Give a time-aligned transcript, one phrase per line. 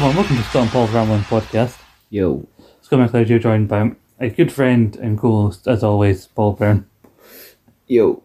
[0.00, 1.78] Everyone, welcome to Scott and Paul's Rambling Podcast.
[2.08, 2.48] Yo.
[2.80, 6.86] Scott McLeod here, joined by a good friend and co-host, as always, Paul Byrne.
[7.86, 8.22] Yo.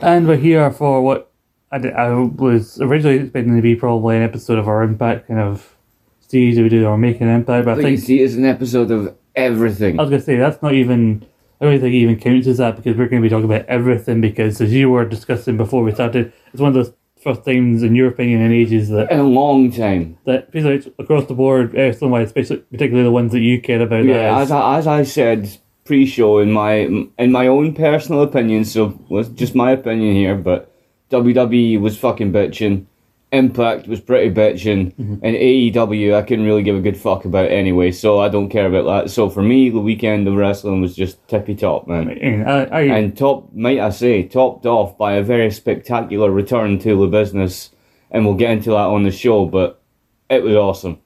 [0.00, 1.32] And we're here for what
[1.72, 5.40] I, did, I was originally expecting to be probably an episode of our Impact kind
[5.40, 5.74] of
[6.20, 8.92] series that we do, or Making Impact, but I you think, see, it's an episode
[8.92, 9.98] of everything.
[9.98, 11.26] I was going to say, that's not even,
[11.60, 13.66] I don't think it even counts as that because we're going to be talking about
[13.66, 16.92] everything because as you were discussing before we started, it's one of those
[17.26, 20.16] first times, in your opinion, in ages that In a long time.
[20.26, 23.82] that basically across the board, uh, wrestling wise, especially particularly the ones that you care
[23.82, 24.04] about.
[24.04, 25.40] Yeah, as I, as I said
[25.84, 26.72] pre-show, in my
[27.18, 30.72] in my own personal opinion, so was just my opinion here, but
[31.10, 32.86] WWE was fucking bitching.
[33.32, 35.14] Impact was pretty bitching, mm-hmm.
[35.22, 38.66] and AEW I couldn't really give a good fuck about anyway, so I don't care
[38.66, 39.10] about that.
[39.10, 42.08] So for me, the weekend of wrestling was just tippy top, man.
[42.08, 46.78] And I, I, and top, might I say, topped off by a very spectacular return
[46.80, 47.70] to the business,
[48.12, 49.44] and we'll get into that on the show.
[49.46, 49.82] But
[50.30, 51.00] it was awesome.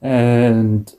[0.00, 0.94] and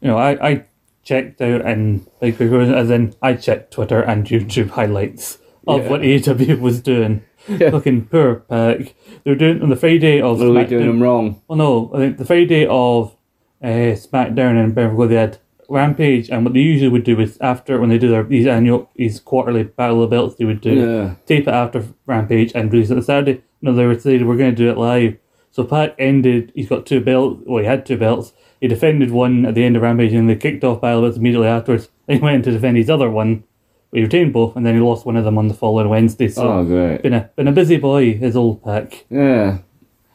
[0.00, 0.64] you know, I, I
[1.04, 5.90] checked out and like as in I checked Twitter and YouTube highlights of Yeah.
[5.90, 7.22] what AEW was doing.
[7.46, 8.94] Fucking poor Pac.
[9.24, 11.40] They were doing on the Friday of we doing them wrong?
[11.48, 13.16] Well, no, I think the Friday of
[13.62, 17.80] uh, SmackDown and Beverly they had Rampage, and what they usually would do is after
[17.80, 20.74] when they do their these annual these quarterly Battle of the Belts, they would do
[20.74, 21.14] Yeah.
[21.26, 23.42] tape it after Rampage and release it on Saturday.
[23.62, 25.16] No, they were saying we're going to do it live.
[25.50, 26.52] So Pac ended.
[26.54, 27.42] He's got two belts.
[27.46, 28.32] Well, he had two belts.
[28.60, 31.08] He defended one at the end of Rampage, and they kicked off Battle of the
[31.08, 31.88] Belts immediately afterwards.
[32.06, 33.44] Then he went to defend his other one
[33.92, 36.28] he retained both, and then he lost one of them on the following Wednesday.
[36.28, 37.02] So oh, great.
[37.02, 39.04] Been a, been a busy boy, his old Pac.
[39.10, 39.58] Yeah.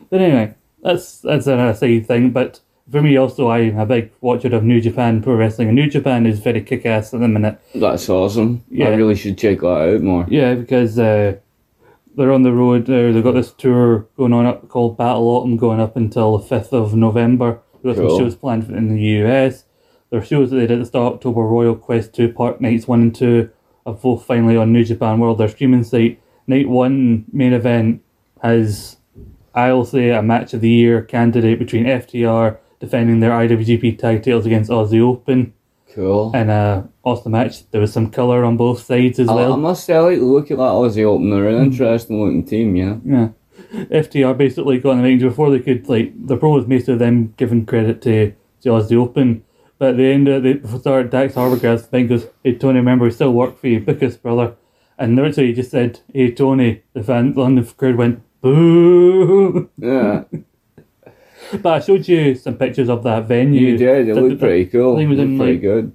[0.10, 2.32] But anyway, that's that's an aside thing.
[2.32, 2.60] But
[2.92, 6.26] for me, also, I'm a big watcher of New Japan Pro Wrestling, and New Japan
[6.26, 7.60] is very kick ass at the minute.
[7.76, 8.64] That's awesome.
[8.70, 8.88] Yeah.
[8.88, 10.26] I really should check that out more.
[10.28, 11.38] Yeah, because uh,
[12.16, 15.56] they're on the road, uh, they've got this tour going on up called Battle Autumn
[15.58, 17.60] going up until the 5th of November.
[17.84, 18.10] There cool.
[18.10, 19.66] some shows planned in the US.
[20.10, 22.60] There are shows that they did at the start of October Royal Quest 2 Park
[22.60, 23.50] Nights 1 and 2
[23.88, 26.22] of both finally on New Japan World, their streaming site.
[26.46, 28.04] Night one main event
[28.44, 28.98] has,
[29.56, 34.46] I'll say, a match of the year candidate between FTR defending their IWGP tag titles
[34.46, 35.54] against Aussie Open.
[35.94, 36.32] Cool.
[36.36, 37.70] And uh, awesome match.
[37.72, 39.54] There was some colour on both sides as I, well.
[39.54, 41.30] I must say, like look at that Aussie Open.
[41.30, 41.72] They're an mm.
[41.72, 42.98] interesting looking team, yeah.
[43.04, 43.30] Yeah.
[43.72, 47.34] FTR basically got in the range before they could, like, the pro was mostly them
[47.38, 49.44] giving credit to, to Aussie Open
[49.80, 53.12] but at the end of the before Dax Harbourgrass thing goes, Hey Tony, remember we
[53.12, 54.56] still work for you, book us, brother.
[54.98, 60.24] And literally he just said, Hey Tony, the fan London crowd went Boo Yeah.
[61.62, 63.62] But I showed you some pictures of that venue.
[63.72, 64.10] you did.
[64.10, 64.96] It The- looked the- pretty cool.
[64.96, 65.94] I think it was in pretty like good.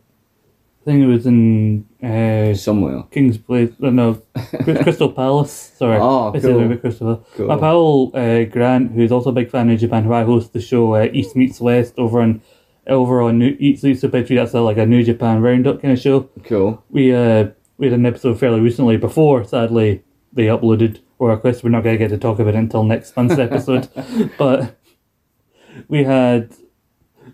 [0.80, 3.02] I think it was in uh, Somewhere.
[3.10, 3.70] King's Place.
[3.78, 4.14] No,
[4.64, 5.72] Crystal Palace.
[5.76, 6.76] Sorry, Oh, I cool.
[6.76, 7.24] Crystal.
[7.36, 7.46] Cool.
[7.48, 10.60] My pal uh, Grant, who's also a big fan of Japan, who I host the
[10.60, 12.40] show uh, East Meets West over on
[12.86, 14.36] over on New East East Petri.
[14.36, 16.28] That's like a New Japan roundup kind of show.
[16.44, 16.82] Cool.
[16.90, 17.48] We uh
[17.78, 21.62] we had an episode fairly recently before, sadly, they uploaded or Royal Quest.
[21.64, 23.88] We're not going to get to talk about it until next month's episode,
[24.38, 24.76] but
[25.88, 26.52] we had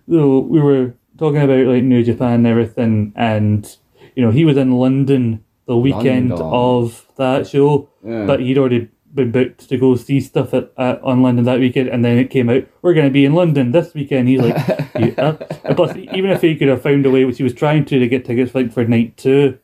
[0.09, 3.77] so we were talking about like New Japan and everything, and
[4.15, 6.47] you know he was in London the weekend London.
[6.51, 8.25] of that show, Yeah.
[8.27, 11.89] but he'd already been booked to go see stuff at, at on London that weekend,
[11.89, 14.29] and then it came out we're going to be in London this weekend.
[14.29, 14.57] He's like,
[14.99, 15.33] yeah.
[15.75, 18.09] Plus, even if he could have found a way, which he was trying to, to
[18.09, 19.59] get tickets like for night two.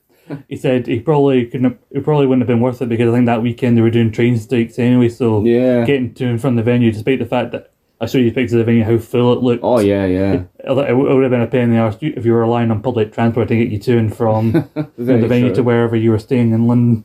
[0.49, 1.79] He said he probably couldn't.
[1.91, 4.11] It probably wouldn't have been worth it because I think that weekend they were doing
[4.11, 5.11] train strikes anyway.
[5.11, 5.85] So Yeah.
[5.85, 8.59] getting to and from the venue, despite the fact that I showed you pictures of
[8.61, 9.63] the venue, how full it looked.
[9.63, 10.45] Oh, yeah, yeah.
[10.59, 12.71] It would it would have been a pain in the arse if you were relying
[12.71, 14.53] on public transport to get you to and from
[14.97, 17.05] the venue to wherever you were staying in London.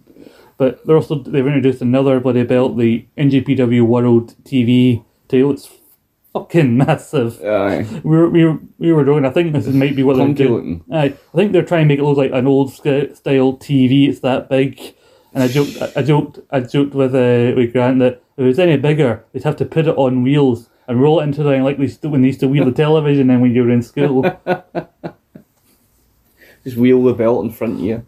[0.60, 5.52] But they're also they've introduced another bloody belt, the NJPW World TV title.
[5.52, 5.70] It's
[6.34, 7.42] fucking massive.
[7.44, 7.88] Aye.
[8.04, 9.26] We were, we were, we were doing.
[9.26, 10.84] I think this is might be what they're doing.
[10.92, 14.10] Aye, I think they're trying to make it look like an old sc- style TV.
[14.10, 14.96] It's that big,
[15.34, 18.60] and I joked, I joked, I joked with uh, with Grant that if it was
[18.60, 21.78] any bigger, they'd have to put it on wheels and roll it into the like
[21.78, 23.28] they used to, when they used to wheel the television.
[23.28, 24.24] Then when you were in school,
[26.66, 28.06] Just wheel the belt in front of you.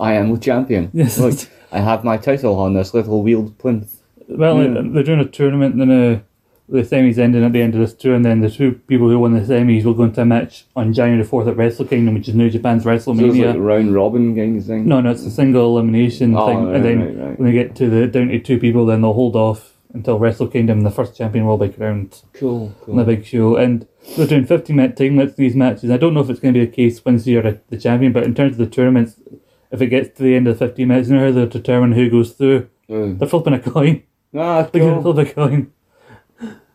[0.00, 0.90] I am the champion.
[0.94, 1.18] Yes.
[1.18, 1.38] Look,
[1.72, 3.96] I have my title on this little wheeled plinth.
[4.28, 6.20] well, they're doing a tournament, and then uh,
[6.68, 9.18] the semis ending at the end of this tour, and then the two people who
[9.18, 12.28] won the semis will go into a match on January fourth at Wrestle Kingdom, which
[12.28, 13.46] is New Japan's So it's WrestleMania.
[13.48, 14.86] like round robin kind of thing.
[14.86, 17.38] No, no, it's a single elimination Oh, thing, right, and then right, right.
[17.40, 20.46] when they get to the down to two people, then they'll hold off until Wrestle
[20.48, 20.80] Kingdom.
[20.82, 23.86] The first champion will be crowned Cool, on the big show, and
[24.16, 25.90] they're doing fifty minute time limits these matches.
[25.90, 28.12] I don't know if it's going to be the case once you're a- the champion,
[28.12, 29.16] but in terms of the tournaments,
[29.72, 31.92] if it gets to the end of the 15 minutes, you know how they determine
[31.92, 32.68] who goes through.
[32.88, 34.02] Uh, They're flipping a coin.
[34.36, 35.14] ah, They're going to cool.
[35.14, 35.72] flip a coin.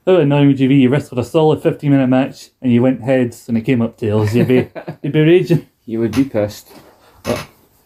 [0.06, 0.76] how annoying would you be?
[0.76, 3.98] You wrestled a solid 15 minute match and you went heads and it came up
[3.98, 4.34] tails.
[4.36, 4.70] You'd be,
[5.04, 5.68] you'd be raging.
[5.86, 6.70] You would be pissed.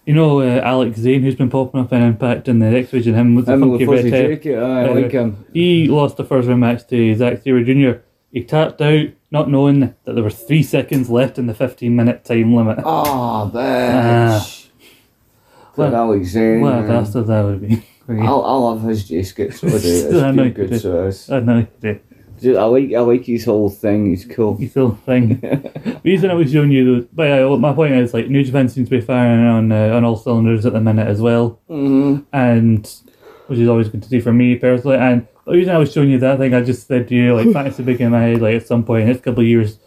[0.06, 3.14] You know uh, Alex Zayne, who's been popping up in Impact in the X Division,
[3.14, 4.64] him with the Him funky red hair.
[4.66, 5.46] I Uh, like him.
[5.54, 8.00] He lost the first round match to Zack Sabre Jr.
[8.32, 12.26] He tapped out, not knowing that there were three seconds left in the 15 minute
[12.26, 12.80] time limit.
[12.84, 13.60] Oh, bitch.
[14.34, 14.61] What
[15.86, 16.62] What- Alex Zayne.
[16.62, 16.88] what a man.
[16.88, 17.84] bastard that would be.
[18.10, 19.60] I, I love his J skits.
[19.62, 19.78] So I do.
[19.78, 20.70] It's I know you good.
[20.70, 20.80] do.
[21.12, 21.94] So I know, yeah,
[22.42, 24.08] Just- I like I like his whole thing.
[24.10, 24.58] He's cool.
[24.60, 25.40] you still thing.
[25.40, 28.68] The reason I was showing you, though, but uh, my point is, like, New Japan
[28.68, 31.60] seems to be firing on uh, on all cylinders at the minute as well.
[31.70, 32.24] Mm-hmm.
[32.34, 32.92] and
[33.48, 34.96] which is always good to see for me personally.
[34.98, 37.52] And the reason I was showing you that thing, I just said to you, like,
[37.54, 39.78] fantasy big in my head, like, at some point in the next couple of years,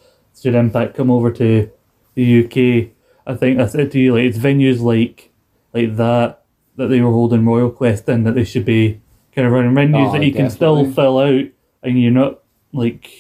[0.41, 1.70] should Impact come over to
[2.14, 2.91] the UK?
[3.26, 5.31] I think I said to you, like, it's venues like
[5.74, 6.42] like that
[6.76, 9.00] that they were holding Royal Quest in that they should be
[9.34, 11.44] kind of running venues Oh, that you can still fill out
[11.82, 12.40] and you're not
[12.72, 13.10] like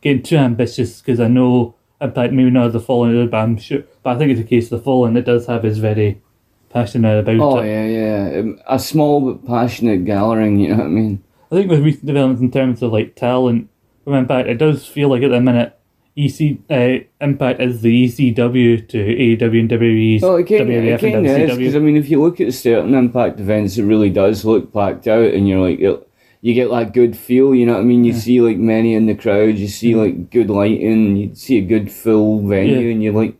[0.00, 3.82] getting too ambitious because I know Impact maybe not the following, but I'm sure.
[4.04, 6.22] But I think it's a case of the following that does have is very
[6.70, 7.66] passionate about Oh it.
[7.66, 8.38] yeah, yeah.
[8.40, 10.60] Um, A small but passionate gathering.
[10.60, 11.22] You know what I mean?
[11.50, 13.68] I think with recent developments in terms of like talent
[14.04, 15.77] from Impact, it does feel like at the minute
[16.18, 21.26] EC uh, Impact is the ECW to AEW and WWE's Well, it kind WWF and
[21.26, 24.72] is because I mean, if you look at certain Impact events, it really does look
[24.72, 26.08] packed out, and you're like, it,
[26.40, 27.54] you get that good feel.
[27.54, 28.04] You know what I mean?
[28.04, 31.62] You see like many in the crowd, you see like good lighting, you see a
[31.62, 32.92] good full venue, Yeah.
[32.92, 33.36] and you're like,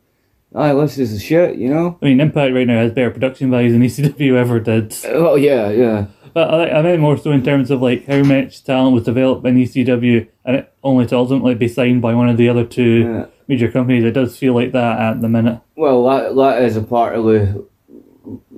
[0.54, 1.56] ah, this is the shit.
[1.56, 1.98] You know?
[2.00, 4.94] I mean, Impact right now has better production values than ECW ever did.
[5.06, 6.06] Oh yeah, yeah.
[6.34, 9.46] But I, I meant more so in terms of like how much talent was developed
[9.46, 13.00] in ECW and it only to ultimately be signed by one of the other two
[13.00, 13.26] Yeah.
[13.46, 14.04] major companies.
[14.04, 15.58] It does feel like that at the minute.
[15.76, 17.64] Well, that that is a part of the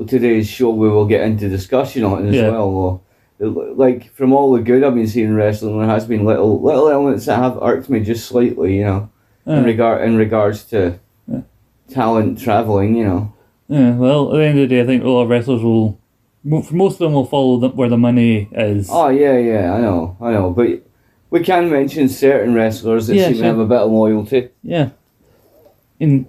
[0.06, 2.50] today's show we will get into discussion on it as Yeah.
[2.50, 3.03] well.
[3.38, 3.73] Though.
[3.77, 6.88] Like from all the good I've been seeing in wrestling, there has been little little
[6.91, 8.79] elements that have irked me just slightly.
[8.79, 9.09] You know,
[9.47, 10.94] in Uh, regard in regards to
[11.31, 11.41] Yeah.
[11.88, 12.94] talent traveling.
[12.97, 13.33] You know,
[13.69, 15.99] yeah, well, at the end of the day, I think a lot of wrestlers will,
[16.44, 18.88] most of them, will follow the, where the money is.
[18.93, 20.83] oh yeah, yeah, I know, I know, but.
[21.31, 23.43] We can mention certain wrestlers that Yeah, seem sure.
[23.43, 24.49] to have a bit of loyalty.
[24.62, 24.91] Yeah.
[26.00, 26.27] And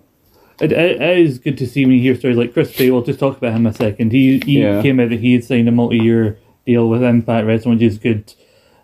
[0.60, 2.92] it, it, is good to see when you hear stories like Chris Bey.
[2.92, 4.12] We'll just talk about him a second.
[4.12, 4.82] He he Yeah.
[4.82, 7.98] came out that he had signed a multi year deal with Impact Wrestling, which is
[7.98, 8.32] good.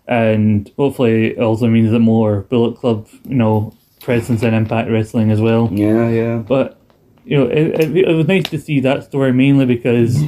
[0.08, 5.30] And hopefully it also means that more Bullet Club, you know, presence in Impact Wrestling
[5.30, 5.68] as well.
[5.70, 6.38] Yeah, yeah.
[6.38, 6.80] But,
[7.24, 10.20] you know, it, it, it was nice to see that story mainly because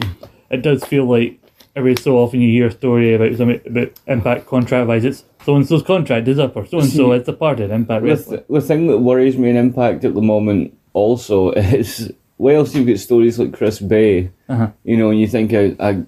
[0.50, 1.40] it does feel like
[1.74, 5.56] every so often you hear a story about something about Impact contract wise, it's so
[5.56, 8.38] and so's contract is up or so and so it's departed Impact The, Wrestling.
[8.38, 12.86] th- the thing that worries me in Impact at the moment also is whilst you've
[12.86, 14.70] got stories like Chris Bey, Uh-huh.
[14.84, 16.04] you know, and you think a, a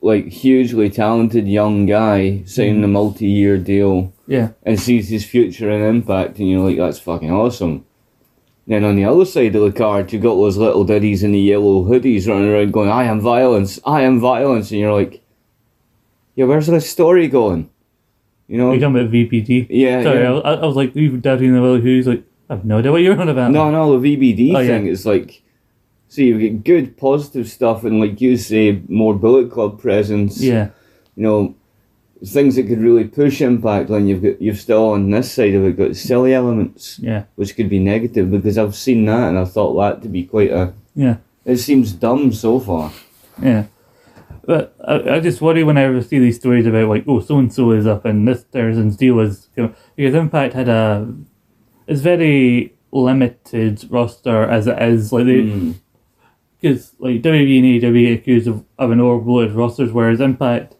[0.00, 4.48] like hugely talented young guy signing a multi-year deal Yeah.
[4.64, 7.84] and sees his future in Impact, and you're like, that's fucking awesome.
[8.66, 11.38] Then on the other side of the card, you've got those little diddies in the
[11.38, 15.20] yellow hoodies running around going, I am violence, I am violence, and you're like,
[16.34, 17.68] yeah, where's this story going?
[18.52, 18.72] You know?
[18.74, 19.68] You talking about VBD?
[19.70, 20.28] Yeah, Sorry, yeah.
[20.28, 23.00] I, was- I was like, you doubting the who's like, I have no idea what
[23.00, 23.50] you're on about.
[23.50, 24.66] No, no, the VBD Oh, yeah.
[24.66, 25.40] thing is like,
[26.08, 30.38] see, you get good positive stuff, and like you say, more Bullet Club presence.
[30.42, 30.68] Yeah.
[31.16, 31.54] You know,
[32.26, 33.88] things that could really push impact.
[33.88, 37.24] Then you've got you've still on this side of it got silly elements, Yeah.
[37.36, 40.50] which could be negative because I've seen that and I thought that to be quite
[40.50, 40.74] a.
[40.94, 41.16] Yeah.
[41.46, 42.92] It seems dumb so far.
[43.42, 43.64] Yeah.
[44.44, 47.52] But I, I just worry whenever I see these stories about like, oh, so and
[47.52, 51.12] so is up and this person's deal is because Impact had a
[51.86, 55.74] it's very limited roster as it is like they Mm.
[56.60, 60.74] because like WWE and AEW accused of having overloaded rosters, whereas Impact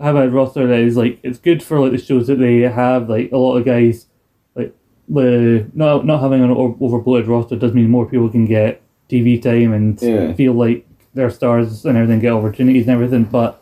[0.00, 3.08] have a roster that is like it's good for like the shows that they have.
[3.08, 4.06] Like a lot of guys,
[4.54, 4.74] like
[5.08, 9.40] the not not having an o- overbloated roster does mean more people can get TV
[9.40, 10.32] time and Yeah.
[10.34, 13.24] feel like they're stars and everything, get opportunities and everything.
[13.24, 13.60] But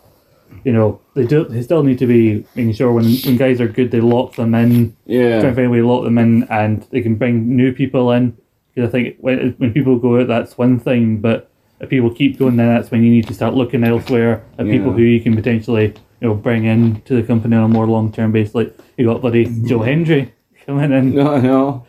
[0.65, 3.69] you know they do they still need to be making sure when when guys are
[3.69, 5.41] good they lock them in try Yeah.
[5.41, 8.37] and find a way to lock them in and they can bring new people in.
[8.75, 12.39] Because I think when, when people go out, that's one thing, but if people keep
[12.39, 15.35] going, then that's when you need to start looking elsewhere at people who you can
[15.35, 18.55] potentially you know bring in to the company on a more long term basis.
[18.55, 19.85] Like you got bloody Joe mm-hmm.
[19.85, 21.15] Hendry coming in.
[21.15, 21.87] No, no.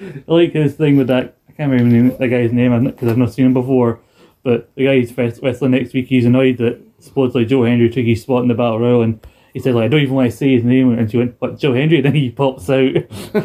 [0.00, 1.36] I like his thing with that.
[1.48, 4.00] I can't remember the, the guy's name because I've not seen him before.
[4.48, 8.22] But the guy who's wrestling next week, he's annoyed that supposedly Joe Hendry took his
[8.22, 9.20] spot in the battle royal, and
[9.52, 10.98] he said like I don't even want to say his name.
[10.98, 12.94] And she went, "What Joe Hendry?" Then he pops out.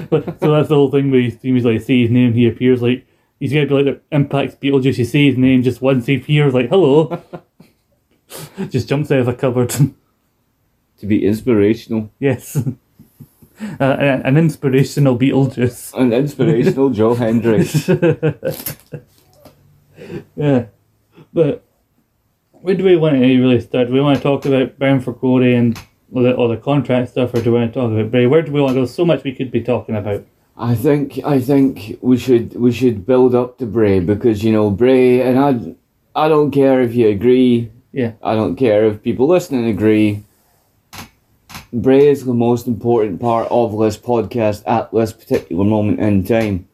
[0.10, 1.12] but, so that's the whole thing.
[1.12, 3.05] Where he seems like say his name, he appears like
[3.38, 4.98] he's gonna be like the Impact's Beetlejuice.
[4.98, 7.22] You say his name just once, he appears like hello.
[8.69, 9.75] just jumps out of a cupboard.
[11.00, 12.12] To be inspirational.
[12.17, 12.55] yes.
[12.55, 15.93] Uh, an an inspirational Beetlejuice.
[16.00, 17.65] An inspirational Joe Hendry.
[20.38, 20.67] yeah,
[21.34, 21.63] but
[22.52, 23.88] where do we want to really start?
[23.88, 25.78] Do we want to talk about Bound for Glory and
[26.13, 28.28] all the, all the contract stuff, or do we want to talk about Bray?
[28.28, 28.86] Where do we want to go?
[28.86, 30.25] So much we could be talking about.
[30.56, 34.70] I think I think we should we should build up to Bray because you know
[34.70, 35.75] Bray and I
[36.16, 37.72] I don't care if you agree.
[37.92, 38.13] Yeah.
[38.22, 40.24] I don't care if people listening agree.
[41.72, 46.68] Bray is the most important part of this podcast at this particular moment in time.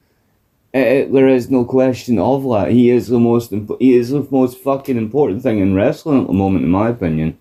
[0.74, 2.72] Eh, eh, there is no question of that.
[2.72, 6.28] He is the most imp- he is the most fucking important thing in wrestling at
[6.28, 7.38] the moment, in my opinion.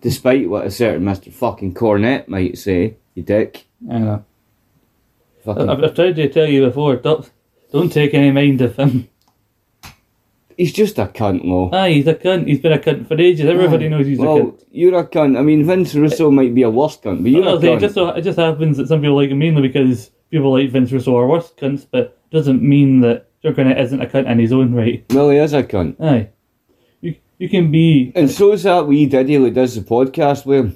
[0.00, 3.66] Despite what a certain Mister Fucking Cornette might say, you dick.
[3.90, 4.24] I know.
[5.44, 6.96] Fucking I've, I've tried to tell you before.
[6.96, 7.30] Don't
[7.70, 9.08] don't take any mind of him.
[10.56, 11.68] He's just a cunt, though.
[11.76, 12.46] Ah, he's a cunt.
[12.46, 13.44] He's been a cunt for ages.
[13.46, 13.88] Everybody Aye.
[13.88, 14.64] knows he's well, a cunt.
[14.70, 15.36] you're a cunt.
[15.36, 17.76] I mean, Vince Russo might be a worse cunt, but you're Well, a see, it
[17.76, 17.80] cunt.
[17.80, 20.92] just so, it just happens that some people like him mainly because people like Vince
[20.92, 24.52] Russo are worse cunts, but doesn't mean that Joe Cornette isn't a cunt in his
[24.52, 25.04] own right.
[25.10, 26.00] Well, he is a cunt.
[26.00, 26.28] Aye,
[27.00, 28.12] you you can be.
[28.14, 30.66] And so is that wee diddy that does the podcast with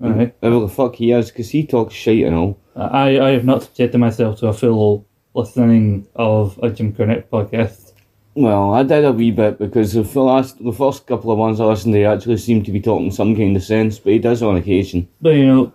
[0.00, 0.20] him.
[0.20, 0.32] Aye.
[0.40, 2.60] Whoever the fuck he is, because he talks shit and all.
[2.76, 7.92] I I have not subjected myself to a full listening of a Jim Cornette podcast.
[8.34, 11.64] Well, I did a wee bit because the last, the first couple of ones I
[11.64, 14.42] listened to, he actually seemed to be talking some kind of sense, but he does
[14.42, 15.08] on occasion.
[15.22, 15.72] But you know,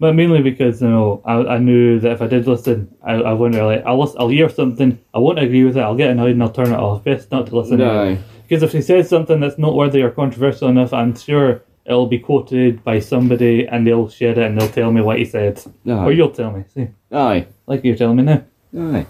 [0.00, 3.32] but mainly because you know I, I knew that if I did listen, I, I
[3.32, 3.82] wouldn't really.
[3.82, 5.80] I'll listen, I'll hear something, I won't agree with it.
[5.80, 7.04] I'll get annoyed and I'll turn it off.
[7.04, 7.80] Best not to listen.
[7.82, 8.18] Aye.
[8.42, 12.84] Because if he says something that's noteworthy or controversial enough, I'm sure it'll be quoted
[12.84, 15.62] by somebody and they'll share it and they'll tell me what he said.
[15.86, 16.64] Or you'll tell me.
[16.74, 17.46] See, Aye.
[17.66, 18.44] like you're telling me now.
[18.78, 19.06] Aye.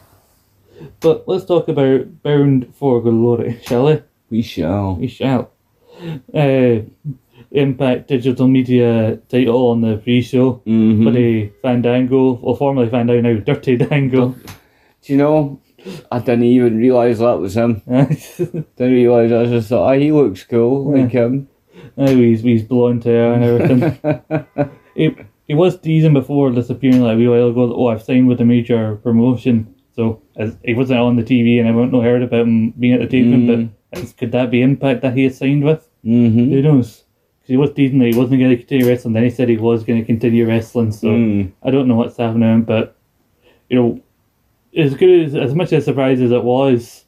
[1.00, 4.02] But let's talk about Bound for Glory, shall we?
[4.30, 4.96] We shall.
[4.96, 5.50] We shall.
[6.32, 6.80] Uh,
[7.50, 10.62] Impact Digital Media title on the pre-show.
[10.66, 11.02] Mm-hmm.
[11.02, 14.28] Bloody Fandango, or formerly Fandango, now Dirty Dango.
[15.02, 15.60] Do you know,
[16.10, 17.82] I didn't even realise that was him.
[17.86, 21.48] Didn't realise, I just thought, oh, he looks cool, like him.
[21.96, 24.70] now he's, he's blonde hair and everything.
[24.94, 28.28] he, he was teasing before disappearing like a wee while ago that, oh, I've signed
[28.28, 29.74] with a major promotion.
[29.94, 32.94] So as he wasn't on the TV and I wouldn't know heard about him being
[32.94, 33.70] at the taping, Mm.
[33.92, 35.88] but is, could that be Impact that he has signed with?
[36.04, 36.50] Mm-hmm.
[36.52, 37.04] Who knows?
[37.48, 39.84] He was teasing that he wasn't going to continue wrestling, then he said he was
[39.84, 41.52] going to continue wrestling, so Mm.
[41.62, 42.96] I don't know what's happening, but,
[43.68, 44.00] you know,
[44.76, 47.04] as good as, as much a surprise as it was,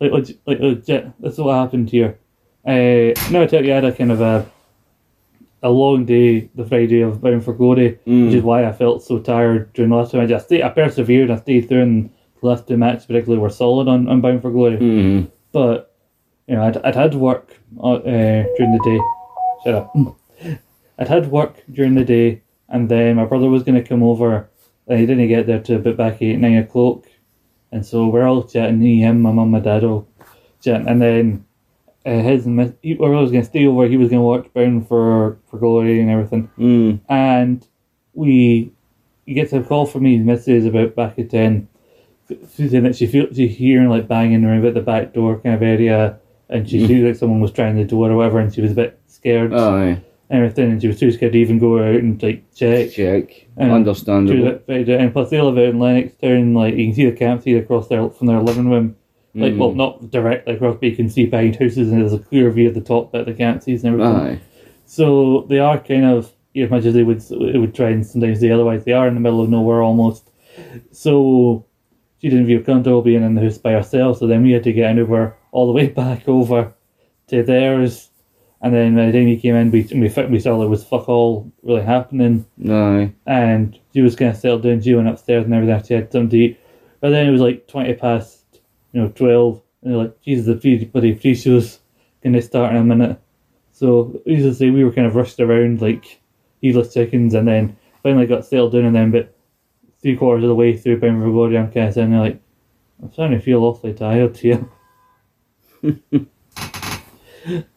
[0.00, 0.12] like,
[0.46, 2.18] like legit, this is what happened here.
[2.64, 4.46] Uh, now I tell you, I had a kind of a
[5.62, 9.18] a long day the Friday of Bound for Glory, which is why I felt so
[9.18, 10.22] tired during the last time.
[10.22, 13.50] I just stayed, I persevered, I stayed through, and the last two matches particularly were
[13.50, 14.78] solid on, on Bound for Glory.
[14.78, 15.26] Mm-hmm.
[15.52, 15.94] But
[16.46, 19.00] you know, I'd, I'd had to work uh, uh, during the day.
[19.64, 19.94] Shut up.
[20.98, 24.48] I'd had work during the day, and then my brother was going to come over.
[24.86, 27.04] And he didn't get there till about back eight nine o'clock,
[27.70, 28.80] and so we're all chatting.
[28.80, 30.08] He, him, my mum, my dad, all
[30.62, 31.44] chatting, and then
[32.04, 33.86] uh, his and my, he, or I was going to stay over.
[33.86, 37.00] He was going to watch Bound for for Glory and everything Mm.
[37.08, 37.66] and
[38.14, 38.72] we
[39.26, 40.16] he gets a call from me.
[40.16, 41.68] his missus about back at ten.
[42.28, 45.54] She's saying that she feels she's hearing like banging around at the back door kind
[45.54, 46.18] of area,
[46.50, 49.00] and she feels like someone was trying door or whatever, and she was a bit
[49.06, 50.02] scared Aye.
[50.28, 52.90] and everything, and she was too scared to even go out and like check.
[52.90, 53.46] Check.
[53.56, 54.48] Was Understandable.
[54.48, 57.88] afraid, and plus they live out in Lennoxtown, like you can see the campsite across
[57.88, 58.96] their from their living room.
[59.32, 59.76] Like, well, mm.
[59.76, 62.74] not directly across, but you can see behind houses, and there's a clear view of
[62.74, 64.38] the top bit of the campsites and everything.
[64.38, 64.40] Aye.
[64.86, 68.40] So they are kind of as much as they would it would try and sometimes
[68.40, 70.30] say otherwise they are in the middle of nowhere almost.
[70.90, 71.64] So
[72.20, 74.18] she didn't feel comfortable being in the house by herself.
[74.18, 76.72] So then we had to get an Uber all the way back over
[77.28, 78.08] to theirs.
[78.62, 81.08] And then by the time he came in, we we, we saw there was fuck
[81.08, 82.44] all really happening.
[82.68, 83.12] Aye.
[83.26, 84.82] And she was kind of settled down.
[84.82, 85.82] She went upstairs and everything.
[85.84, 86.60] She had something to eat.
[87.00, 88.44] But then it was like twenty past,
[88.92, 89.62] you know, twelve.
[89.82, 91.78] And they're like, Jesus, the free bloody free shows
[92.22, 93.18] going to start in a minute.
[93.72, 96.20] So as I say, we were kind of rushed around like
[96.60, 98.84] heedless chickens, and then finally got settled down.
[98.84, 99.34] And then, but
[100.02, 102.40] three quarters of the way through Bound for Glory, I'm kind of sitting there like,
[103.02, 104.68] I'm starting to feel awfully tired here.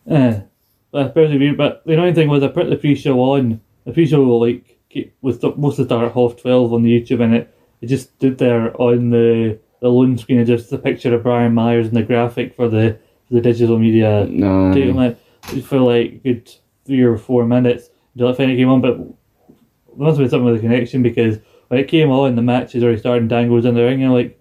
[0.09, 0.39] uh,
[0.91, 1.57] but I persevered.
[1.57, 3.61] But the annoying thing was I put the pre-show on.
[3.85, 7.21] The pre-show like ke- was st- supposed to start at half twelve on the YouTube,
[7.23, 11.13] and it it just stood there on the the loan screen, of just a picture
[11.13, 14.71] of Brian Myers and the graphic for the for the digital media No.
[14.95, 15.17] like
[15.63, 16.53] for like a good
[16.85, 18.81] three or four minutes until it finally came on.
[18.81, 19.07] But there
[19.97, 22.83] must have been something with the connection because when it came on, the match is
[22.83, 23.27] already starting.
[23.27, 24.39] Dango was in the ring, and like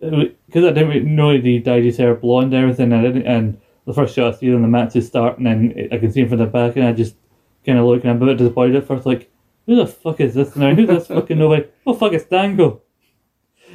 [0.00, 3.60] because I didn't know he dyed his hair blonde and everything, and I didn't, and
[3.86, 6.20] the first shot I see when the match is starting, and then I can see
[6.20, 7.16] him from the back, and I just
[7.64, 9.30] kind of look and I'm a bit disappointed at first, like
[9.66, 10.74] who the fuck is this now?
[10.74, 11.66] Who's this fucking nobody?
[11.86, 12.82] Oh fuck, it's Dango.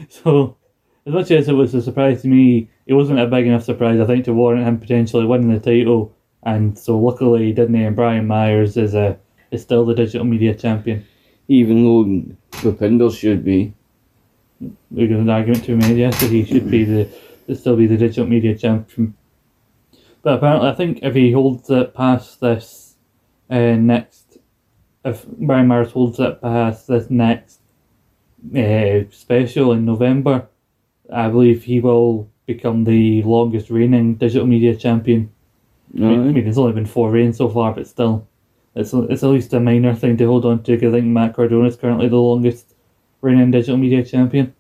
[0.10, 0.58] So,
[1.06, 4.00] as much as it was a surprise to me, it wasn't a big enough surprise,
[4.00, 6.16] I think, to warrant him potentially winning the title.
[6.44, 9.20] And so, luckily, Disney and Brian Myers is a
[9.52, 11.06] is still the digital media champion.
[11.50, 13.74] Even though Bhupinder should be.
[14.92, 16.44] We got an argument to be made yesterday.
[16.44, 17.10] He should be the
[17.56, 19.16] still be the digital media champion.
[20.22, 22.96] But apparently, I think if he holds it past this
[23.50, 24.38] uh, next,
[25.04, 27.60] if Brian Myers holds it past this next
[28.56, 30.48] uh, special in November,
[31.12, 35.32] I believe he will become the longest reigning digital media champion.
[35.96, 38.28] I mean, I mean, it's only been four reigns so far, but still,
[38.76, 40.76] it's it's at least a minor thing to hold on to.
[40.76, 42.71] I think Matt Cardona is currently the longest
[43.22, 44.54] reigning digital media champion.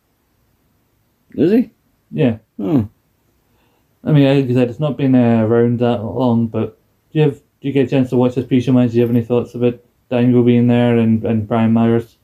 [1.36, 1.72] Is he?
[2.12, 2.38] Yeah.
[2.60, 2.88] Oh.
[4.04, 6.78] I mean, like I said, it's not been uh, around that long, but
[7.12, 8.90] do you have do you get a chance to watch this piece of mine?
[8.90, 12.18] Do you have any thoughts about Dango being there and, and Brian Myers?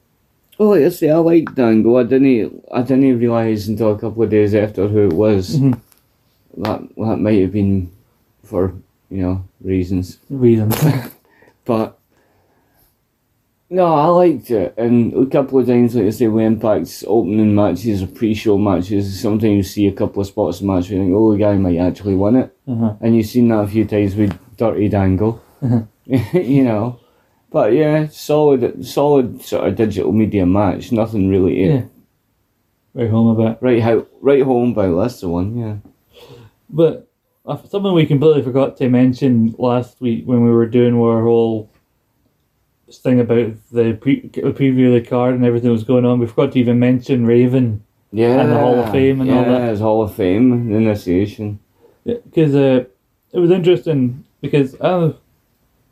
[0.59, 1.97] Oh, like I say, I like Dango.
[1.97, 5.57] I didn't, I didn't realise until a couple of days after who it was.
[5.59, 5.79] Mhm.
[6.57, 7.91] That that might have been
[8.43, 8.73] for
[9.11, 10.75] you know reasons, Reasons.
[11.65, 11.96] but
[13.69, 14.73] no, I liked it.
[14.77, 19.19] And a couple of times, like I say, with Impact's opening matches or pre-show matches,
[19.19, 21.37] sometimes you see a couple of spots in the match where you think, oh, the
[21.37, 22.57] guy might actually win it.
[22.67, 22.95] uh-huh.
[23.01, 25.43] And you've seen that a few times with Dirty Dangle.
[26.05, 26.99] you know.
[27.49, 30.91] But yeah, solid solid sort of digital media match.
[30.91, 31.83] Nothing really Yeah.
[32.93, 33.61] Right home about.
[33.61, 35.77] right how right home by that's the one, yeah.
[36.69, 37.07] But
[37.45, 41.69] uh, something we completely forgot to mention last week when we were doing our whole
[42.91, 46.19] thing about the pre- the preview of the card and everything that was going on,
[46.19, 48.39] we forgot to even mention Raven Yeah.
[48.41, 49.69] And the Hall of Fame and yeah, all that.
[49.69, 51.59] his Hall of Fame initiation.
[52.05, 52.85] because uh,
[53.33, 55.15] it was interesting because I, you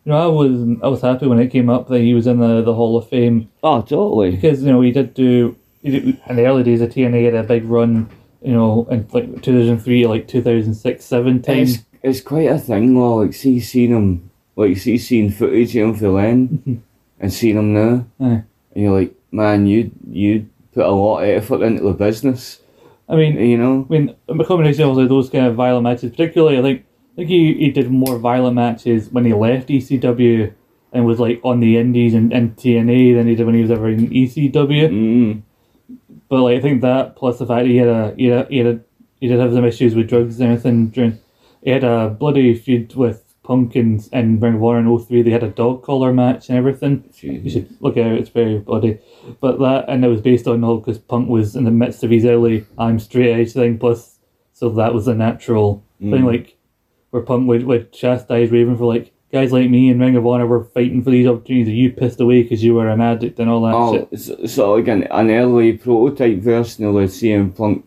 [0.05, 2.61] know, I was I was happy when it came up that he was in the,
[2.61, 4.31] the Hall of Fame Oh totally.
[4.31, 7.35] because you know he did do he did, in the early days of TNA had
[7.35, 8.09] a big run
[8.41, 12.21] you know in like two thousand three like two thousand six seven times It's it's
[12.21, 16.21] quite a thing though, like see seeing him like see seeing footage of him for
[16.21, 16.83] then
[17.19, 18.05] and seeing him now.
[18.19, 18.43] Aye.
[18.73, 22.59] And you're like, man, you you put a lot of effort into the business.
[23.07, 23.85] I mean You know?
[23.89, 27.29] I mean a combination of those kind of violent matches particularly I think I think
[27.29, 30.53] he, he did more violent matches when he left ECW
[30.91, 33.71] and was like on the Indies and, and TNA than he did when he was
[33.71, 34.51] ever in ECW.
[34.53, 35.41] Mm.
[36.29, 38.57] But like I think that plus the fact he had a he had a, he
[38.57, 38.79] had a,
[39.19, 41.19] he did have some issues with drugs and everything during
[41.63, 45.21] he had a bloody feud with Punk and, and Ring of Honor in 03.
[45.21, 47.03] They had a dog collar match and everything.
[47.21, 48.99] You should look at it, it's very bloody.
[49.39, 52.09] But that and it was based on all because Punk was in the midst of
[52.09, 54.19] his early I'm straight edge thing plus
[54.53, 56.25] so that was a natural thing Mm.
[56.25, 56.57] like
[57.11, 60.47] where Punk would, would chastise Raven for like guys like me and Ring of Honor
[60.47, 63.49] were fighting for these opportunities that you pissed away because you were an addict and
[63.49, 64.59] all that Oh, shit.
[64.59, 67.85] of like an, an early prototype version of the CM Punk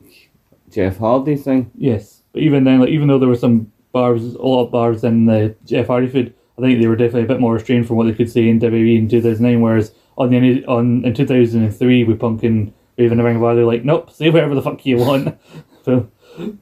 [0.71, 1.71] Jeff Hardy thing.
[1.75, 5.05] Yes, but even then, like even though there were some bars, a lot of bars
[5.05, 7.97] in the Jeff Hardy feud, I think they were definitely a bit more restrained from
[7.97, 9.61] what they could say in WWE in two thousand nine.
[9.61, 13.37] Whereas on the on in two thousand and three with Punk and Raven and Ring
[13.37, 15.39] of Honor, they're like, nope, say whatever the fuck you want.
[15.85, 16.11] so,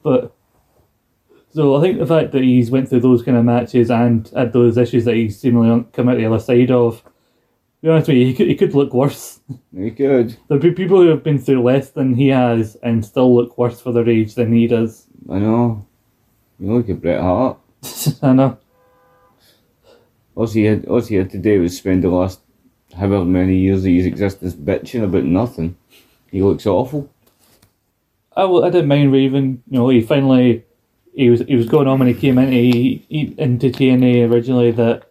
[0.03, 0.35] but
[1.53, 4.53] so I think the fact that he's went through those kind of matches and had
[4.53, 7.03] those issues that he's seemingly come out the other side of.
[7.03, 9.39] To be honest with you, he could, he could look worse.
[9.75, 10.35] He could.
[10.47, 13.79] There'd be people who have been through less than he has and still look worse
[13.79, 15.05] for their age than he does.
[15.29, 15.86] I know.
[16.59, 17.57] You look at Bret Hart.
[18.21, 18.57] I know.
[20.35, 22.39] All he had, all he had to do was spend the last
[22.95, 25.75] however many years of his existence bitching about nothing.
[26.31, 27.09] He looks awful.
[28.35, 29.63] I, I didn't mind Raven.
[29.69, 30.63] You know, he finally
[31.15, 34.71] he was he was going on when he came into he, he, into TNA originally
[34.71, 35.03] that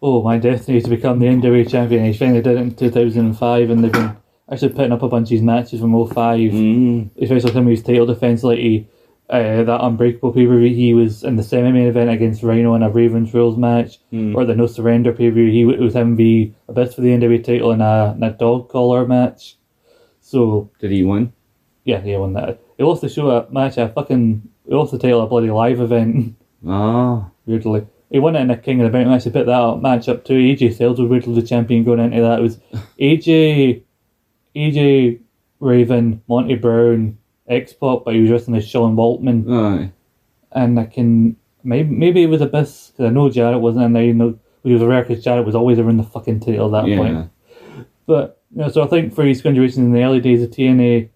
[0.00, 2.04] oh my destiny is to become the NWA champion.
[2.04, 4.16] He finally did it in two thousand and five, and they've been
[4.50, 7.10] actually putting up a bunch of his matches from 05, Mm.
[7.20, 8.86] especially some of his title defense, like he,
[9.30, 10.74] uh, that Unbreakable pay per view.
[10.74, 14.34] He was in the semi main event against Rhino in a Ravens Rules match, Mm.
[14.34, 15.50] or the No Surrender pay per view.
[15.50, 18.68] He was him be a best for the NWA title in a, in a dog
[18.70, 19.56] collar match.
[20.20, 21.32] So Did he win?
[21.84, 22.60] yeah, he won that.
[22.76, 24.42] He lost the show at match at fucking.
[24.66, 26.34] He lost the title a bloody live event.
[26.66, 27.30] Ah.
[27.46, 29.24] weirdly, he won it in a King of the Mountain match.
[29.24, 30.34] He put that up, match up too.
[30.34, 32.40] AJ Styles was weirdly the champion going into that.
[32.40, 32.58] It was
[32.98, 33.82] AJ,
[34.56, 35.20] AJ
[35.60, 37.17] Raven, Monty Brown,
[37.72, 39.46] Pop, but he was wrestling as Sean Waltman.
[39.50, 39.92] Aye.
[40.52, 44.04] And I can maybe maybe it was Abyss because I know Jarrett wasn't in there.
[44.04, 46.96] You know, he was rare because Jarrett was always around the fucking title at that
[46.96, 47.14] point.
[47.14, 47.84] Yeah.
[48.06, 51.10] But you know, so I think for his contributions in the early days of TNA,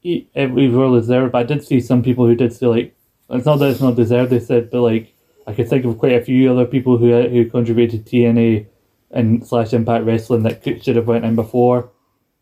[0.00, 1.28] he, every role is there.
[1.28, 2.96] But I did see some people who did say like,
[3.30, 4.30] it's not that it's not deserved.
[4.30, 5.14] They said, but like
[5.46, 8.66] I could think of quite a few other people who uh, who contributed to TNA
[9.10, 11.90] and slash Impact Wrestling that could, should have went in before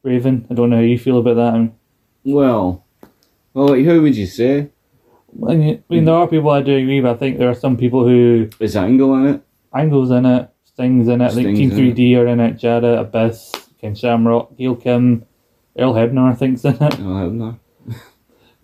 [0.03, 0.47] Raven.
[0.51, 1.73] I don't know how you feel about that.
[2.25, 2.86] Well,
[3.57, 4.69] well, like, who would you say?
[5.49, 7.55] I mean, I mean, there are people I do agree, but I think there are
[7.55, 9.43] some people who Is Angle in it?
[9.75, 11.97] Angle's in it, Sting's in it, Sting's Team in it.
[11.97, 15.25] 3D are in it, Jada, Abyss, Ken Shamrock, Gail Kim,
[15.79, 16.95] Earl Hebner, I think's in it.
[16.95, 17.59] Have not.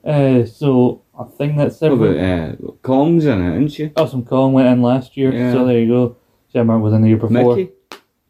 [0.05, 2.13] Uh, so I think that's What several.
[2.19, 3.93] about uh, Kong's in it, isn't she?
[3.97, 5.53] Awesome Kong went in last year, Yeah.
[5.53, 6.17] so there you go.
[6.53, 7.57] Shamrock was in the year before.
[7.57, 7.71] Mickie?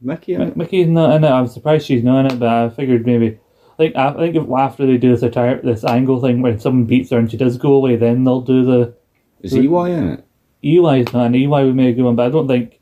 [0.01, 1.31] Mickie in Mi- Mickie's not in it.
[1.31, 3.39] I'm surprised she's not in it, but I figured maybe.
[3.73, 6.85] I think I think if after they do this attire, this angle thing when someone
[6.85, 8.95] beats her and she does go away, then they'll do the
[9.41, 10.25] Is EY in it?
[10.65, 12.79] EY's not an EY would make a good one, but I don't think.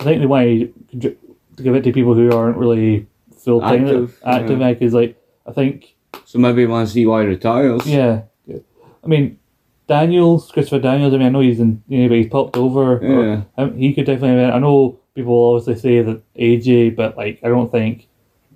[0.00, 0.44] I think they want
[1.02, 1.16] to
[1.56, 4.60] to give it to people who aren't really full time Active, active.
[4.60, 4.72] yeah.
[4.72, 7.86] Because like I think So maybe once EY retires.
[7.86, 9.38] yeah, I mean
[9.88, 11.12] Daniels, Christopher Daniels.
[11.14, 12.98] I mean I know he's in, you know, but he's popped over.
[12.98, 13.42] or- Yeah.
[13.58, 14.44] um, he could definitely.
[14.44, 18.08] I know people will obviously say that AJ, but like I don't think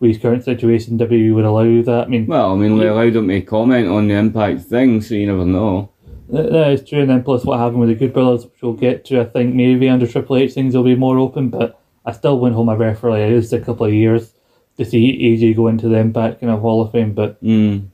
[0.05, 2.05] with his current situation, WWE would allow that.
[2.07, 5.15] I mean, Well, I mean, we allowed him to comment on the Impact thing, so
[5.15, 5.91] you never know.
[6.29, 7.01] that, that is true.
[7.01, 9.21] And then plus what happened with the Good Brothers, which we'll get to.
[9.21, 12.55] I think maybe under Triple H things will be more open, but I still wouldn't
[12.55, 14.35] hold my breath for like a couple of years
[14.77, 17.15] to see AJ go into the Impact kind of Hall of Fame.
[17.15, 17.87] But Mm.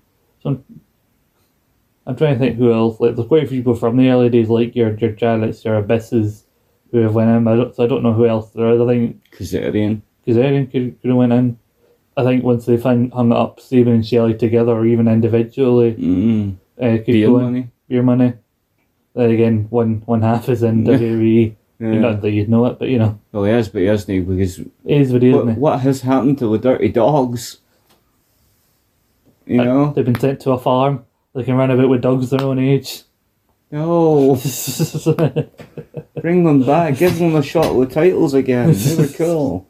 [2.06, 2.98] I'm trying to think who else.
[2.98, 5.76] Like there's quite a few people from the early days, like your your Janets, your
[5.76, 6.44] Abysses,
[6.90, 7.46] who have went in.
[7.46, 8.80] I don't, so I don't know who else there is.
[8.80, 10.02] I think Kazarian.
[10.26, 11.58] Kazarian could, could have went in.
[12.16, 16.54] I think once they find, hung up Sabin and Shelley together or even individually, Mm.
[16.80, 17.44] uh, could Beer go in.
[17.44, 17.68] money.
[17.88, 18.32] Beer money.
[19.14, 21.54] Then again, one one half is in WWE.
[21.78, 21.92] Yeah.
[21.98, 24.58] Not that you'd know it, but you know, Well, he is, but he isn't, because
[24.58, 27.58] it is it is, what, isn't what has happened to the Dirty Dawgs?
[29.46, 29.92] You Uh, know?
[29.92, 31.04] They've been sent to a farm.
[31.34, 33.02] They can run about with dogs their own age.
[33.72, 34.34] No,
[36.20, 36.98] bring them back.
[36.98, 38.72] Give them a shot with titles again.
[38.72, 39.66] They were cool.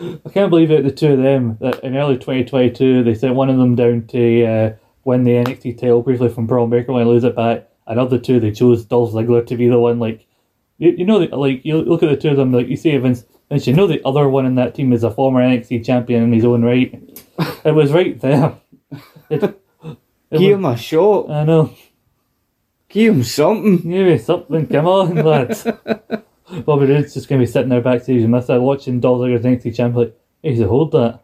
[0.00, 3.48] I can't believe it, the two of them, that in early 2022, they sent one
[3.48, 7.24] of them down to uh, win the NXT title briefly from Bron when they lose
[7.24, 7.68] it back.
[7.86, 10.26] Another two, they chose Dolph Ziggler to be the one, like,
[10.78, 13.24] you, you know, like, you look at the two of them, like, you see Vince,
[13.48, 16.32] Vince, you know the other one in that team is a former NXT champion in
[16.32, 16.92] his own right.
[17.64, 18.56] it was right there.
[19.30, 19.58] It, it
[20.30, 21.30] Give was, him a shot.
[21.30, 21.72] I know.
[22.88, 23.76] Give him something.
[23.78, 25.66] Give me something, come on, lads.
[26.62, 29.74] Bobby Roode's just going to be sitting there backstage and must watching Dolph Ziggler's NXT
[29.74, 31.20] champion, like, hey, he said, hold that.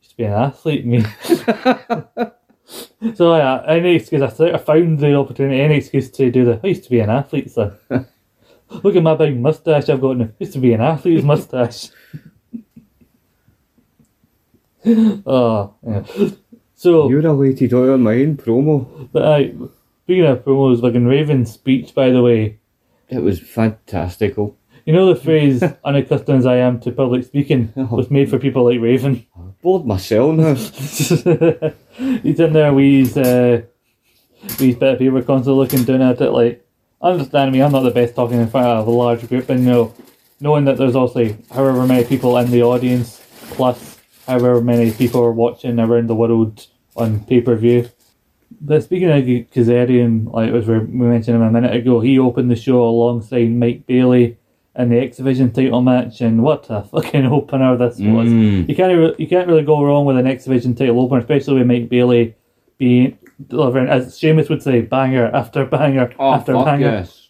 [0.00, 1.04] Used to be an athlete, me.
[3.14, 6.60] so, yeah, any excuse, I, th- I found the opportunity, any excuse to do the,
[6.62, 7.76] I used to be an athlete, son.
[8.70, 10.28] Look at my big mustache I've got now.
[10.38, 11.88] Used to be an athlete's mustache.
[15.26, 16.02] oh, yeah.
[16.76, 19.08] So, you're waited all on my own promo.
[19.12, 19.52] but I,
[20.04, 22.58] speaking of promos, like in Raven's speech, by the way,
[23.08, 24.56] It was fantastical.
[24.90, 28.64] You know the phrase "unaccustomed as I am to public speaking" was made for people
[28.64, 29.24] like Raven.
[29.62, 30.54] Bored myself now.
[32.24, 33.62] He's in there with his, uh,
[34.58, 36.66] his bit of paper constantly looking down at it like,
[37.00, 39.70] understand me, I'm not the best talking in front of a large group, and you
[39.70, 39.94] know,
[40.40, 43.22] knowing that there's also however many people in the audience,
[43.52, 47.88] plus however many people are watching around the world on pay per view.
[48.60, 52.56] But speaking of Kazarian, like as we mentioned him a minute ago, he opened the
[52.56, 54.39] show alongside Mike Bailey
[54.76, 58.28] in the X Division title match, and what a fucking opener this was!
[58.28, 58.68] Mm.
[58.68, 61.58] You can't re- you can't really go wrong with an X Division title opener, especially
[61.58, 62.34] with Mike Bailey
[62.78, 66.86] being delivering, as Sheamus would say, banger after banger Oh, after banger.
[66.86, 67.28] yes.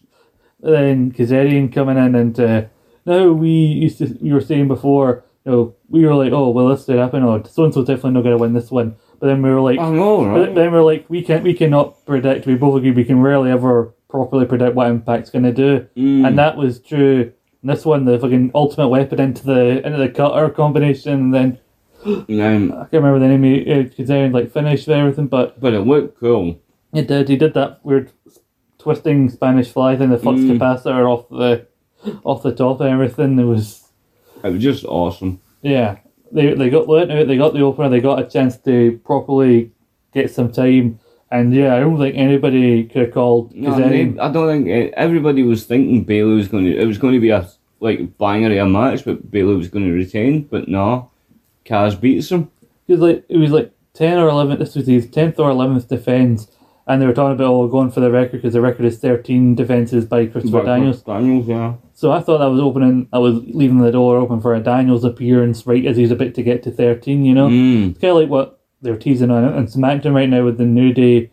[0.59, 2.65] Then Kazarian coming in and uh,
[3.05, 6.67] now we used to we were saying before, you know, we were like, oh well,
[6.69, 8.95] this did happen, or so and so definitely not going to win this one.
[9.19, 10.55] But then we were like, I know, but right?
[10.55, 12.45] then we're like, we can't, we cannot predict.
[12.45, 16.27] We both agree we can rarely ever properly predict what Impact's going to do, Mm.
[16.27, 17.31] and that was true.
[17.63, 21.57] in This one, the fucking ultimate weapon into the into the cutter combination, and then
[22.05, 23.43] Um, I can't remember the name.
[23.43, 26.59] Uh, Kazarian like finished with everything, but but it looked cool.
[26.93, 27.29] it did.
[27.29, 28.11] He did that weird
[28.79, 30.57] twisting Spanish fly thing, the flux Mm.
[30.57, 31.65] capacitor off the
[32.23, 33.37] off the top and everything.
[33.39, 33.87] It was
[34.43, 35.39] It was just awesome.
[35.61, 35.97] yeah.
[36.31, 37.07] They they got out.
[37.27, 37.89] They got the opener.
[37.89, 39.71] They got a chance to properly
[40.13, 40.97] get some time.
[41.31, 44.91] And yeah, I don't think anybody could have called No, they- I don't think eh,
[44.97, 46.77] everybody was thinking Bailey was going to.
[46.77, 47.47] It was going to be a
[47.79, 50.43] like banger of a match, but Bailey was going to retain.
[50.43, 51.09] But no,
[51.65, 52.51] Kaz beats him.
[52.87, 54.59] It was like it was like ten or eleven.
[54.59, 56.47] This was his tenth or eleventh defense,
[56.85, 59.55] and they were talking about oh going for the record because the record is thirteen
[59.55, 61.01] defenses by Christopher But- Daniels.
[61.01, 61.75] Daniels, yeah.
[61.93, 63.07] So I thought that was opening.
[63.13, 66.43] I was leaving the door open for a Daniels appearance right as he's about to
[66.43, 67.23] get to thirteen.
[67.23, 67.91] You know, Mm.
[67.91, 70.65] it's kind of like what they're teasing on it and SmackDown right now with the
[70.65, 71.29] New Day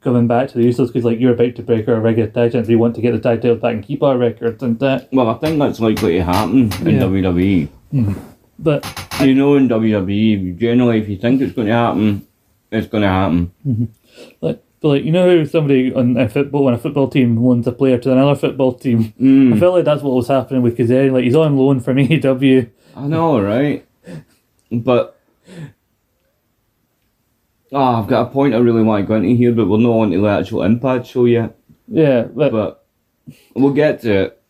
[0.00, 2.68] coming back to the Usos because like you're about to break our regular tag champions.
[2.68, 5.08] We want to get the tag titles back and keep our records and that.
[5.12, 7.02] Well, I think that's likely to happen in Yeah.
[7.02, 8.16] WWE.
[8.58, 8.84] But
[9.20, 12.26] You know, in WWE, generally, if you think it's going to happen,
[12.72, 13.52] it's going to happen.
[14.40, 17.66] like, but like you know how somebody on a football when a football team loans
[17.66, 19.12] a player to another football team.
[19.20, 19.54] Mm.
[19.54, 21.12] I felt like that's what was happening with Kazarian.
[21.12, 22.70] Like he's on loan from AEW.
[22.96, 23.86] I know, right?
[24.72, 25.18] But
[27.72, 29.90] ah, I've got a point I really want to go into here, but we're not
[29.90, 31.56] on to the actual Impact show yet.
[31.88, 32.86] Yeah, but But
[33.54, 34.42] we'll get to it.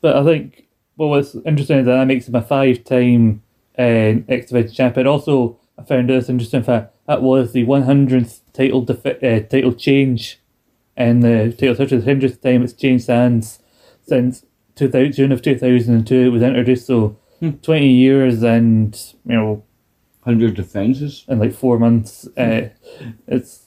[0.00, 3.42] But I think what was interesting is that that makes him a five-time
[3.78, 5.06] uh, X Division champion.
[5.06, 10.40] Also, I found this interesting fact that was the 100th title defi- uh, title change
[10.96, 11.90] in the title search.
[11.90, 13.58] The 100th time it's changed hands
[14.06, 16.86] since 2000, June of 2002 it was introduced.
[16.86, 17.18] So,
[17.62, 18.94] 20 years and,
[19.26, 19.64] you know,
[20.24, 21.24] 100 defences.
[21.28, 22.26] in like four months.
[22.36, 22.68] Uh,
[23.26, 23.64] it's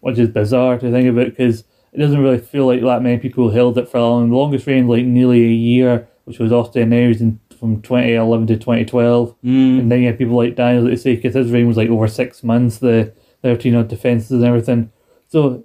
[0.00, 3.50] which is bizarre to think about because it doesn't really feel like that many people
[3.50, 4.30] held it for long.
[4.30, 8.56] The longest reign, like nearly a year, which was Austin Aries in from 2011 to
[8.56, 9.36] 2012.
[9.44, 9.78] Mm.
[9.78, 12.08] And then you had people like Daniel that say because his reign was like over
[12.08, 14.90] six months, the 13 odd defenses and everything.
[15.28, 15.64] So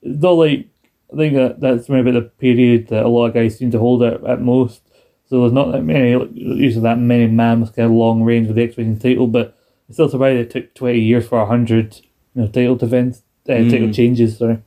[0.00, 0.68] it's not like
[1.12, 4.02] I think that that's maybe the period that a lot of guys seem to hold
[4.02, 4.82] it at most.
[5.28, 8.56] So there's not that many, usually that many man with kind of long range with
[8.56, 9.56] the X Division title, but
[9.88, 11.96] it's still surprised it took 20 years for a 100
[12.34, 13.94] you know, title defense, uh, title Mm.
[13.94, 14.58] changes, sorry.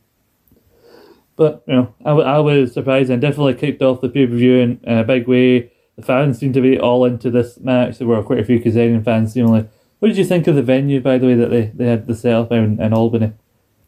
[1.35, 4.35] But, you know, I, w- I was surprised and definitely kicked off the pay per
[4.35, 5.71] view in, in a big way.
[5.95, 7.97] The fans seem to be all into this match.
[7.97, 9.35] There were quite a few Kazarian fans.
[9.35, 9.67] Like,
[9.99, 12.15] what did you think of the venue, by the way, that they, they had the
[12.15, 13.33] setup in, in Albany?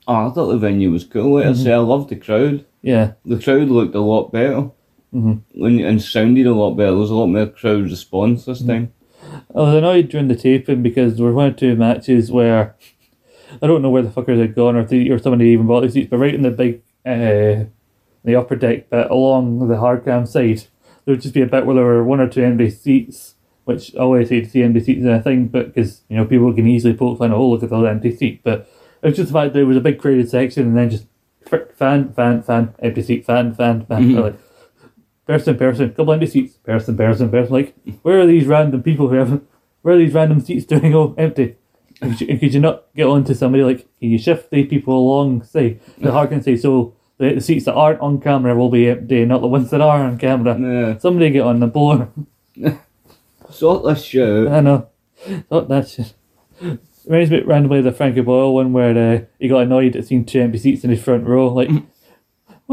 [0.08, 1.36] Oh, I thought the venue was cool.
[1.36, 2.66] Like I say, I loved the crowd.
[2.82, 4.70] Yeah, The crowd looked a lot better.
[5.14, 5.42] Mhm.
[5.56, 6.92] When, and sounded a lot better.
[6.92, 8.92] There was a lot more crowd response this time.
[9.56, 12.76] I was annoyed during the taping because there were one or two matches where
[13.62, 15.82] I don't know where the fuckers had gone or if they, or somebody even bought
[15.82, 17.66] the seats, but right in the big, uh,
[18.26, 20.64] the upper deck bit along the hard cam side,
[21.06, 23.94] there would just be a bit where there were one or two empty seats, which
[23.96, 26.54] I always hate to see empty seats in a thing, but because you know people
[26.54, 28.68] can easily poke fun, oh look at the empty seat, but
[29.02, 31.06] it was just the fact there was a big crowded section and then just
[31.48, 34.22] frick, fan, fan, fan, empty seat, fan, fan, fan, Mhm.
[34.24, 34.36] like
[35.26, 37.54] person, person, couple empty seats, person, person, person.
[37.54, 39.42] Like, where are these random people who have,
[39.82, 40.94] where are these random seats doing?
[40.96, 41.56] Oh, empty.
[42.02, 44.66] And could, you, could you not get on to somebody like, can you shift the
[44.66, 45.44] people along?
[45.44, 48.90] Say, the hard can say, so the, the seats that aren't on camera will be
[48.90, 50.60] empty, not the ones that are on camera.
[50.60, 50.98] Yeah.
[50.98, 52.10] Somebody get on the board.
[53.50, 54.48] Sort this shit.
[54.48, 54.90] I know.
[55.50, 56.14] Thought that shit.
[57.06, 60.26] Reminds me randomly of the Frankie Boyle one where uh, he got annoyed at seeing
[60.26, 61.48] two empty seats in his front row.
[61.54, 61.70] Like,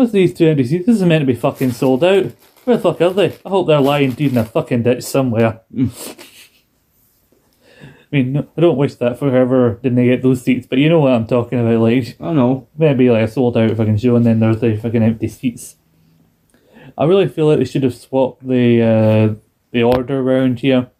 [0.00, 0.86] what's these two empty seats?
[0.86, 2.32] This is meant to be fucking sold out.
[2.64, 3.36] Where the fuck are they?
[3.44, 5.60] I hope they're lying dead in a fucking ditch somewhere.
[5.78, 5.88] I
[8.10, 11.00] mean, no, I don't wish that for whoever didn't get those seats, but you know
[11.00, 11.80] what I'm talking about.
[11.80, 12.66] Like, I know.
[12.78, 15.76] maybe like a sold out fucking show and then there's the fucking empty seats.
[16.96, 19.34] I really feel like they should have swapped the uh,
[19.70, 20.90] the order around here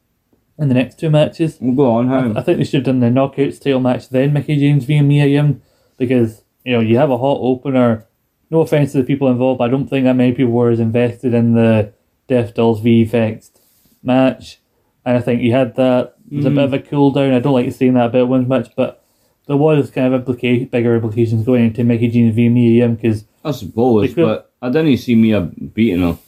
[0.58, 1.56] in the next two matches.
[1.58, 2.42] We'll go on, I how?
[2.42, 5.62] think they should have done the knockouts title match then Mickie James v Mia Yim
[5.96, 8.06] because you know you have a hot opener.
[8.50, 10.80] No offense to the people involved, but I don't think that many people were as
[10.80, 11.92] invested in the
[12.26, 13.60] Death Dolls v Vexed
[14.02, 14.58] match,
[15.04, 16.14] and I think you had that.
[16.30, 17.32] There's a bit of a cool down.
[17.32, 19.04] I don't like seeing that about one match, but
[19.46, 23.24] there was kind of implica- bigger implications going into Mickie James v Mia Yim because
[23.44, 26.18] I suppose, could- but I didn't even see Mia beating her.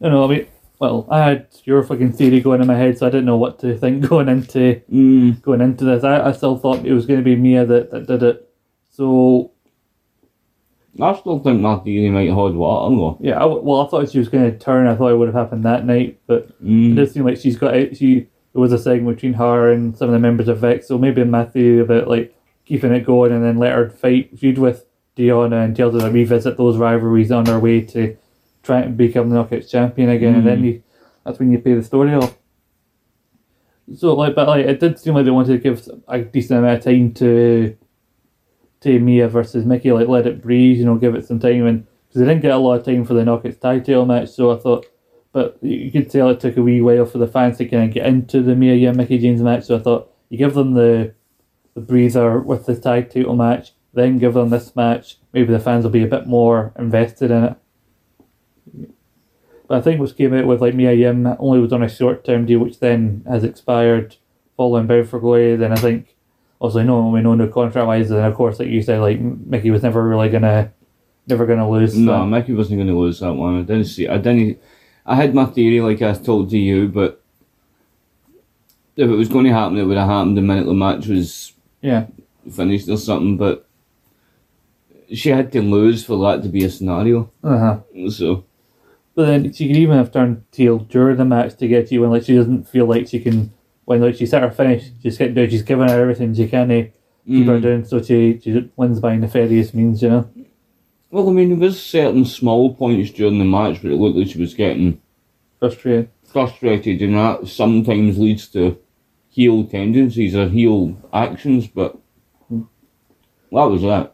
[0.00, 0.46] you know I mean.
[0.78, 3.58] Well, I had your fucking theory going in my head, so I didn't know what
[3.60, 5.40] to think going into Mm.
[5.40, 6.04] going into this.
[6.04, 8.46] I, I still thought it was going to be Mia that, that did it.
[8.90, 9.52] So
[11.00, 13.18] I still think theory might hold water though.
[13.20, 14.86] yeah, I, well, I thought she was going to turn.
[14.86, 16.96] I thought it would have happened that night, but it Mm.
[16.96, 17.96] does seem like she's got it.
[17.96, 20.88] She there was a segment between her and some of the members of Vex.
[20.88, 24.86] So maybe Matthew about like keeping it going and then let her fight feud with
[25.14, 28.16] Diana and tell her to revisit those rivalries on her way to
[28.62, 30.82] try and become the Knockouts champion again, and then you
[31.24, 32.36] that's when you pay the story off.
[33.94, 36.78] So like, but like, it did seem like they wanted to give a decent amount
[36.78, 37.76] of time to
[38.86, 41.86] to Mia versus Mickie, like let it breathe, you know, give it some time, and
[42.08, 44.50] because they didn't get a lot of time for the Knockouts tag title match, so
[44.50, 44.86] I thought,
[45.32, 47.94] but you could tell it took a wee while for the fans to kind of
[47.94, 51.14] get into the Mia Yim Mickie James match, so I thought you give them the
[51.74, 55.84] the breather with the tag title match, then give them this match, maybe the fans
[55.84, 57.56] will be a bit more invested in it.
[59.68, 62.24] But I think what came out with like Mia Yim only was on a short
[62.24, 64.16] term deal, which then has expired
[64.56, 65.56] following Bound for Glory.
[65.56, 66.15] Then I think
[66.58, 69.70] also no, we know no contract wise, and of course, like you said, like Mickie
[69.70, 70.72] was never really gonna,
[71.26, 71.96] never gonna lose.
[71.96, 73.60] No, Mickie wasn't to lose that one.
[73.60, 74.08] I didn't see.
[74.08, 74.60] I didn't.
[75.04, 77.22] I had my theory, like I told to you, but
[78.96, 81.52] if it was going to happen, it would have happened the minute the match was
[81.82, 82.06] yeah,
[82.50, 83.36] finished or something.
[83.36, 83.68] But
[85.12, 87.30] she had to lose for that to be a scenario.
[87.44, 88.08] uh huh.
[88.10, 88.44] So
[89.14, 92.10] But then she could even have turned heel during the match to get you when
[92.10, 93.52] like she doesn't feel like she can
[93.86, 96.68] when like she's at her finish, she's getting down, she's giving her everything she can
[96.68, 96.82] to
[97.26, 97.62] keep her Mm.
[97.62, 100.28] down, so she she wins by nefarious means, you know.
[101.10, 104.28] Well, I mean, there was certain small points during the match where it looked like
[104.28, 105.00] she was getting
[105.58, 106.10] Frustrated.
[106.24, 108.76] frustrated, and that sometimes leads to
[109.28, 111.66] heel tendencies or heel actions.
[111.68, 111.96] But
[112.50, 112.62] that
[113.50, 114.12] was that.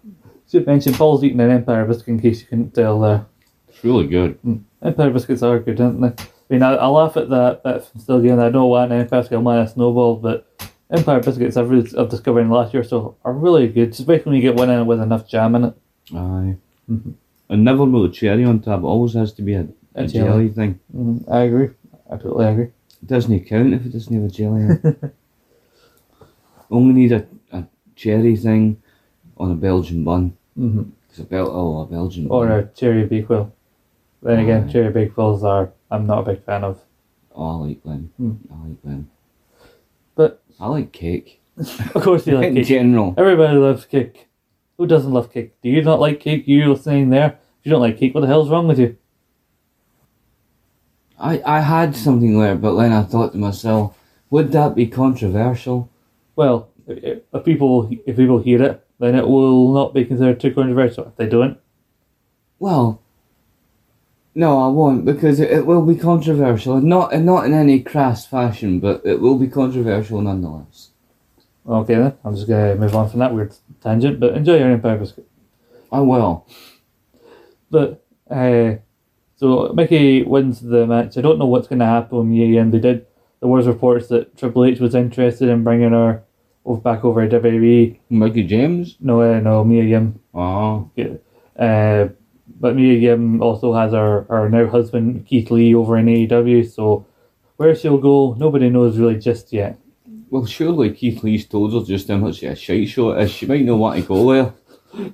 [0.51, 3.25] Should mention Paul's eating an Empire biscuit in case you couldn't tell there.
[3.69, 4.39] It's really good.
[4.83, 6.25] Empire biscuits are good, aren't they?
[6.53, 8.39] I mean, I, I laugh at that bit from still again.
[8.39, 10.47] I don't want an Empire biscuit, man, a snowball, but
[10.91, 13.89] Empire biscuits I've, really, I've discovered in the last year or so are really good,
[13.89, 15.75] especially when you get one in with enough jam in it.
[16.15, 16.57] Aye.
[16.91, 17.15] Mhm.
[17.49, 18.81] And never with a cherry on top.
[18.81, 20.29] It always has to be a, a A jelly.
[20.29, 20.49] jelly.
[20.51, 20.81] thing.
[20.95, 21.71] Mm, I agree.
[22.11, 22.65] I totally agree.
[22.65, 24.79] It doesn't count if it doesn't have a jelly.
[26.71, 27.65] Only need a, a
[27.97, 28.83] cherry thing
[29.39, 30.37] on a Belgian bun.
[30.55, 32.59] hmm It's a Bel- oh, a Belgian Or bun.
[32.59, 33.53] a cherry bakewell.
[34.23, 34.73] Then again, Aye.
[34.73, 36.81] cherry bakewells are I'm not a big fan of.
[37.35, 38.11] Oh, I like them.
[38.51, 39.11] I like them.
[40.15, 41.41] But I like cake.
[41.95, 42.67] of course you like cake In cake.
[42.67, 43.15] general.
[43.19, 44.29] Everybody loves cake.
[44.79, 45.61] Who doesn't love cake?
[45.63, 46.49] Do you not like cake?
[46.49, 47.39] You listening there?
[47.61, 48.97] If you don't like cake, what the hell's wrong with you?
[51.19, 53.97] I, I had something there, but then I thought to myself,
[54.31, 55.91] would that be controversial?
[56.37, 60.53] Well, if if people if people hear it, then it will not be considered too
[60.53, 61.07] controversial.
[61.09, 61.59] If they don't,
[62.59, 63.02] Well,
[64.35, 66.81] no, I won't because it, it will be controversial.
[66.81, 70.91] Not not in any crass fashion, but it will be controversial nonetheless.
[71.69, 72.15] okay then.
[72.25, 74.19] I'm just gonna move on from that weird tangent.
[74.21, 75.29] But enjoy your Empire biscuit.
[75.91, 76.47] I will.
[77.71, 78.77] But uh,
[79.37, 81.19] so Mickie wins the match.
[81.19, 82.71] I don't know what's gonna happen with Mia Yim.
[82.71, 83.07] They did.
[83.41, 86.23] There was reports that Triple H was interested in bringing her
[86.85, 87.99] back over to WWE.
[88.09, 88.97] Mickie James.
[89.01, 90.21] No, uh, no, Mia Yim.
[90.33, 90.91] Oh,
[91.59, 92.09] Uh,
[92.63, 96.71] but Mia Yim um, also has her, her now husband Keith Lee over in AEW.
[96.71, 97.05] So
[97.57, 99.79] where she'll go, nobody knows really just yet.
[100.31, 103.33] well, surely Keith Lee's told her just how much of a shite show it is.
[103.33, 104.55] She might not want to go there.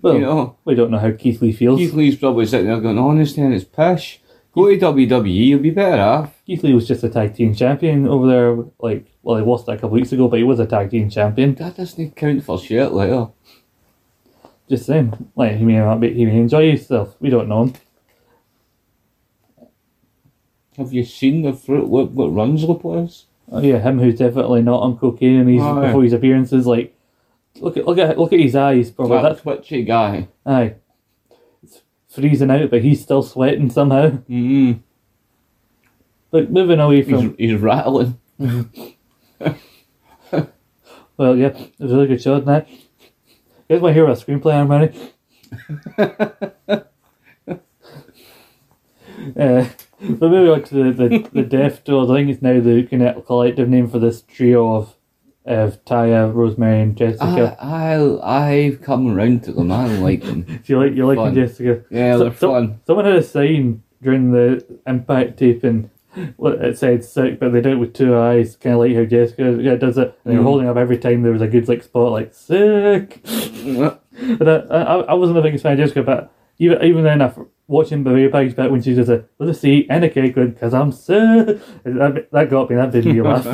[0.02, 1.78] Well, you know, we don't know how Keith Lee feels.
[1.78, 4.20] Keith Lee's probably sitting there going, honestly, and it's pish.
[4.52, 8.06] Go to WWE, you'll be better off." Keith Lee was just a tag team champion
[8.08, 8.56] over there.
[8.80, 11.08] Like, well, he lost that a couple weeks ago, but he was a tag team
[11.08, 11.54] champion.
[11.54, 13.14] That doesn't count for shit later.
[13.14, 13.34] Oh.
[14.68, 17.16] Just saying, like he may not be, he may enjoy himself.
[17.20, 17.74] We don't know him.
[20.76, 23.24] Have you seen the fruit what, what runs the place?
[23.50, 26.66] Oh yeah, him who's definitely not on cocaine and he's Oh, before his appearances.
[26.66, 26.94] Like,
[27.60, 28.90] look at look at look at his eyes.
[28.90, 30.28] Probably that that's twitchy guy.
[30.44, 30.74] aye.
[31.62, 34.10] It's freezing out, but he's still sweating somehow.
[34.10, 34.72] Mm-hmm.
[36.30, 38.18] But moving away from He's, he's rattling.
[41.18, 42.68] Well, yeah, it was a really good show, didn't
[43.68, 43.82] it?
[43.82, 44.94] my hero want to hear about screenplay I'm running?
[49.36, 49.68] uh,
[50.00, 53.02] but moving on to the, the, the Death Dollz, I think it's now the kind
[53.02, 54.94] of collective name for this trio of
[55.44, 57.56] of Taya, Rosemary, and Jessica.
[57.58, 59.72] I, I've come around to them.
[59.72, 60.44] I like them.
[60.48, 61.34] if you like, you fun.
[61.34, 61.84] Jessica.
[61.90, 62.80] Yeah, So- they're so- fun.
[62.86, 65.90] Someone had a sign during the Impact taping.
[66.36, 69.04] Well, It said sick, but they did it with two eyes, kind of like how
[69.04, 70.18] Jessica yeah, does it.
[70.24, 70.46] And they were Mhm.
[70.46, 73.20] holding up every time there was a good like spot, like sick.
[74.38, 77.46] But I, I, I wasn't the biggest fan of Jessica, but even even then, after
[77.68, 80.74] watching the way back when she does it with a seat and a cake, because
[80.74, 81.60] I'm sick.
[81.84, 82.74] That, that got me.
[82.76, 83.46] That made me laugh.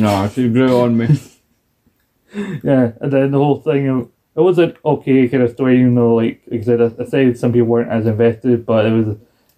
[0.00, 1.06] no, she grew on me.
[2.64, 3.88] yeah, and then the whole thing.
[3.88, 6.14] of- It was an okay kind of story, you know.
[6.14, 9.08] Like, like I said, I, I said some people weren't as invested, but it was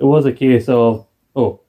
[0.01, 1.07] it was a case of
[1.37, 1.61] oh,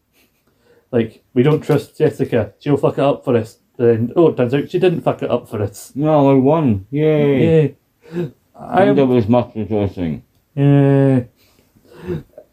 [0.92, 2.54] like we don't trust Jessica.
[2.60, 3.58] She'll fuck it up for us.
[3.78, 5.92] Then oh, it turns out she didn't fuck it up for us.
[5.96, 6.88] No, I won.
[6.92, 7.76] Yay.
[8.14, 10.24] Yeah, I there was much rejoicing.
[10.56, 11.24] Yeah.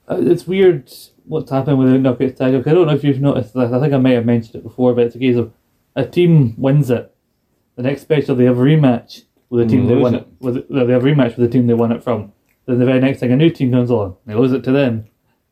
[0.08, 0.90] Uh, It's weird
[1.24, 2.60] what's happened with the Knockouts title.
[2.66, 3.70] I don't know if you've noticed this.
[3.72, 5.52] I think I might have mentioned it before, but it's a case of
[5.94, 7.14] a team wins it.
[7.76, 10.18] The next special, they have a rematch with the team Mm, they won it.
[10.22, 10.26] it.
[10.40, 12.32] With they have a rematch with the team they won it from.
[12.66, 14.16] Then the very next thing, a new team comes along.
[14.26, 15.06] They lose it to them,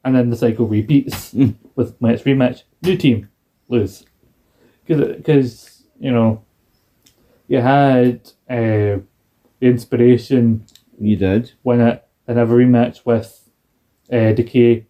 [0.05, 1.55] and then the cycle repeats Mm.
[1.77, 3.29] with when it's rematch, new team,
[3.69, 4.05] lose.
[4.87, 6.43] Because you know,
[7.49, 8.99] you had uh,
[9.61, 10.65] the inspiration
[10.99, 11.53] You did.
[11.63, 13.49] win it and have a rematch with
[14.13, 14.87] uh, Decay.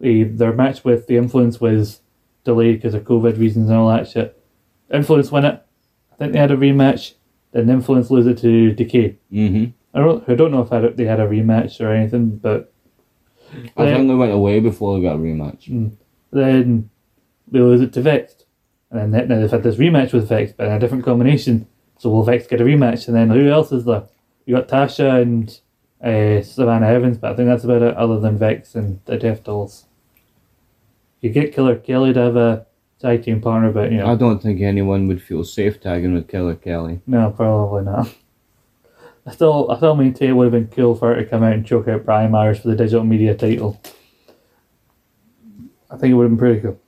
[0.00, 2.00] Uh, their match with the Influence was
[2.44, 4.40] delayed because of COVID reasons and all that shit.
[4.92, 5.62] Influence win it.
[6.12, 7.14] I think they had a rematch.
[7.52, 9.16] Then Influence lose it to Decay.
[9.32, 9.70] Mm-hmm.
[9.96, 10.28] I don't.
[10.28, 12.72] I don't know if had, they had a rematch or anything, but
[13.76, 15.90] I Then- think they went away before they got a rematch.
[16.32, 16.90] then
[17.50, 18.36] they lose it to Vex.
[18.90, 21.66] And then now they've had this rematch with Vex, but in a different combination.
[21.98, 23.06] So will Vex get a rematch?
[23.08, 24.04] And then who else is there?
[24.46, 25.58] You got Tasha and
[26.02, 27.96] uh, Savannah Evans, but I think that's about it.
[27.96, 29.84] Other than Vex and the Death Dollz,
[31.20, 32.66] you get Killer Kelly to have a
[33.00, 36.28] tag team partner, but you know, I don't think anyone would feel safe tagging with
[36.28, 37.00] Killer Kelly.
[37.06, 38.14] no, probably not.
[39.26, 41.54] I still, I still maintain it would have been cool for her to come out
[41.54, 43.80] and choke out Brian Myers for the digital media title.
[45.90, 46.80] I think it would have been pretty cool.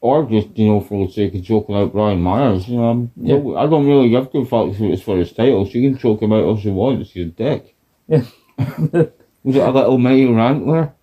[0.00, 2.68] Or just, you know, for the sake of choking out Brian Myers.
[2.68, 3.36] You know, Yeah.
[3.58, 5.64] I don't really give two fucks if it's for his title.
[5.66, 7.10] She can choke him out if she wants.
[7.10, 7.74] She's a dick.
[8.08, 8.24] Yeah.
[8.58, 10.80] Was it a little mini rant there?
[10.82, 10.94] A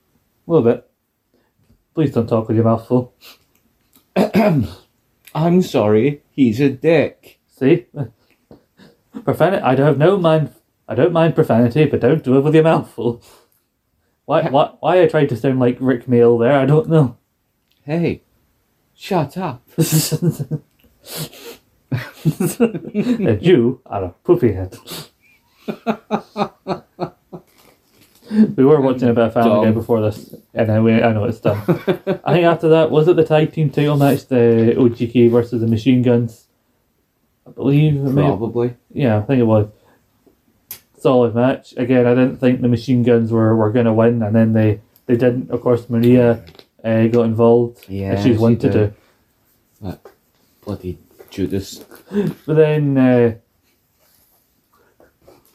[0.47, 0.89] little bit.
[1.93, 3.13] Please don't talk with your mouth full.
[5.35, 7.39] I'm sorry, he's a dick.
[7.47, 7.85] See?
[9.23, 9.63] Profanity.
[9.63, 10.53] I don't have no mind.
[10.87, 13.21] I don't mind profanity, but don't do it with your mouth full.
[14.25, 14.49] Why?
[14.49, 14.73] Why?
[14.79, 16.59] Why I tried to sound like Rik Mayall there?
[16.59, 17.17] I don't know.
[17.83, 18.23] Hey,
[18.93, 19.67] shut up.
[22.23, 24.77] and you are a poopy head.
[28.55, 31.25] we were watching a bit of Family Guy before this, and then we, I know
[31.25, 31.59] it's done.
[32.23, 35.67] I think after that, was it the tag team title match, the OGK versus the
[35.67, 36.47] Machine Guns?
[37.45, 38.75] I believe may Probably.
[38.91, 39.67] Yeah, I think it was.
[41.03, 41.73] Solid match.
[41.75, 44.79] Again, I didn't think the machine guns were, were going to win, and then they,
[45.05, 45.51] they didn't.
[45.51, 46.45] Of course, Maria
[46.83, 47.85] uh, got involved.
[47.89, 48.93] Yeah, she's she wanted did.
[49.81, 49.99] to.
[50.65, 50.97] Bloody
[51.29, 51.83] Judas.
[52.45, 53.35] But then, uh,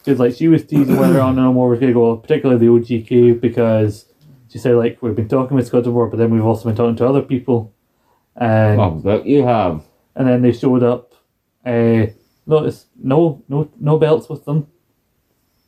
[0.06, 3.40] like she was teasing whether or no more was going to go, particularly the OGK,
[3.40, 4.06] because
[4.48, 6.96] she said like we've been talking with Scott D'Amore, but then we've also been talking
[6.96, 7.72] to other people,
[8.36, 9.82] and Oh, but you have.
[10.14, 11.14] and then they showed up.
[11.64, 12.06] Uh,
[12.46, 14.66] notice no no no belts with them,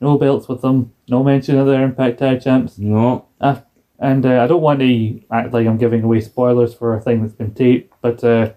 [0.00, 2.78] no belts with them, no mention of their Impact Tag Champs.
[2.78, 3.26] No.
[3.40, 3.62] Ah,
[3.98, 7.20] and uh, I don't want to act like I'm giving away spoilers for a thing
[7.22, 8.52] that's been taped, but uh,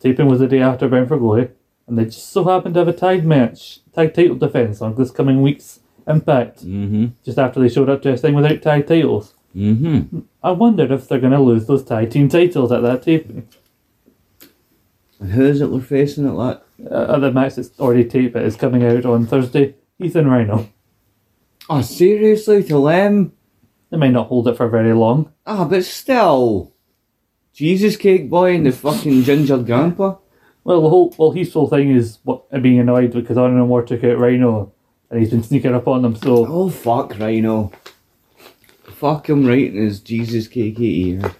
[0.00, 1.50] taping was the day after Bound for Glory,
[1.86, 5.10] and they just so happened to have a tag match, tag title defense on this
[5.10, 7.06] coming week's Impact, Mm-hmm.
[7.24, 9.34] just after they showed up to a thing without tag titles.
[9.54, 10.20] Mm-hmm.
[10.42, 13.46] I wondered if they're going to lose those tag team titles at that taping.
[15.20, 16.90] And who is it we're facing at that?
[16.90, 19.74] Uh, the match that's already taped but is coming out on Thursday.
[20.00, 20.68] Heath and Rhino.
[21.68, 23.32] Oh, seriously, to them?
[23.90, 25.32] They might not hold it for very long.
[25.46, 26.72] Ah, but still.
[27.52, 30.16] Jesus Cake Boy and the fucking Ginger Grandpa?
[30.64, 33.82] Well, the whole well, his whole thing is what being annoyed because Honor No More
[33.84, 34.72] took out Rhino,
[35.10, 36.16] and he's been sneaking up on them.
[36.16, 37.72] So Oh, fuck Rhino.
[38.84, 41.34] Fuck him right in his Jesus Cake ear.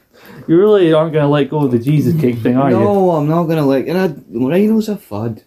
[0.48, 2.76] you really aren't going to let go of the Jesus cake thing, are you?
[2.78, 3.86] no, I'm not gonna like.
[3.86, 5.44] And I, Rhino's a fud.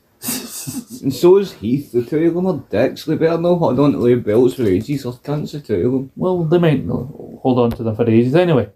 [1.03, 1.91] And so is Heath.
[1.91, 3.05] The two of them are dicks.
[3.05, 5.91] They better not hold on to their belts for ages or cunts, the two of
[5.91, 6.11] them.
[6.15, 8.69] Well, they might hold on to them for ages anyway.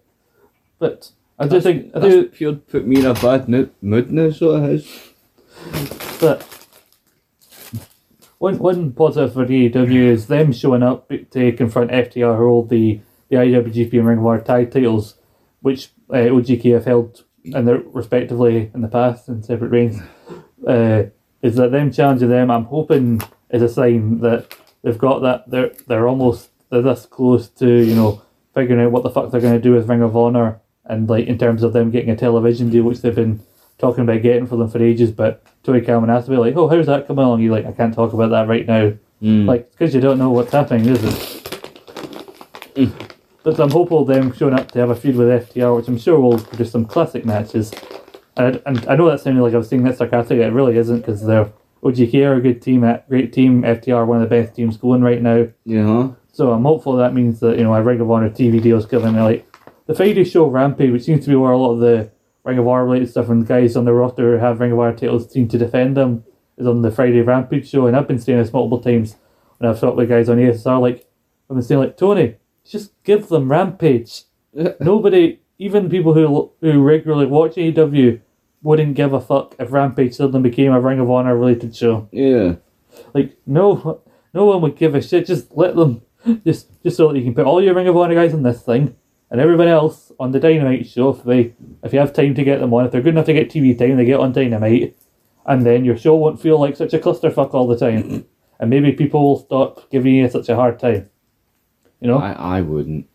[0.77, 4.29] But I do think I do, pure put me in a bad mo- mood now,
[4.31, 5.13] so it is.
[6.19, 6.45] but
[8.37, 12.99] one one positive for AEW is them showing up to confront FTR who hold the
[13.29, 15.15] the IWGP and Ring of Honor tag titles,
[15.61, 17.23] which uh, OGK have held
[17.53, 19.99] and their respectively in the past in separate reigns.
[20.65, 21.03] Uh,
[21.41, 22.49] is that them challenging them?
[22.51, 27.47] I'm hoping is a sign that they've got that they're they're almost they're this close
[27.49, 28.21] to you know
[28.53, 31.27] figuring out what the fuck they're going to do with Ring of Honor and like
[31.27, 33.39] in terms of them getting a television deal, which they've been
[33.77, 35.11] talking about getting for them for ages.
[35.11, 37.93] But Tony Khan asked me like, "Oh, how's that coming along?" You like, I can't
[37.93, 39.45] talk about that right now, Mm.
[39.47, 41.43] like because you don't know what's happening, is it?
[43.43, 46.19] But I'm hopeful them showing up to have a feud with FTR, which I'm sure
[46.19, 47.71] will produce some classic matches.
[48.37, 50.43] And, and I know that sounded like I was saying that sarcastically.
[50.43, 51.51] It really isn't because they're
[51.83, 53.61] OGK are a good team, a great team.
[53.63, 55.47] FTR one of the best teams going right now.
[55.65, 56.09] yeah.
[56.31, 58.85] So I'm hopeful that means that you know a Ring of Honor TV deal is
[58.85, 59.15] coming.
[59.15, 59.47] Like
[59.87, 62.11] the Friday show Rampage, which seems to be where a lot of the
[62.43, 64.79] Ring of Honor related stuff and the guys on the roster who have Ring of
[64.79, 66.23] Honor titles seem to defend them,
[66.57, 67.87] is on the Friday Rampage show.
[67.87, 69.15] And I've been saying this multiple times
[69.57, 70.79] when I've talked with guys on ASR.
[70.79, 71.07] Like
[71.49, 72.35] I've been saying, like Tony,
[72.65, 74.23] just give them Rampage.
[74.79, 78.21] Nobody, even people who who regularly watch AEW,
[78.61, 82.07] wouldn't give a fuck if Rampage suddenly became a Ring of Honor related show.
[82.11, 82.55] Yeah.
[83.13, 84.01] Like no,
[84.33, 85.27] no one would give a shit.
[85.27, 86.01] Just let them.
[86.45, 88.61] Just just so that you can put all your Ring of Honor guys on this
[88.61, 88.95] thing,
[89.29, 91.09] and everyone else on the Dynamite show.
[91.09, 91.53] If they,
[91.83, 93.77] if you have time to get them on, if they're good enough to get TV
[93.77, 94.97] time, they get on Dynamite,
[95.45, 98.25] and then your show won't feel like such a clusterfuck all the time,
[98.59, 101.09] and maybe people will stop giving you such a hard time.
[102.01, 102.17] You know?
[102.17, 103.07] I, I wouldn't.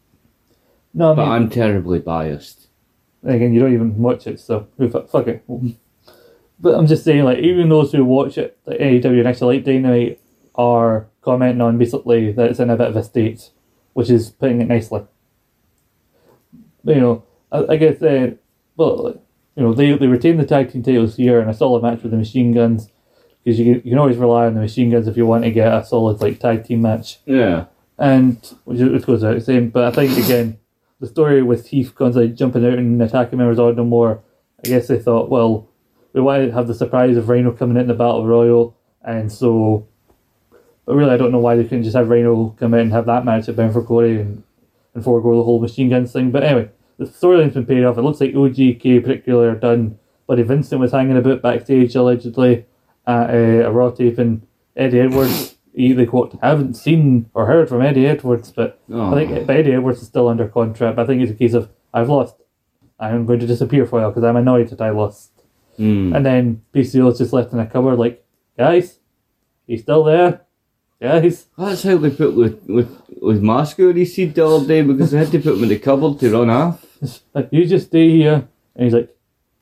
[0.95, 2.61] no, I But mean, I'm terribly biased.
[3.24, 4.66] Again, you don't even watch it, so
[5.10, 5.44] fuck it.
[6.60, 9.64] But I'm just saying, like, even those who watch it, like AEW and actually like
[9.64, 10.20] Dynamite,
[10.54, 13.50] are commenting on basically that it's in a bit of a state,
[13.94, 15.02] which is putting it nicely.
[16.84, 18.32] But, you know, I, I guess, uh,
[18.76, 19.20] well,
[19.56, 22.10] you know, they, they retain the tag team titles here in a solid match with
[22.12, 22.88] the Machine Guns,
[23.44, 25.50] because you, can- you can always rely on the Machine Guns if you want to
[25.50, 27.18] get a solid, like, tag team match.
[27.26, 27.66] Yeah.
[27.98, 29.70] and which, goes without saying.
[29.70, 30.58] But I think again,
[31.03, 34.22] the story with Heath constantly jumping out and attacking members of no more.
[34.64, 35.68] I guess they thought, well,
[36.12, 39.88] we want to have the surprise of Rhino coming in the Battle Royal, and so.
[40.86, 43.07] But really, I don't know why they couldn't just have Rhino come in and have
[43.07, 44.44] that match at Bound for Glory and,
[44.94, 46.30] and forego the whole machine guns thing.
[46.30, 47.98] But anyway, the storyline's been paid off.
[47.98, 49.98] It looks like OGK particularly are done.
[50.28, 52.64] Buddy Vincent was hanging about backstage allegedly
[53.09, 54.46] at uh, a Raw tape, and
[54.76, 59.14] Eddie Edwards, he, they quote, haven't seen or heard from Eddie Edwards, but Oh.
[59.14, 60.96] I think Eddie Edwards is still under contract.
[60.96, 62.36] But I think it's a case of, I've lost.
[63.00, 65.30] I'm going to disappear for a while because I'm annoyed that I lost.
[65.76, 66.14] Hmm.
[66.14, 68.24] And then PCO's just left in a cupboard like,
[68.56, 68.98] guys,
[69.66, 70.42] he's still there.
[71.00, 71.46] Guys.
[71.58, 72.88] That's how they put with with
[73.20, 75.78] with Masco he seed the other day because they had to put him in the
[75.78, 76.84] cupboard to run off.
[77.34, 78.46] Like, you just stay here.
[78.76, 79.10] And he's like,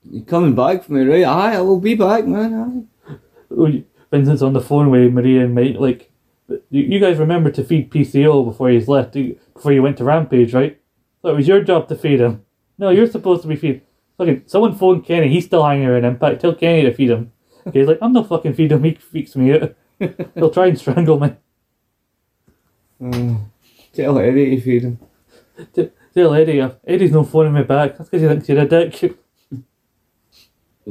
[0.05, 1.25] You're coming back for me, right?
[1.25, 2.89] Aye, I will be back, man.
[3.09, 3.85] Aye.
[4.11, 5.77] Vincent's on the phone with Maria and Mike.
[5.79, 6.11] Like,
[6.49, 10.53] you, you guys remember to feed PCO before he's left, before you went to Rampage,
[10.53, 10.81] right?
[11.23, 12.45] So it was your job to feed him.
[12.79, 13.83] No, you're supposed to be feed.
[14.19, 15.29] Fucking someone phoned Kenny.
[15.29, 16.41] He's still hanging around Impact.
[16.41, 17.33] Tell Kenny to feed him.
[17.67, 18.85] Okay, he's like, I'm not fucking feeding him.
[18.85, 19.75] He freaks me out.
[20.35, 21.35] He'll try and strangle me.
[23.03, 23.41] Oh,
[23.93, 24.99] tell Eddie to feed him.
[25.75, 26.61] T- Tell Eddie.
[26.87, 27.97] Eddie's not phoning me back.
[27.97, 29.20] That's because he thinks you're a dick.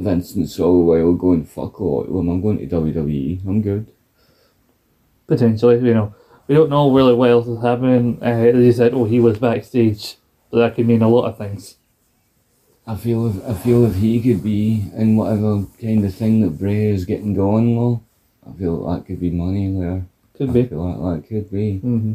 [0.04, 2.30] The while going, fuck all of them.
[2.30, 3.46] I'm going to WWE.
[3.46, 3.92] I'm good.
[5.28, 6.16] Potentially, you know.
[6.48, 8.18] We don't know really what else is happening.
[8.24, 10.16] Uh, they said, oh, he was backstage.
[10.50, 11.76] But that could mean a lot of things.
[12.88, 16.58] I feel if I feel if he could be in whatever kind of thing that
[16.58, 18.04] Bray is getting going, well,
[18.48, 20.08] I feel that could be money there.
[20.36, 20.66] Could I be.
[20.66, 21.82] feel like that could be.
[21.84, 22.14] Mm-hmm.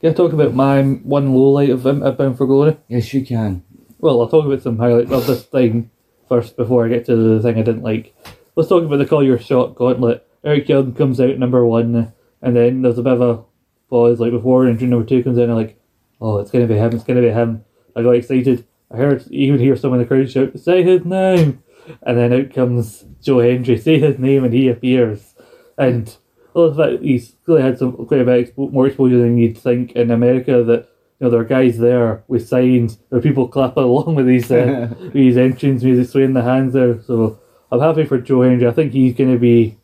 [0.00, 2.78] Can I talk about my one low light of Bound for Glory?
[2.88, 3.62] Yes, you can.
[3.98, 5.90] Well, I'll talk about some highlights of this thing
[6.28, 8.14] first before I get to the thing I didn't like.
[8.54, 10.26] Let's talk about the Call Your Shot gauntlet.
[10.44, 13.42] Eric Young comes out number one, and then there's a bit of a
[13.88, 15.80] pause, like before entry number two comes in, and like,
[16.20, 17.64] oh, it's gonna be him, it's gonna be him.
[17.94, 18.66] I got excited.
[18.90, 21.62] I heard, even hear someone in the crowd shout, say his name!
[22.02, 25.34] And then out comes Joe Hendry, say his name, and he appears.
[25.78, 26.14] And
[26.52, 30.62] well, he's clearly had some quite a bit more exposure than you'd think in America.
[30.62, 30.88] That
[31.18, 34.50] you know there are guys there with signs, there are people clapping along with these
[34.50, 37.00] uh, with these entrance music, swaying the hands there.
[37.02, 37.38] So
[37.72, 38.68] I'm happy for Joe Hendry.
[38.68, 39.76] I think he's going to be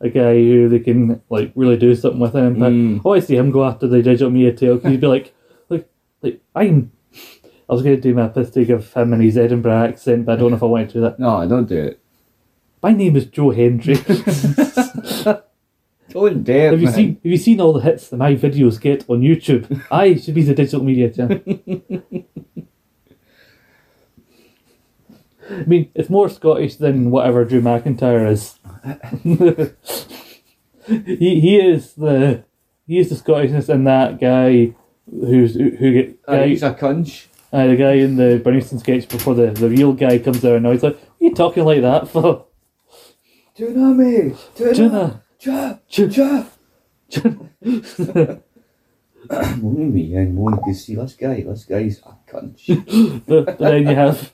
[0.00, 2.58] a guy who they can like really do something with him.
[2.58, 3.16] But Mm.
[3.16, 5.34] I see him go after the digital media tail he'd be like,
[5.68, 5.88] like,
[6.22, 6.92] like I'm.
[7.70, 10.32] I was going to do my piss take of him and his Edinburgh accent, but
[10.32, 11.18] I don't know if I want to do that.
[11.18, 12.00] No, I don't do it.
[12.82, 13.96] My name is Joe Hendry.
[16.10, 16.94] Don't dare, Have you man.
[16.94, 19.84] seen Have you seen all the hits that my videos get on YouTube?
[19.90, 21.40] I should be the digital media channel.
[25.50, 28.58] I mean, it's more Scottish than whatever Drew McIntyre is.
[30.86, 32.44] he he is the
[32.86, 34.74] he is the Scottishness in that guy
[35.10, 37.26] who's who, who get Uh, guy he's a cunch.
[37.52, 40.66] uh, the guy in the Burnistoun sketch before the, the real guy comes there and
[40.66, 42.44] he's like, What are you talking like that for?
[43.56, 44.34] Tuna me.
[45.40, 45.80] Tuna.
[45.88, 46.06] Cha.
[46.08, 46.46] Tuna.
[47.10, 48.38] Cha.
[49.60, 51.42] Me and won't you see this guy?
[51.42, 53.22] This guy's a cunch.
[53.26, 54.32] but, then you have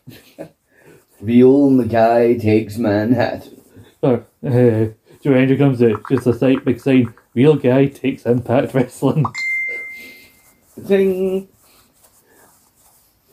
[1.20, 3.60] Real Mackay takes Manhattan.
[4.02, 4.86] Or, uh,
[5.22, 9.24] Joe Hendry comes out, just a sight, big sign, real guy takes Impact Wrestling.
[10.80, 11.48] Thing.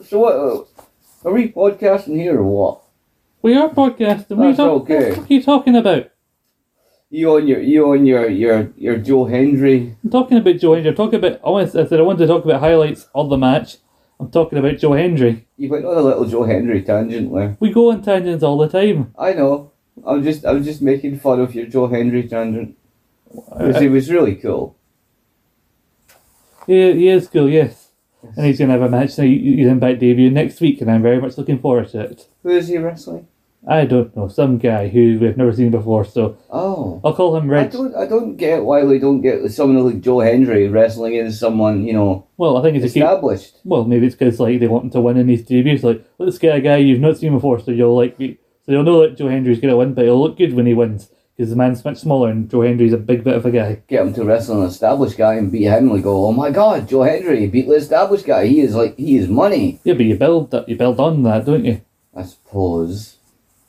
[0.06, 0.34] So what?
[0.34, 0.64] Uh,
[1.28, 2.82] are we podcasting here or what?
[3.42, 4.94] We are podcasting, what are, you That's talk- okay.
[4.94, 6.10] what the fuck are you talking about?
[7.14, 9.94] You on your you on your your your Joe Hendry?
[10.02, 12.26] I'm talking about Joe Hendry, I'm talking about, I, want, I said I wanted to
[12.26, 13.76] talk about highlights of the match.
[14.18, 15.46] I'm talking about Joe Hendry.
[15.58, 17.58] You went on a little Joe Hendry tangent there.
[17.60, 19.12] We go on tangents all the time.
[19.18, 19.72] I know.
[20.06, 22.78] I'm just I was just making fun of your Joe Hendry tangent.
[23.30, 24.78] Because he was really cool.
[26.66, 27.90] he, he is cool, yes.
[28.22, 31.02] And he's going to have a match, now, his Impact debut next week, and I'm
[31.02, 32.28] very much looking forward to it.
[32.42, 33.26] Who is he wrestling?
[33.68, 37.00] I don't know, some guy who we've never seen before, so Oh.
[37.04, 37.70] I'll call him I Red.
[37.70, 41.84] don't I don't get why they don't get someone like Joe Hendry wrestling as someone,
[41.86, 43.58] you know, Well, I think it's established.
[43.64, 45.84] Well, maybe it's because like they want him to win in his debuts.
[45.84, 48.82] Like, let's get a guy you've not seen before, so you'll like, be, so you'll
[48.82, 51.56] know that Joe Hendry's gonna win, but he'll look good when he wins because the
[51.56, 53.82] man's much smaller and Joe Hendry's a big bit of a guy.
[53.88, 56.88] Get him to wrestle an established guy and beat him and go, Oh my god,
[56.88, 58.46] Joe Hendry beat the established guy.
[58.46, 59.80] He is like he is money.
[59.84, 61.80] Yeah, but you build that, you build on that, don't you?
[62.14, 63.18] I suppose.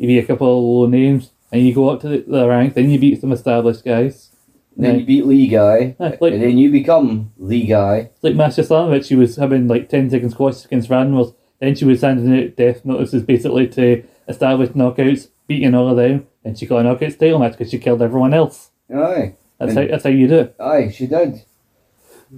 [0.03, 2.73] You beat a couple of low names, and you go up to the, the rank,
[2.73, 4.31] then you beat some established guys.
[4.75, 4.99] Then Yeah.
[4.99, 5.95] you beat Lee guy.
[5.97, 8.09] Aye, like and then you become Lee guy.
[8.21, 11.33] like Masha Slamovich, she was having like 10 second squash against Ranwell.
[11.61, 16.27] Then she was sending out death notices basically to establish knockouts, beating all of them.
[16.43, 18.71] and she got a knockouts title match because she killed everyone else.
[18.93, 19.35] Aye.
[19.57, 20.55] That's how, that's how you do it.
[20.59, 21.43] Aye, she did.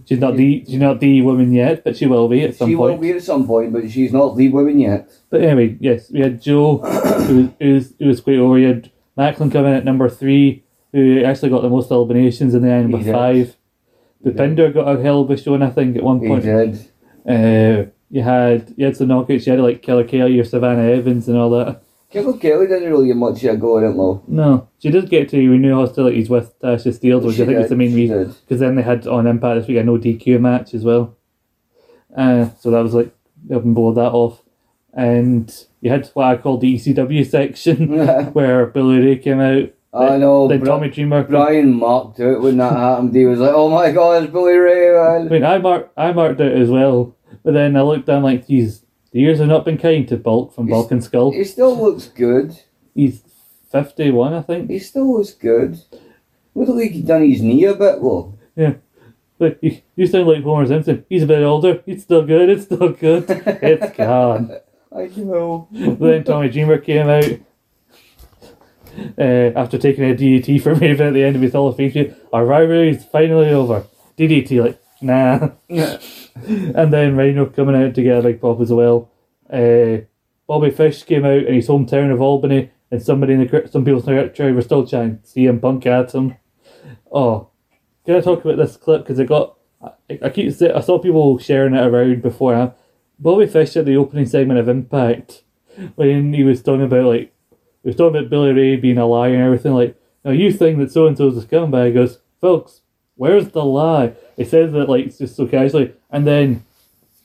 [0.04, 2.72] She's not the she's not the woman yet, but she will be at some point.
[2.72, 2.94] she point.
[2.94, 5.10] will be at some point, but she's not the woman yet.
[5.30, 8.56] But anyway, yes, we had Joe, who was, who was, who was quite over.
[8.56, 12.64] We had Maclin coming in at number three, who actually got the most eliminations in
[12.64, 13.14] the end, did.
[13.14, 13.56] five.
[14.22, 14.32] The.
[14.32, 16.44] Pinder got a hell of a showing, I think, at one point.
[16.44, 16.92] He did.
[17.28, 19.46] Uh, you had you had some knockouts.
[19.46, 21.82] You had like Killer Kelly or Savannah Evans and all that.
[22.16, 24.24] Killer Kelly didn't really get much of a go in it, though.
[24.28, 27.68] No, she did get to renew hostilities with Tasha Steele, which She I think is
[27.70, 28.34] the main reason.
[28.42, 31.18] Because then they had on Impact this week a no DQ match as well.
[32.16, 33.14] Uh, so that was like
[33.50, 34.42] and blow that off.
[34.94, 39.72] And you had what I call the ECW section where Bully Ray came out.
[39.94, 40.48] I know.
[40.48, 41.24] Then Bri- Tommy Dreamer.
[41.24, 43.14] Brian marked out when that happened.
[43.14, 46.40] He was like, "Oh my God, it's Bully Ray!" I mean, I marked I marked
[46.40, 48.85] it as well, but then I looked down like, geez,
[49.16, 51.32] the years have not been kind to Bulk from Bulk and Skull.
[51.32, 52.60] He still looks good.
[52.94, 53.22] He's
[53.72, 54.70] fifty one, I think.
[54.70, 55.80] He still looks good.
[56.54, 58.38] Look like he done his knee a bit, though.
[59.38, 61.06] But you, you sound like Homer Simpson.
[61.08, 61.82] He's a bit older.
[61.86, 62.50] It's still good.
[62.50, 63.24] It's still good.
[63.30, 64.52] it's gone.
[64.94, 65.70] I know.
[65.72, 67.40] then Tommy Dreamer came out
[69.18, 72.14] uh, after taking a DDT from Raven at the end of his Hall of Fame.
[72.34, 73.86] Our rivalry is finally over.
[74.18, 75.52] DDT, like, nah.
[76.76, 79.12] and then Rhino coming out to get a big pop as well.
[79.50, 80.06] Uh,
[80.48, 84.06] Bobby Fish came out in his hometown of Albany, and somebody in the some people's
[84.06, 86.36] crowd were still chanting CM Punk at him.
[87.12, 87.50] Oh,
[88.06, 89.58] can I talk about this clip because it got?
[89.82, 92.76] I, I keep I saw people sharing it around before.
[93.18, 95.44] Bobby Fish at the opening segment of Impact
[95.96, 97.34] when he was talking about like
[97.84, 99.74] he was talking about Bully Ray being a liar and everything.
[99.74, 101.88] Like, now you think that so and so's a scumbag?
[101.88, 102.82] He goes, folks,
[103.16, 104.14] where's the lie?
[104.38, 106.64] He says that like just so casually, and then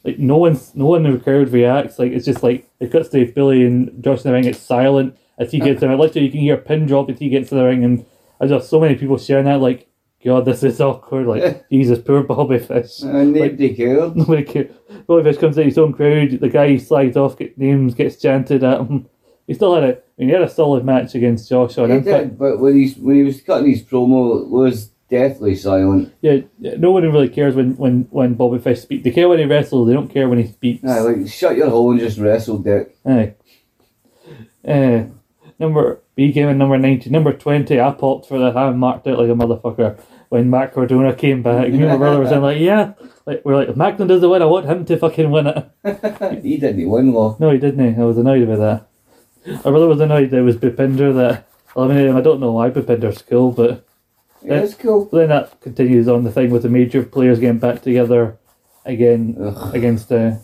[0.04, 1.98] like no one's no one in the crowd reacts.
[1.98, 4.44] Like it's just like it cuts to Bully and Josh in the ring.
[4.46, 5.90] It's silent as he gets in.
[5.90, 8.04] I literally, you can hear a pin drop as he gets in the ring, and
[8.38, 9.60] there's just so many people sharing that.
[9.60, 9.86] Like,
[10.24, 11.26] God, this is awkward.
[11.26, 13.00] Like, Jesus, poor Bobby Fish.
[13.02, 14.16] And nobody cared.
[14.16, 14.70] Nobody cares.
[15.06, 16.30] Bobby Fish comes out his own crowd.
[16.40, 19.06] The guy slides off, get names, gets chanted at him.
[19.46, 19.96] He still had a.
[19.96, 22.24] I mean, he had a solid match against Josh on He Impact.
[22.30, 26.14] did, but when he when he was cutting his promo, it was deathly silent.
[26.20, 29.04] Yeah, yeah, no one really cares when, when, when Bobby Fish speaks.
[29.04, 29.88] They care when he wrestles.
[29.88, 30.84] They don't care when he speaks.
[30.84, 32.96] Aye, like shut your hole and just wrestle, Dick.
[33.04, 33.34] Aye.
[34.66, 35.04] Uh,
[35.58, 37.10] number B came in number ninety.
[37.10, 38.56] Number twenty, I popped for that.
[38.56, 39.98] I marked it like a motherfucker
[40.30, 41.70] when Matt Cardona came back.
[41.70, 42.92] Me and my brother was in like, yeah,
[43.26, 46.42] like we're like, if Maclin does the win, I want him to fucking win it.
[46.42, 47.36] he didn't win, though.
[47.38, 48.00] No, he didn't.
[48.00, 48.58] I was annoyed about
[49.44, 49.64] that.
[49.64, 52.16] My brother was annoyed that it was Bhupinder that eliminated him.
[52.16, 53.86] I don't know why Bhupinder's cool, but
[54.42, 55.04] Yeah, cool.
[55.06, 58.38] then that continues on the thing with the major players getting back together
[58.86, 59.74] again Ugh.
[59.74, 60.10] against.
[60.10, 60.36] Uh,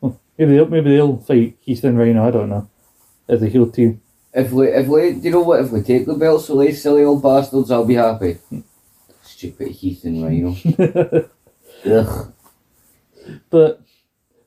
[0.00, 2.26] well, maybe they'll, maybe they'll fight Keith and Rhino.
[2.26, 2.68] I don't know.
[3.28, 4.00] As a heel team.
[4.34, 5.60] If we, if we, do you know what?
[5.60, 8.38] If we take the belts away, silly old bastards, I'll be happy.
[9.22, 10.56] Stupid Heath and Rhino.
[11.84, 12.32] Ugh.
[13.50, 13.80] But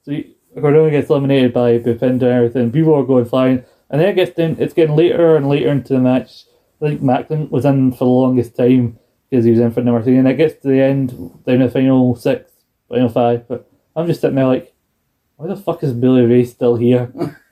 [0.03, 2.71] so you- Cardona gets eliminated by Bhupinder and everything.
[2.71, 5.93] People are going flying, and then it gets down, it's getting later and later into
[5.93, 6.45] the match.
[6.85, 10.03] I think Maclin was in for the longest time because he was in for number
[10.03, 11.09] three, and it gets to the end,
[11.45, 12.51] down to the final six,
[12.87, 13.47] final five.
[13.47, 14.73] But I'm just sitting there like,
[15.37, 17.11] why the fuck is Bully Ray still here?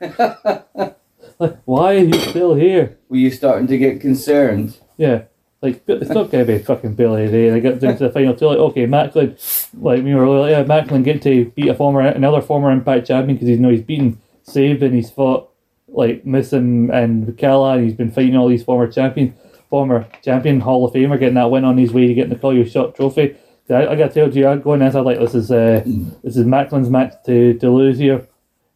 [1.38, 2.98] like, why are you still here?
[3.08, 4.78] Were you starting to get concerned?
[4.96, 5.24] Yeah.
[5.60, 7.50] Like, it's not going to be fucking Bully Ray.
[7.50, 10.64] They get down to the final two, like, okay, Maclin, like, we were like, yeah,
[10.64, 13.82] Maclin get to beat a former, another former Impact champion because he's, you know, he's
[13.82, 15.50] beaten Saved and he's fought,
[15.94, 17.84] like, Missing and Callihan.
[17.84, 19.34] He's been fighting all these former champions,
[19.70, 22.54] former champion, Hall of Famer, getting that win on his way to getting the Call
[22.54, 23.36] Your Shot trophy.
[23.70, 25.82] I, I got to tell you, I'm going in, I'm like, this is, uh,
[26.22, 28.28] this is Maclin's match to, to lose here.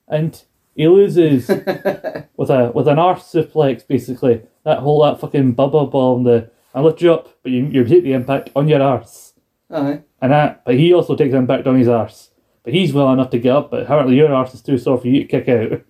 [0.07, 0.43] And
[0.79, 1.49] he loses
[2.37, 4.43] with a with an arse suplex, basically.
[4.65, 6.23] That whole that fucking bubba bomb.
[6.23, 9.33] The I lift you up, but you you take the impact on your arse,
[9.73, 10.03] Aye.
[10.23, 10.65] and that.
[10.65, 12.31] But he also takes impact on his arse.
[12.63, 13.73] But he's well enough to get up.
[13.73, 15.83] But apparently your arse is too sore for you to kick out.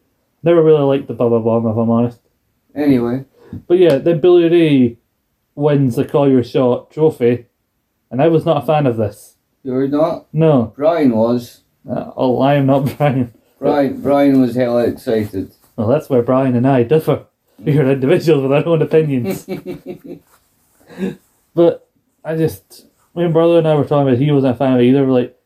[0.43, 2.21] Never really liked the bubba bomb, if I'm honest.
[2.75, 3.25] Anyway,
[3.67, 4.99] But yeah, then Bully Ray
[5.55, 7.47] wins the Call Your Shot trophy,
[8.11, 9.37] and I was not a fan of this.
[9.65, 10.27] you're not.
[10.33, 11.63] No, Brian was.
[11.89, 13.33] uh, oh, I am not Brian.
[13.59, 15.53] Brian, Brian was hell excited.
[15.77, 17.27] Well, that's where Brian and I differ.
[17.59, 19.45] We are individuals with our own opinions.
[21.55, 21.89] but
[22.25, 24.85] I just, my brother and I were talking about, he wasn't a fan of it
[24.85, 25.07] either.
[25.07, 25.37] Like,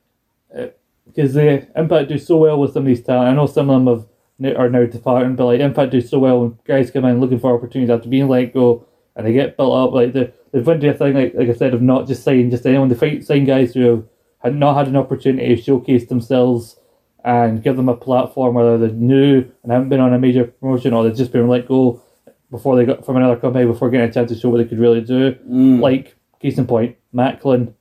[1.06, 3.28] because the Impact do so well with some of these talent.
[3.30, 4.06] I know some of them have
[4.46, 7.56] are now departing, but like Impact do so well when guys come in looking for
[7.56, 8.86] opportunities after being let go,
[9.16, 9.92] and they get built up.
[9.94, 12.50] Like they they've went to a thing like like I said of not just signing
[12.50, 12.88] just anyone.
[12.88, 14.04] They fight sign guys who have
[14.38, 16.76] had not had an opportunity to showcase themselves
[17.24, 20.92] and give them a platform whether they're new and haven't been on a major promotion
[20.92, 22.02] or they've just been let go
[22.50, 24.78] before they got from another company before getting a chance to show what they could
[24.78, 25.32] really do.
[25.48, 25.80] Mm.
[25.80, 27.72] Like case in point, Maclin,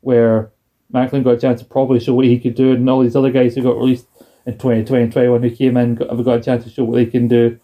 [0.00, 0.50] where
[0.92, 3.30] Maclin got a chance to probably show what he could do, and all these other
[3.30, 4.06] guys who got released
[4.48, 6.94] in 2020 and 21 who came in got, have got a chance to show what
[6.94, 7.60] they can do.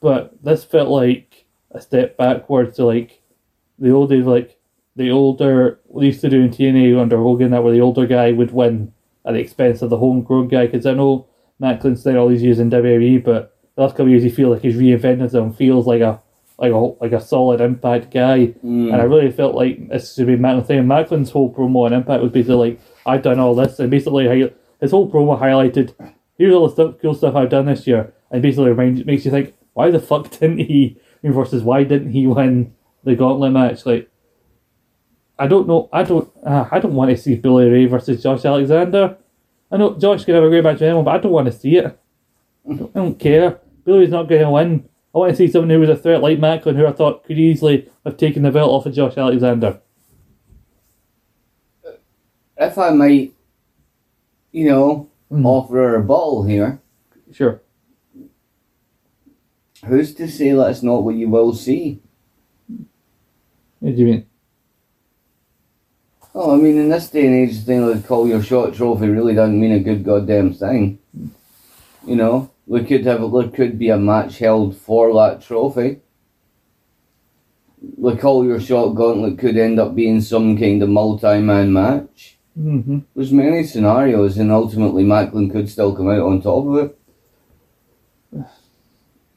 [0.00, 3.22] But this felt like a step backwards to like
[3.78, 4.58] the old days, like
[4.96, 8.32] the older we used to do in TNA under Hogan, that where the older guy
[8.32, 8.92] would win
[9.24, 10.66] at the expense of the homegrown guy.
[10.66, 11.28] Because I know
[11.62, 14.54] Maclin's stayed all these years in WWE, but the last couple of years he feels
[14.54, 16.20] like he's reinvented him, feels like a
[16.58, 18.48] like a like a solid Impact guy.
[18.64, 18.92] Mm.
[18.92, 20.80] And I really felt like this should be Maclin's thing.
[20.80, 23.78] And Maclin's whole promo on Impact was basically like, I've done all this.
[23.78, 25.94] And basically, hi- his whole promo highlighted,
[26.36, 28.12] here's all the stuff, cool stuff I've done this year.
[28.30, 32.26] And basically reminds, makes you think, why the fuck didn't he, versus why didn't he
[32.26, 32.74] win
[33.04, 33.86] the gauntlet match?
[33.86, 34.10] Like,
[35.38, 35.88] I don't know.
[35.92, 36.30] I don't.
[36.44, 39.16] Uh, I don't want to see Bully Ray versus Josh Alexander.
[39.70, 41.52] I know Josh can have a great match with anyone, but I don't want to
[41.52, 41.86] see it.
[42.68, 43.60] I don't, I don't care.
[43.84, 44.88] Bully's not going to win.
[45.14, 47.38] I want to see someone who was a threat like Maclin, who I thought could
[47.38, 49.80] easily have taken the belt off of Josh Alexander.
[52.56, 53.32] if I might,
[54.58, 55.44] you know, Mm.
[55.44, 56.80] offer a rebuttal here,
[57.30, 57.60] Sure.
[59.84, 62.00] who's to say that's not what you will see?
[63.80, 64.24] What do you mean?
[66.34, 69.08] Oh, I mean, in this day and age, the thing like call your shot trophy
[69.08, 70.98] really doesn't mean a good goddamn thing.
[72.06, 76.00] You know, we could have there could be a match held for that trophy.
[77.98, 82.37] The call your shot gauntlet could end up being some kind of multi-man match.
[82.58, 82.98] Mm-hmm.
[83.14, 86.98] There's many scenarios, and ultimately Maclin could still come out on top of it.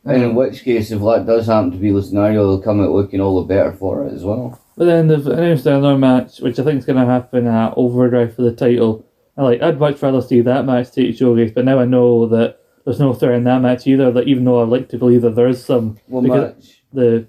[0.03, 2.89] And in which case, if that does happen to be the scenario, they'll come out
[2.89, 4.59] looking all the better for it as well.
[4.75, 8.35] But then they've announced another match, which I think is going to happen at Overdrive
[8.35, 9.05] for the title.
[9.37, 9.61] I like.
[9.61, 13.13] I'd much rather see that match take showcase, but now I know that there's no
[13.13, 14.11] threat in that match either.
[14.11, 16.83] That even though I'd like to believe that there is some, What Because- match?
[16.93, 17.27] the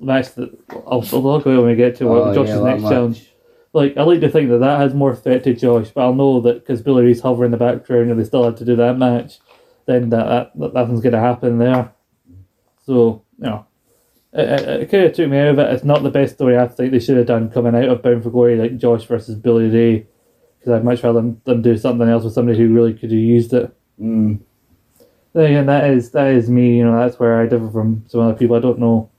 [0.00, 2.90] match that I'll, I'll talk about when we get to Oh, Josh's yeah, next match.
[2.90, 3.33] challenge.
[3.74, 6.40] Like I like to think that that has more threat to Josh, but I'll know
[6.42, 8.96] that because Bully Ray's hovering in the background and they still had to do that
[8.96, 9.40] match,
[9.86, 11.92] then that, that, that nothing's going to happen there.
[12.86, 13.66] So you know,
[14.32, 15.72] it, it, it kind of took me out of it.
[15.72, 18.22] It's not the best story I think they should have done coming out of Bound
[18.22, 20.06] for Glory, like Josh versus Bully Ray,
[20.58, 23.18] because I'd much rather them, them do something else with somebody who really could have
[23.18, 23.76] used it.
[24.00, 24.38] Mm.
[25.32, 26.78] Then again, that is that is me.
[26.78, 28.54] You know, that's where I differ from some other people.
[28.54, 29.10] I don't know,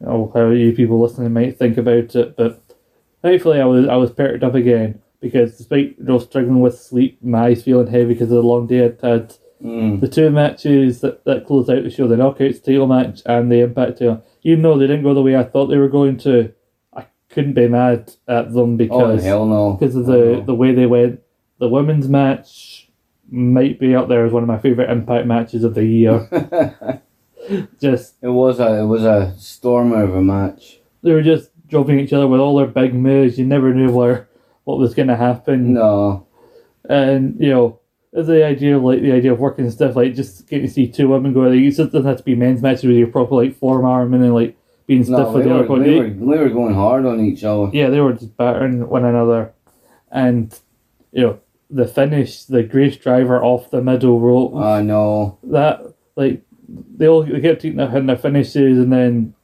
[0.00, 2.62] you know how you people listening might think about it, but
[3.22, 7.18] thankfully, I was I was perked up again because despite you know struggling with sleep,
[7.22, 9.34] my eyes feeling heavy because of the long day I'd had.
[9.62, 10.00] Mm.
[10.00, 13.58] The two matches that, that closed out the show, the Knockouts title match and the
[13.62, 16.52] Impact title, even though they didn't go the way I thought they were going to,
[16.94, 19.72] I couldn't be mad at them Oh because hell no!
[19.72, 20.40] because of Oh, the, no.
[20.44, 21.22] the way they went.
[21.58, 22.88] The women's match
[23.28, 26.28] might be up there as one of my favorite Impact matches of the year.
[27.80, 30.78] just it was a it was a stormer of a match.
[31.02, 33.38] they were just dropping each other with all their big moves.
[33.38, 34.28] You never knew where
[34.64, 36.26] what was going to happen, No,
[36.88, 37.80] and you know.
[38.10, 40.88] The idea of like the idea of working and stuff like just getting to see
[40.88, 41.42] two women go.
[41.42, 44.34] Like, it just doesn't have to be men's matches with your proper like forearm and
[44.34, 44.56] like
[44.86, 46.26] being stiff no, with they the were, other they, one.
[46.26, 47.70] were, they were going hard on each other.
[47.74, 49.52] yeah, they were just battering one another,
[50.10, 50.58] and
[51.12, 51.38] you know
[51.70, 54.56] the finish, the Grace driver off the middle rope.
[54.56, 55.38] I know.
[55.44, 55.82] that
[56.16, 59.34] like they all they kept their, hitting their finishes, and then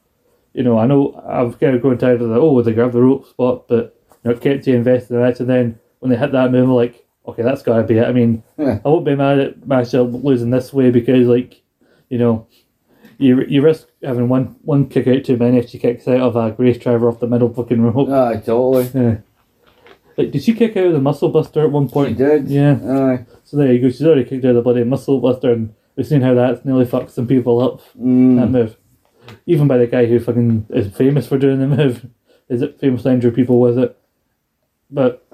[0.55, 3.03] you know I know I've kind of grown tired of the oh they grab the
[3.03, 6.11] rope spot, but you know it kept you invested in the match, and then when
[6.11, 8.07] they hit that move, like okay that's got to be it.
[8.09, 8.79] I mean Yeah.
[8.85, 11.61] I won't be mad at myself losing this way because like
[12.09, 12.47] you know.
[13.17, 16.35] You, you risk having one one kick out too many if she kicks out of
[16.35, 18.09] a Grace driver off the middle fucking rope.
[18.09, 18.91] Aye, totally.
[18.93, 19.19] Yeah.
[20.17, 22.11] Like, did she kick out of the muscle buster at one point?
[22.19, 22.49] She did.
[22.49, 22.73] Yeah.
[22.85, 23.25] Aye.
[23.45, 23.89] So there you go.
[23.89, 26.85] She's already kicked out of the bloody muscle buster, and we've seen how that's nearly
[26.87, 27.79] fucked some people up.
[27.95, 28.51] That Mm.
[28.51, 28.77] move,
[29.47, 32.07] even by the guy who fucking is famous for doing the move.
[32.49, 33.97] Is it famous to injure people with it?
[34.91, 35.27] But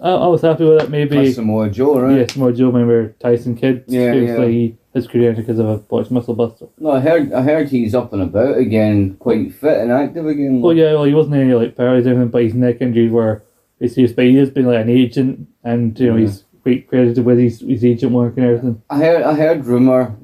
[0.00, 0.90] I, I was happy with it.
[0.90, 2.18] Maybe That's Samoa Joe, right?
[2.20, 2.70] yes, more Joe.
[2.70, 3.84] Remember Tyson Kidd?
[3.88, 4.46] Yeah, yeah.
[4.46, 6.66] he- his career ended because of a botched muscle buster.
[6.78, 7.32] No, I heard.
[7.32, 10.60] I heard he's up and about again, quite fit and active again.
[10.60, 13.42] Well, yeah, well, he wasn't any like paralyzed or anything, but his neck injuries were
[13.80, 16.26] it's used, but he has been like an agent, and you know Yeah.
[16.26, 18.82] he's quite credited with his his agent work and everything.
[18.90, 19.22] I heard.
[19.22, 20.14] I heard rumor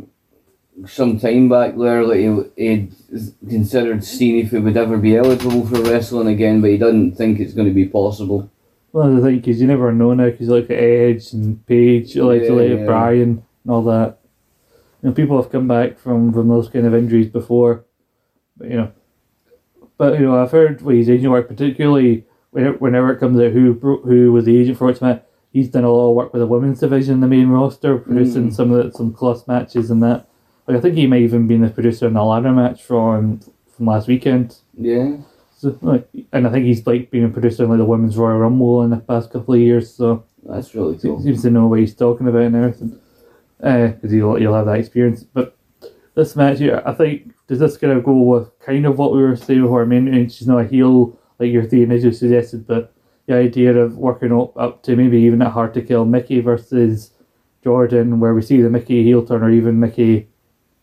[0.86, 2.92] some time back there that he he'd
[3.48, 7.40] considered seeing if he would ever be eligible for wrestling again, but he doesn't think
[7.40, 8.50] it's going to be possible.
[8.92, 12.60] Well, the thing because you never know now because like Edge and Paige, like Yeah,
[12.60, 12.84] yeah.
[12.86, 14.18] Brian and all that.
[15.02, 17.84] You know, people have come back from from those kind of injuries before,
[18.56, 18.92] but you know,
[19.96, 23.52] but you know, I've heard with his agent work, particularly whenever, whenever it comes out
[23.52, 23.74] who
[24.04, 25.22] who was the agent for which match,
[25.52, 28.54] he's done a lot of work with the women's division the main roster, producing Mm.
[28.54, 30.26] some of the, some close matches and that.
[30.68, 33.40] Like I think he might even been the producer in the ladder match from
[33.74, 34.56] from last weekend.
[34.74, 35.16] Yeah.
[35.56, 38.38] So, like, and I think he's like been a producer in like the women's Royal
[38.38, 39.92] Rumble in the past couple of years.
[39.92, 41.20] So That's really cool.
[41.22, 43.00] seems to know what he's talking about and everything.
[43.62, 45.24] Uh, because he'll he'll have that experience.
[45.24, 45.56] But
[46.14, 49.22] this match here, I think does this kind of go with kind of what we
[49.22, 49.82] were saying before?
[49.82, 52.92] I mean, she's not a heel like your the initially suggested, but
[53.26, 57.12] the idea of working up, up to maybe even a hard to kill Mickie versus
[57.64, 60.28] Jordynne, where we see the Mickie heel turn or even Mickie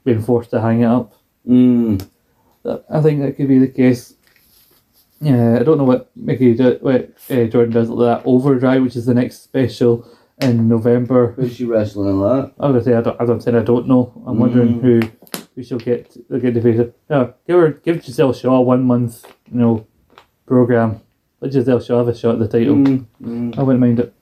[0.05, 1.13] being forced to hang it up.
[1.47, 2.07] Mm.
[2.89, 4.13] I think that could be the case.
[5.19, 8.95] Yeah, I don't know what Mickie do, what uh, Jordynne does with that overdrive, which
[8.95, 10.07] is the next special
[10.39, 11.31] in November.
[11.33, 12.53] Who's she wrestling in that?
[12.59, 13.21] I was gonna say I don't.
[13.21, 14.11] I don't say I don't know.
[14.25, 14.81] I'm wondering Mm.
[14.81, 15.01] who
[15.55, 16.15] who she'll get.
[16.29, 16.81] They'll get the face.
[17.09, 19.87] No, give her give Giselle Shaw a one month you know
[20.45, 21.01] program.
[21.39, 22.75] Let Giselle Shaw have a shot at the title.
[22.75, 23.57] Mm, mm.
[23.57, 24.13] I wouldn't mind it.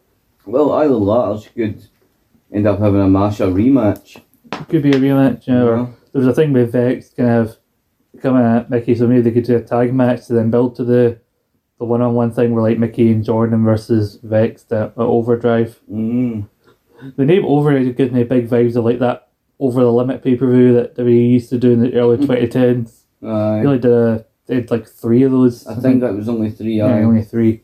[0.46, 1.84] Well, either that or she could
[2.52, 4.22] end up having a Masha rematch.
[4.70, 5.48] Could be a rematch.
[5.48, 5.86] You know, Yeah.
[6.12, 7.58] there's a thing with Vex kind of
[8.22, 10.84] coming at Mickie, so maybe they could do a tag match to then build to
[10.84, 11.18] the
[11.80, 15.80] the one on one thing where like Mickie and Jordynne versus Vex uh, Overdrive.
[15.92, 16.48] Mm.
[17.18, 20.50] The name Overdrive gives me big vibes of like that over the limit pay per
[20.50, 23.02] view that we used to do in the early 2010s.
[23.24, 23.60] Aye.
[23.62, 25.66] They only did, a, they did like three of those.
[25.68, 26.76] I think that was only three.
[26.78, 27.04] yeah, Aye.
[27.04, 27.64] only three.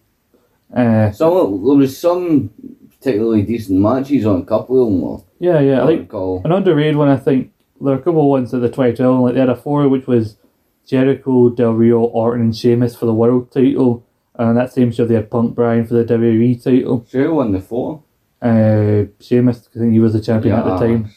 [0.75, 2.49] Uh, Some there was some
[2.89, 4.89] particularly decent matches on a couple of
[5.21, 5.28] them.
[5.39, 5.79] Yeah, yeah.
[5.81, 6.41] I I think recall.
[6.45, 7.07] an underrated one.
[7.09, 9.21] I think there are a couple of ones at the 2012.
[9.21, 10.37] Like they had a four, which was
[10.85, 14.05] Jericho, Del Rio, Orton, and Sheamus for the world title.
[14.35, 17.05] And that same show they had Punk Bryan for the WWE title.
[17.09, 18.03] Sure won the four.
[18.41, 21.11] Uh, Sheamus, I think he was the champion at the time.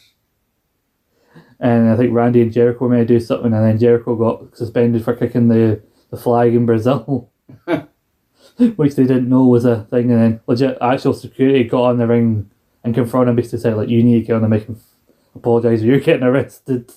[1.59, 5.15] And I think Randy and Jericho may do something, and then Jericho got suspended for
[5.15, 7.31] kicking the, the flag in Brazil,
[8.75, 10.11] which they didn't know was a thing.
[10.11, 12.51] And then legit actual security got on the ring
[12.83, 14.79] and confronted him, basically said, like, you need to get on the mic and
[15.35, 16.91] apologise or you're getting arrested.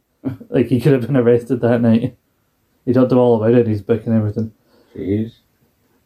[0.48, 2.16] like, he could have been arrested that night.
[2.84, 4.52] He told them all about it in his book and everything.
[4.94, 5.34] Jeez.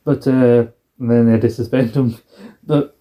[0.05, 0.67] But uh,
[0.99, 2.17] and then they had to suspend him.
[2.67, 2.97] But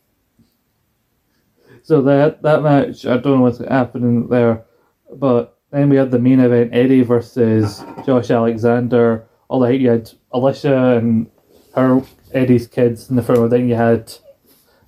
[1.84, 4.66] so that that match, I don't know what's happening there.
[5.14, 9.26] But then we had the main event: Eddie versus Josh Alexander.
[9.48, 11.30] All the you had Alisha and
[11.76, 12.02] her
[12.34, 13.50] Eddie's kids in the front.
[13.52, 14.14] Then you had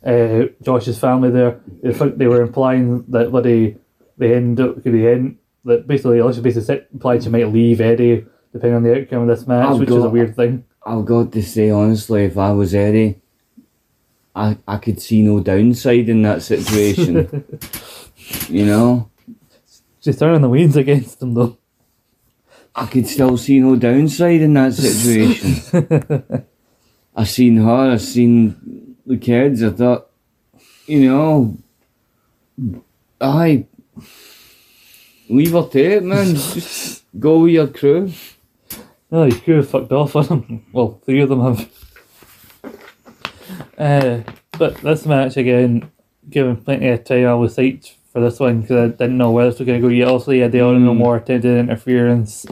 [0.05, 1.61] uh, Josh's family there.
[1.81, 3.77] They, they were implying that what they
[4.19, 8.77] end up could the end that basically Alisha basically implied she might leave Eddie depending
[8.77, 10.63] on the outcome of this match, Oh, which is a weird thing.
[10.85, 13.19] I've got to say honestly, if I was Eddie,
[14.35, 17.43] I I could see no downside in that situation.
[18.49, 19.09] you know,
[19.99, 21.57] She's turning the winds against him though.
[22.75, 26.45] I could still see no downside in that situation.
[27.15, 29.63] I've seen her, I've seen the kids.
[29.63, 30.09] I thought,
[30.87, 31.57] you know,
[33.19, 33.65] I
[35.29, 36.35] leave her to it, man.
[36.35, 38.11] Just go with your crew.
[39.11, 40.65] Oh, you crew have fucked off on them.
[40.71, 41.69] Well, three of them have.
[43.77, 44.21] Uh,
[44.57, 45.91] but this match again,
[46.29, 49.45] given plenty of time, I was psyched for this one because I didn't know where
[49.49, 50.07] this was going to go yet.
[50.07, 50.97] Also, yeah, they all no Mm.
[50.97, 52.45] more attempted interference,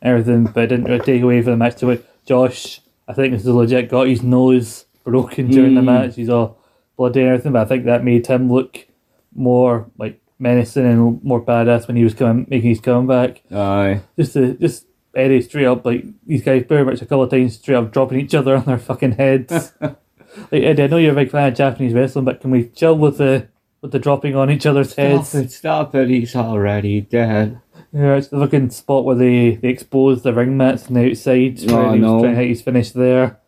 [0.00, 1.76] everything, but it didn't really take away from the match.
[1.76, 5.84] To it, Josh, I think this is legit got his nose broken during the Mm.
[5.84, 6.16] match.
[6.16, 6.58] He's all
[6.96, 8.86] bloody and everything, but I think that made him look
[9.34, 14.00] more like menacing and more badass when he was coming, making his comeback Aye.
[14.18, 17.54] just to just Eddie straight up like these guys pretty much a couple of times
[17.56, 19.72] straight up dropping each other on their fucking heads.
[19.80, 22.96] like Eddie, I know you're a big fan of Japanese wrestling, but can we chill
[22.96, 23.48] with the
[23.80, 25.28] with the dropping on each other's heads?
[25.28, 27.60] Stop it, stop it, he's already dead.
[27.92, 31.58] Yeah, it's the fucking spot where they, they expose the ring mats on the outside.
[31.68, 32.20] Oh, where he was no.
[32.20, 33.38] trying to his finish there.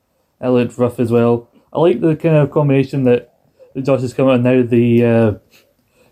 [0.41, 1.50] It looked rough as well.
[1.73, 3.33] I like the kind of combination that,
[3.75, 4.63] that Josh is coming on now.
[4.63, 5.33] The uh,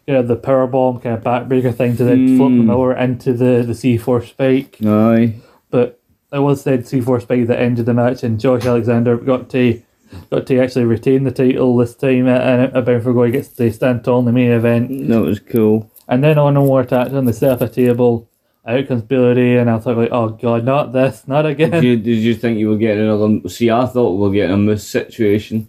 [0.07, 2.59] you know the power bomb kind of backbreaker thing to then flip Mm.
[2.59, 4.79] them over into the the C four spike.
[4.85, 5.35] Aye.
[5.71, 6.01] but
[6.33, 9.83] it was said C four spike that ended the match, and Josh Alexander got to
[10.31, 13.71] got to actually retain the title this time, and a Bound for Glory gets to
[13.73, 15.91] stand tall in the main event, That was cool.
[16.09, 18.27] and then on no more attacks on the set up a table.
[18.67, 21.83] Out comes Bully Ray, and I thought like, oh god, not this, not Did again.
[21.83, 23.49] you, did you think you were getting another?
[23.49, 25.69] See, I thought we were getting a miss situation.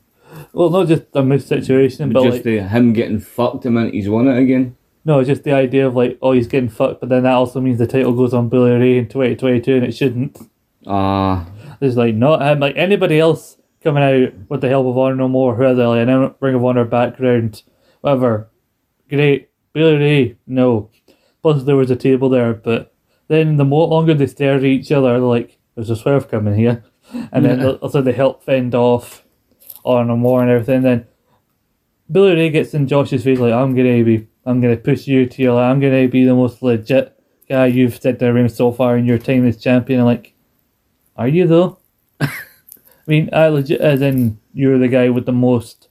[0.54, 3.94] well, not just a missed situation, but just like the, him getting fucked the minute
[3.94, 4.76] he's won it again.
[5.06, 7.78] no, just the idea of like, oh, he's getting fucked, but then that also means
[7.78, 10.38] the title goes on Bully Ray in twenty twenty two, and it shouldn't.
[10.86, 11.48] Ah,
[11.80, 15.28] There's like not him, like anybody else coming out with the help of Honor No
[15.30, 17.64] More, whoever, like Ring of Honor background,
[18.02, 18.50] whatever.
[19.10, 19.50] Great.
[19.74, 20.90] Bully Ray, no.
[21.42, 22.94] Plus there was a table there, but
[23.28, 26.56] then the more longer they stare at each other, they're like, there's a swerve coming
[26.56, 26.84] here.
[27.32, 29.26] And then also they help fend off
[29.84, 30.84] Honor No More and everything.
[30.84, 31.08] Then
[32.08, 35.42] Bully Ray gets in Josh's face like, I'm gonna be I'm gonna push you to
[35.42, 35.62] your.
[35.62, 39.06] I'm gonna be the most legit guy you've stepped in the ring so far in
[39.06, 40.00] your time as champion.
[40.00, 40.34] I'm like,
[41.16, 41.80] are you though?
[42.22, 42.30] I
[43.08, 45.90] mean, I legit as in you're the guy with the most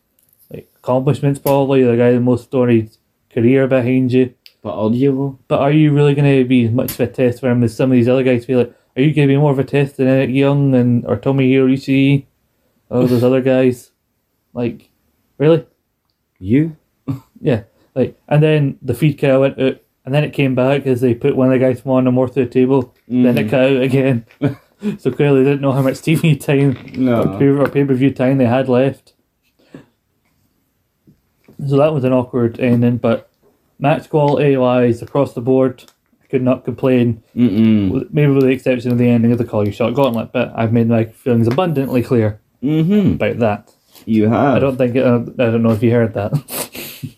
[0.50, 2.96] like accomplishments, probably the guy with the most storied
[3.30, 4.34] career behind you.
[4.62, 5.38] But are you though?
[5.48, 7.76] But are you really going to be as much of a test for him as
[7.76, 8.74] some of these other guys feel like?
[8.96, 11.72] Are you going to be more of a test than Eric Young and or Tomohiro
[11.72, 12.26] Ishii?
[12.90, 13.92] Or those other guys?
[14.52, 14.90] Like,
[15.38, 15.66] really?
[16.38, 16.76] You?
[17.40, 17.62] Yeah.
[17.94, 21.00] Like, and then the feed kind of went out, and then it came back as
[21.00, 22.94] they put one of the guys from Honor No More through the table.
[23.06, 23.50] Then it mm-hmm.
[23.50, 24.26] cut out again.
[24.98, 27.22] so clearly they didn't know how much TV time No.
[27.22, 29.14] or pay per view time they had left.
[31.66, 33.30] So that was an awkward ending, but
[33.78, 35.84] match quality wise across the board,
[36.22, 37.22] I could not complain.
[37.36, 38.12] Mm-mm.
[38.12, 40.72] Maybe with the exception of the ending of the Call Your Shot Gauntlet, but I've
[40.72, 43.12] made my feelings abundantly clear Mm-hmm.
[43.12, 43.72] about that.
[44.04, 44.56] You have.
[44.56, 46.32] I don't think uh, I don't know if you heard that.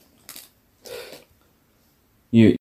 [2.32, 2.54] You.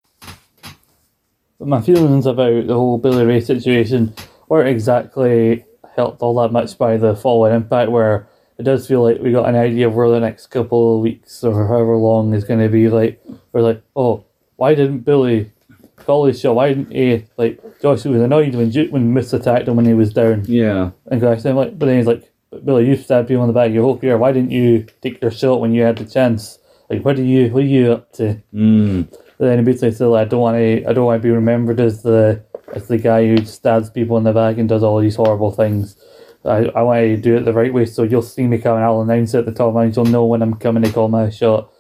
[1.60, 4.14] But my feelings about the whole Bully Ray situation
[4.47, 5.64] weren't exactly
[5.95, 8.28] helped all that much by the following impact, where
[8.58, 11.43] it does feel like we got an idea of where the next couple of weeks
[11.43, 12.89] or however long is going to be.
[12.89, 13.22] Like
[13.52, 14.26] we're like, oh,
[14.56, 15.52] why didn't Bully
[15.95, 16.54] call his show?
[16.54, 17.26] Why didn't he?
[17.38, 20.91] Like Josh was annoyed when when Miss attacked him when he was down, Yeah.
[21.10, 23.54] and guys, I'm like, but then he's like, but Bully, you stabbed people in the
[23.54, 24.18] back of your whole career.
[24.18, 26.58] Why didn't you take your shot when you had the chance?
[26.89, 27.50] Like, what are you?
[27.54, 28.41] What are you up to?
[28.54, 29.16] Mm.
[29.38, 30.86] then he basically said, "I don't want to.
[30.89, 32.43] I don't want to be remembered as the
[32.74, 35.95] as the guy who stabs people in the back and does all these horrible things.
[36.43, 37.86] I, I want to do it the right way.
[37.86, 38.84] So you'll see me coming.
[38.84, 39.93] I'll announce it at the top line.
[39.95, 41.72] You'll know when I'm coming to call my shot."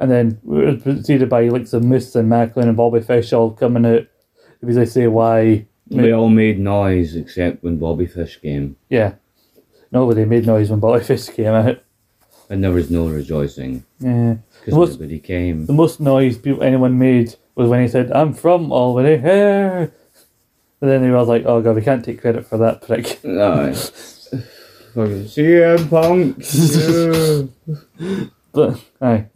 [0.00, 3.50] And then it was preceded by like some Moose and Maclin and Bobby Fish all
[3.52, 4.06] coming out
[4.60, 5.66] because they say why.
[5.88, 9.14] They all made noise except when Bobby Fish came, Yeah,
[9.92, 11.82] nobody made noise when Bobby Fish came out.
[12.48, 15.66] and there was no rejoicing Yeah, because nobody came.
[15.66, 19.88] the most noise people anyone made was when he said, "I'm from Albany." Hey!
[20.80, 23.74] And then they was like, "Oh god, we can't take credit for that prick." No.
[24.94, 26.38] Fucking CM Punk.
[28.52, 29.26] But aye,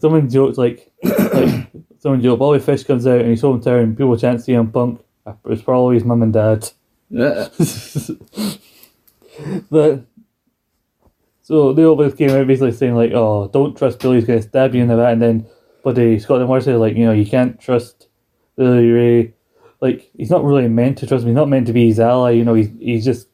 [0.00, 1.66] someone joked like, like
[1.98, 3.96] someone joked, Bobby Fish comes out and he's hometown.
[3.96, 5.00] People chant CM Punk.
[5.46, 6.68] It's probably his mum and dad.
[7.10, 7.48] Yeah.
[9.70, 10.04] But
[11.42, 14.16] so they always came out basically saying like, "Oh, don't trust Bully.
[14.16, 15.46] He's going to stab you in the back." And then,
[15.84, 18.08] but they Scott D'Amore said like, you know, you can't trust
[18.56, 19.34] Bully Ray.
[19.80, 21.30] Like he's not really meant to trust me.
[21.32, 22.30] He's not meant to be his ally.
[22.30, 23.28] You know, he's he's just.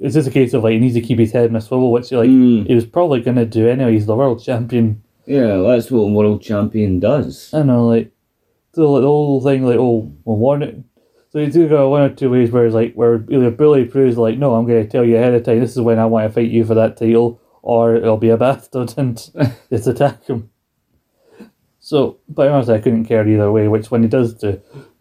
[0.00, 1.90] It's just a case of like he needs to keep his head in a swivel,
[1.90, 2.66] which like Mm.
[2.68, 3.92] he was probably gonna do anyway.
[3.92, 5.02] He's the world champion.
[5.28, 7.52] Yeah, that's what a world champion does.
[7.52, 8.10] I know, like
[8.78, 10.84] like, the whole thing, like oh, well, one.
[11.30, 14.16] So you do go one or two ways where it's like where either Bully proves
[14.16, 15.60] like, no, I'm going to tell you ahead of time.
[15.60, 18.36] This is when I want to fight you for that title, or it'll be a
[18.38, 19.16] bastard and
[19.70, 20.50] just attack him.
[21.80, 24.60] So, but honestly, I couldn't care either way which one he does do,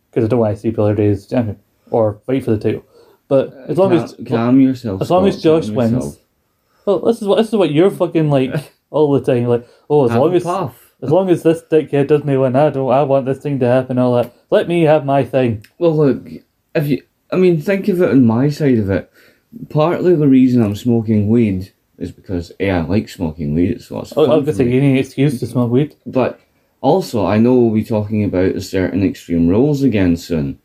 [0.09, 1.59] because I don't want to see Bully Ray as champion
[1.89, 2.85] or fight for the title.
[3.29, 5.01] But as uh, long as Calm, calm yourself.
[5.01, 6.19] as long as Josh wins,
[6.85, 9.45] well, this is what this is what you're fucking like all the time.
[9.45, 10.93] Like, oh, as Have long as puff.
[11.01, 12.91] as long as this dickhead doesn't win, I don't.
[12.91, 13.97] I want this thing to happen.
[13.97, 14.33] All that.
[14.49, 15.65] Let me have my thing.
[15.77, 16.27] Well, look,
[16.75, 19.11] if you, I mean, think of it on my side of it.
[19.69, 23.71] Partly the reason I'm smoking weed is because, yeah, I like smoking weed.
[23.71, 24.75] It's what's Oh, I fun was gonna for say me.
[24.75, 25.95] you need excuse to smoke weed.
[26.05, 26.39] But
[26.81, 30.59] also, I know we'll be talking about certain Extreme Rules again soon.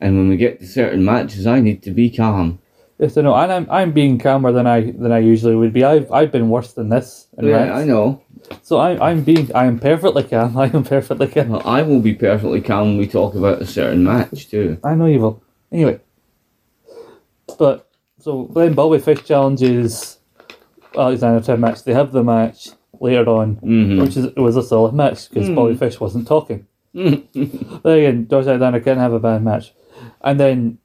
[0.00, 2.58] And when we get to certain matches, I need to be calm.
[2.98, 5.84] Yes, I know, and I'm I'm being calmer than I than I usually would be.
[5.84, 7.28] I've I've been worse than this.
[7.36, 7.74] In Yeah.
[7.76, 8.22] I know.
[8.62, 10.56] So I'm I'm being I am perfectly calm.
[10.64, 11.50] I am perfectly calm.
[11.50, 14.78] Well, I will be perfectly calm when we talk about a certain match, too.
[14.82, 15.42] I know you will.
[15.70, 16.00] Anyway,
[17.58, 17.88] but
[18.18, 20.18] so then Bobby Fish challenges
[20.96, 21.84] Alexander to a match.
[21.84, 22.70] They have the match
[23.00, 24.00] later on, Mhm.
[24.00, 26.66] which is it was a solid match because Bobby Fish wasn't talking.
[26.94, 27.24] then
[27.84, 29.74] again, Josh Alexander can have a bad match,
[30.22, 30.78] and then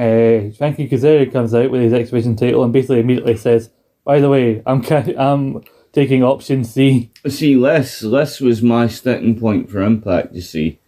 [0.00, 3.70] uh, Frankie Kazarian comes out with his X Division title and basically immediately says,
[4.04, 9.38] "By the way, I'm ca- I'm taking option C." See, this, this was my sticking
[9.38, 10.78] point for Impact, you see.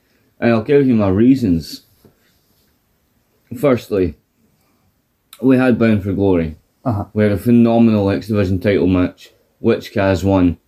[0.40, 1.82] And I'll give you my reasons.
[3.58, 4.14] Firstly,
[5.42, 6.56] we had Bound for Glory.
[6.84, 7.04] Uh-huh.
[7.12, 10.58] We had a phenomenal X Division title match, which Kaz won.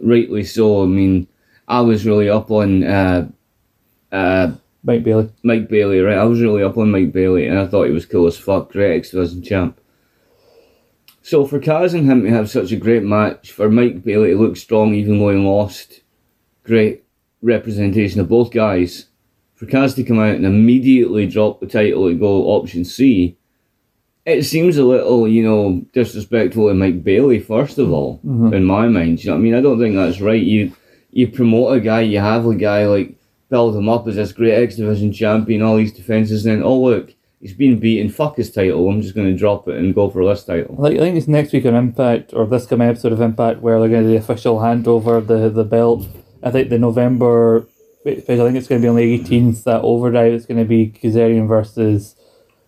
[0.00, 0.82] Rightly so.
[0.82, 1.26] I mean,
[1.66, 3.28] I was really up on uh,
[4.12, 4.52] uh,
[4.82, 5.30] Mike Bailey.
[5.42, 6.18] Mike Bailey, right?
[6.18, 8.72] I was really up on Mike Bailey, and I thought he was cool as fuck.
[8.72, 9.80] Great X Division champ.
[11.22, 14.38] So for Kaz and him to have such a great match, for Mike Bailey to
[14.38, 16.00] look strong even though he lost,
[16.64, 17.04] great
[17.42, 19.06] representation of both guys.
[19.54, 23.36] For Kaz to come out and immediately drop the title and go option C,
[24.24, 28.54] it seems a little, you know, disrespectful to Mike Bailey, first of all, mm-hmm.
[28.54, 29.22] in my mind.
[29.22, 29.54] You know what I mean?
[29.54, 30.42] I don't think that's right.
[30.42, 30.72] You
[31.10, 33.19] you promote a guy, you have a guy like
[33.50, 36.80] build him up as this great X Division champion, all these defenses, and then oh
[36.80, 38.08] look, he's been beaten.
[38.10, 38.88] Fuck his title.
[38.88, 40.84] I'm just going to drop it and go for this title.
[40.84, 43.88] I think it's next week on Impact or this coming episode of Impact where they're
[43.88, 46.06] going to do the official handover of the the belt.
[46.42, 47.66] I think the November,
[48.06, 49.64] I think it's going to be on the 18th.
[49.64, 52.16] That overdrive it's going to be Kazarian versus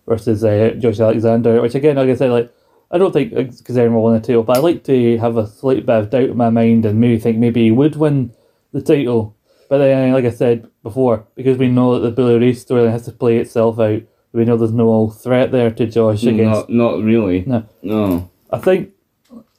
[0.07, 1.61] versus uh, Josh Alexander.
[1.61, 2.53] Which again, like I said, like
[2.91, 5.85] I don't think Kazarian will win the title, but I like to have a slight
[5.85, 8.33] bit of doubt in my mind and maybe think maybe he would win
[8.71, 9.35] the title.
[9.69, 12.91] But then, uh, like I said before, because we know that the Bully Ray storyline
[12.91, 14.01] has to play itself out,
[14.33, 16.69] we know there's no threat there to Josh against.
[16.69, 17.43] Not, not really.
[17.45, 17.65] No.
[17.81, 18.31] No.
[18.51, 18.91] I think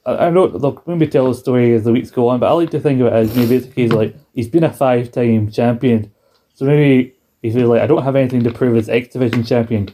[0.04, 2.52] I, I know they'll maybe tell the story as the weeks go on, but I
[2.52, 5.10] like to think of it as maybe it's a case like he's been a five
[5.12, 6.12] time champion.
[6.54, 9.90] So maybe he feels like I don't have anything to prove as X Division champion.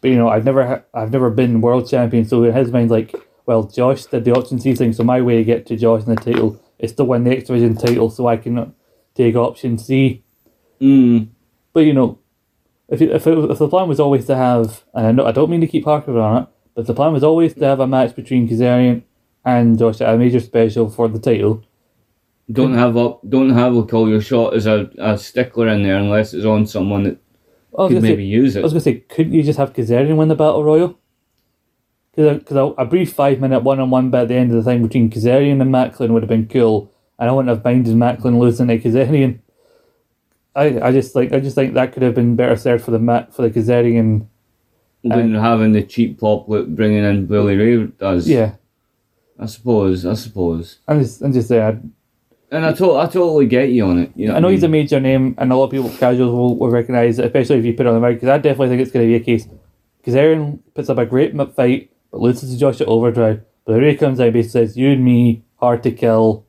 [0.00, 2.90] But you know, I've never ha- I've never been world champion, so in his mind
[2.90, 3.14] like,
[3.46, 6.14] well, Josh did the option C thing, so my way to get to Josh in
[6.14, 8.74] the title is to win the X Division title so I can
[9.14, 10.22] take option C.
[10.80, 11.28] Mm.
[11.72, 12.18] But you know,
[12.88, 15.32] if it, if, it, if the plan was always to have, and I, know, I
[15.32, 17.80] don't mean to keep harping on it, but if the plan was always to have
[17.80, 19.02] a match between Kazarian
[19.44, 21.64] and Josh at a major special for the title,
[22.50, 23.20] Don't have up.
[23.28, 26.66] Don't have a call your shot as a, a stickler in there unless it's on
[26.66, 27.18] someone that
[27.76, 28.60] could maybe say, use it.
[28.60, 30.98] I was gonna say, couldn't you just have Kazarian win the battle royal?
[32.14, 34.70] Because a, a brief five minute one on one bit at the end of the
[34.70, 36.92] thing between Kazarian and Maclin would have been cool,
[37.24, 39.38] and I wouldn't have minded Maclin losing to Kazarian.
[40.54, 42.98] I, I just like I just think that could have been better served for the
[42.98, 44.26] mat for the Kazarian.
[45.02, 48.28] Than uh, having the cheap pop with bringing in Bully Ray does.
[48.28, 48.56] Yeah,
[49.38, 50.04] I suppose.
[50.04, 50.78] I suppose.
[50.86, 51.92] I'm just I'm just saying.
[52.50, 54.12] And I, to- I totally get you on it.
[54.14, 56.30] You know I know what he's a major name, and a lot of people casuals
[56.30, 58.16] will, will recognise it, especially if you put it on the mic.
[58.16, 59.48] Because I definitely think it's going to be a case.
[59.98, 63.42] Because Aaron puts up a great fight, but loses to Josh at Overdrive.
[63.64, 66.46] But Ray comes out and basically says, "You and me, hard to kill."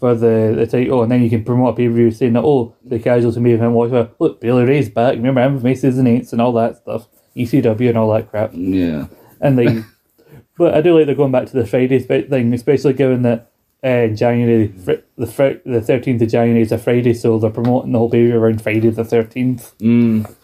[0.00, 2.42] For the, the title, and then you can promote a pay per view saying that,
[2.44, 5.16] oh, the casuals who may have been watching, look, Bully Ray's back.
[5.16, 7.06] Remember him Aces and Eights and all that stuff,
[7.36, 8.50] ECW and all that crap.
[8.54, 9.08] Yeah.
[9.40, 9.84] And they,
[10.58, 13.50] but I do like they're going back to the Friday thing, especially given that
[13.84, 17.92] uh, January fr- the fr- the thirteenth of January is a Friday, so they're promoting
[17.92, 19.76] the whole baby around Friday the thirteenth.
[19.78, 20.34] Mm.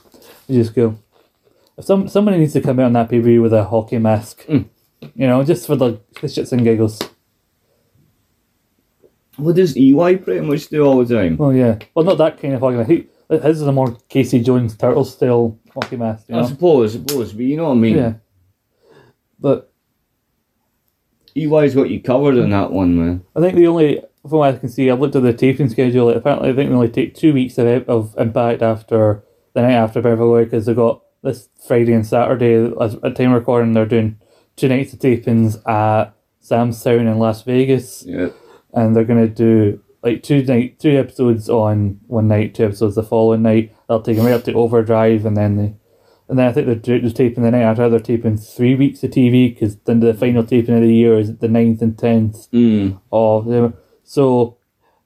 [0.47, 0.99] You just go.
[1.79, 3.97] If some somebody needs to come out on that pay per view with a hockey
[3.99, 4.69] mask, Mm.
[5.15, 7.01] you know, just for the, the shits and giggles.
[9.37, 11.37] What does EY pretty much do all the time?
[11.41, 12.91] Oh yeah, well, not that kind of hockey mask.
[12.91, 16.99] He, his is a more Casey Jones turtle style hockey mask, you I suppose, I
[16.99, 17.97] suppose, but you know what I mean.
[17.97, 18.15] Yeah,
[19.39, 19.73] but
[21.37, 23.25] EY's got you covered on that one, man.
[23.35, 26.11] I think the only, from what I can see, I've looked at the taping schedule.
[26.11, 29.25] Apparently, I think they only take two weeks of, of impact after
[29.55, 33.73] the night after Beverly because they've got this Friday and Saturday as at time recording.
[33.73, 34.19] They're doing
[34.57, 38.29] two nights of tapings at Sam's Town in Las Vegas, Yeah.
[38.73, 43.03] And they're gonna do like two night, two episodes on one night, two episodes the
[43.03, 43.75] following night.
[43.89, 45.75] They'll take them right up to Overdrive, and then they.
[46.29, 47.91] And then I think they're just taping the night after.
[47.91, 51.37] They're taping three weeks of TV because then the final taping of the year is
[51.37, 53.01] the 9th and tenth Mm.
[53.13, 53.75] of them.
[54.03, 54.57] So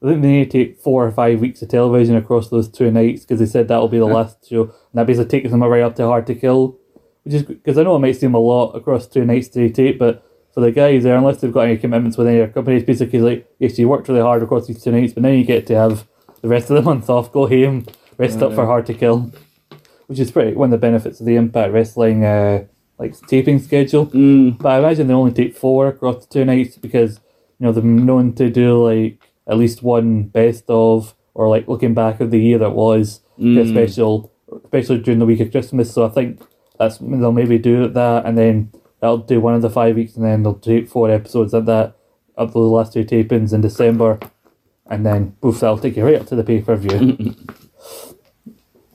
[0.01, 2.91] I think they need to take four or five weeks of television across those two
[2.91, 5.81] nights because they said that'll be the last show, and that basically takes them right
[5.81, 6.77] up to Hard to Kill,
[7.23, 9.99] which is because I know it might seem a lot across two nights to tape,
[9.99, 10.23] but
[10.57, 13.47] for the guys there, unless they've got any commitments with any other companies, basically like
[13.59, 16.07] yes, you worked really hard across these two nights, but now you get to have
[16.41, 17.85] the rest of the month off, go home,
[18.17, 19.31] rest up for Hard to Kill,
[20.07, 22.65] which is pretty one of the benefits of the Impact Wrestling uh,
[22.97, 24.07] like taping schedule.
[24.07, 24.57] Mm.
[24.57, 27.19] But I imagine they only take four across the two nights because
[27.59, 31.93] you know they're known to do like at least one best of or like looking
[31.93, 33.69] back of the year that was Mm.
[33.69, 34.31] special,
[34.63, 35.93] especially during the week of Christmas.
[35.93, 36.41] So I think
[36.79, 38.71] that's they'll maybe do that, and then
[39.01, 41.95] they'll do one of the five weeks, and then they'll take four episodes of that
[42.35, 44.19] of the last two tapings in December,
[44.85, 47.35] and then poof, that'll take you right up to the pay per view.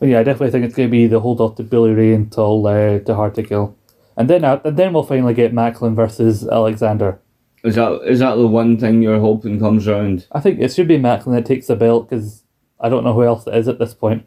[0.03, 2.13] But yeah, I definitely think it's going to be the hold off to Bully Ray
[2.13, 3.79] until uh, to Hard to Kill,
[4.17, 7.21] and then uh, and then we'll finally get Maclin versus Alexander.
[7.63, 10.27] Is that is that the one thing you're hoping comes round?
[10.33, 12.43] I think it should be Maclin that takes the belt because
[12.81, 14.27] I don't know who else it is at this point.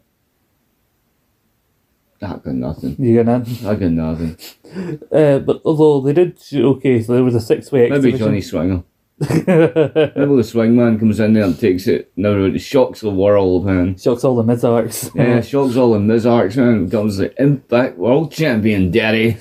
[2.22, 2.96] I got nothing.
[2.98, 3.66] You get that?
[3.66, 4.36] I got nothing.
[5.12, 8.18] Uh, but although they did showcase, there was a six way Maybe exhibition.
[8.18, 8.82] Johnny Swinger.
[9.20, 12.12] Maybe the swingman comes in there and takes it.
[12.16, 13.96] No, it shocks the world, man.
[13.96, 15.14] Shocks all the Mizarks.
[15.14, 16.84] Yeah, shocks all the Mizarks, man.
[16.84, 19.38] Becomes the Impact World Champion, daddy.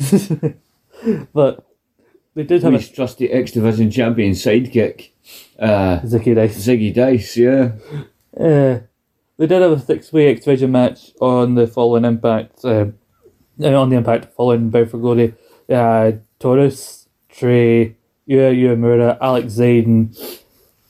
[1.34, 1.66] but
[2.36, 5.10] they did have His trusty X Division champion sidekick,
[5.60, 6.58] uh, Zicky Dice.
[6.58, 7.72] Zicky Dice, yeah.
[8.40, 8.80] Uh,
[9.38, 12.64] they did have a six way X Division match on the following Impact.
[12.64, 12.88] Uh,
[13.62, 15.34] on the Impact following Bound for Glory.
[15.70, 17.96] Uh, Taurus, Trey,
[18.30, 20.10] Yuya Uemura, Alex Zayne,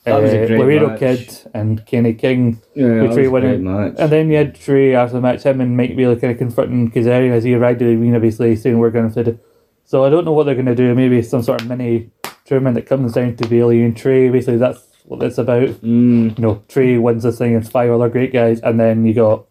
[0.04, 0.96] That was a uh, Laredo.
[0.98, 2.60] Kid and Kenny King.
[2.74, 3.64] Yeah, that With was Trey a great winning.
[3.64, 3.94] match.
[3.98, 6.90] And then you had Trey after the match, him and Mike Bailey kind of confronting
[6.90, 9.38] Kazarian as he arrived at the arena, basically saying we're going to do.
[9.84, 10.94] So I don't know what they're going to do.
[10.94, 12.10] Maybe some sort of mini
[12.44, 14.28] tournament that comes down to Bailey and Trey.
[14.28, 15.68] Basically, that's what it's about.
[15.82, 19.14] Mm, You know, Trey wins this thing against five other great guys, and then you
[19.14, 19.46] got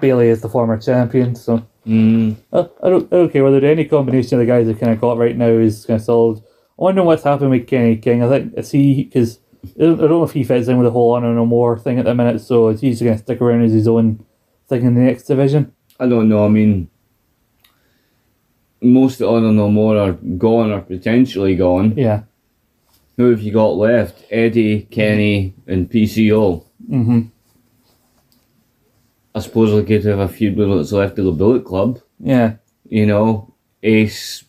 [0.00, 1.34] Bailey as the former champion.
[1.34, 4.80] So mm, uh, I don't, I don't care whether any combination of the guys that
[4.80, 6.38] kind of got right now is kind of solid.
[6.38, 8.22] I wonder what's happened with Kenny King.
[8.22, 9.38] I think is he because
[9.78, 11.78] I don't I don't know if he fits in with the whole honor no more
[11.78, 12.40] thing at the minute.
[12.40, 14.24] So is he just going to stick around as his own
[14.68, 15.72] thing in the next division?
[16.00, 16.44] I don't know.
[16.44, 16.90] I mean,
[18.82, 21.94] most of Honor No More are gone or potentially gone.
[21.96, 22.24] Yeah.
[23.16, 24.24] Who have you got left?
[24.30, 26.64] Eddie, Kenny, and PCO.
[26.90, 27.20] Mm-hmm.
[29.34, 32.00] I suppose we could have a few bullets left of the Bullet Club.
[32.20, 32.54] Yeah.
[32.88, 34.44] You know, Ace,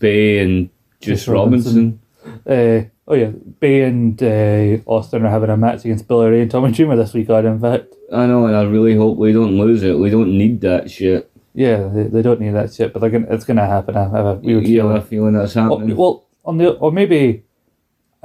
[0.00, 0.70] Bey, and
[1.00, 2.00] Juice Robinson.
[2.24, 2.42] Robinson.
[2.46, 6.50] Uh, oh yeah, Bey and uh, Austin are having a match against Bully Ray and
[6.50, 7.46] Tommy Dreamer this weekend.
[7.46, 9.98] In fact, I know, and I really hope we don't lose it.
[9.98, 11.30] We don't need that shit.
[11.54, 13.96] yeah, they, they don't need that shit, but they're gonna, it's going to happen.
[13.96, 15.02] I have a You weird have feeling.
[15.02, 15.96] feeling that's Oh, happening.
[15.96, 17.44] well, on the or maybe,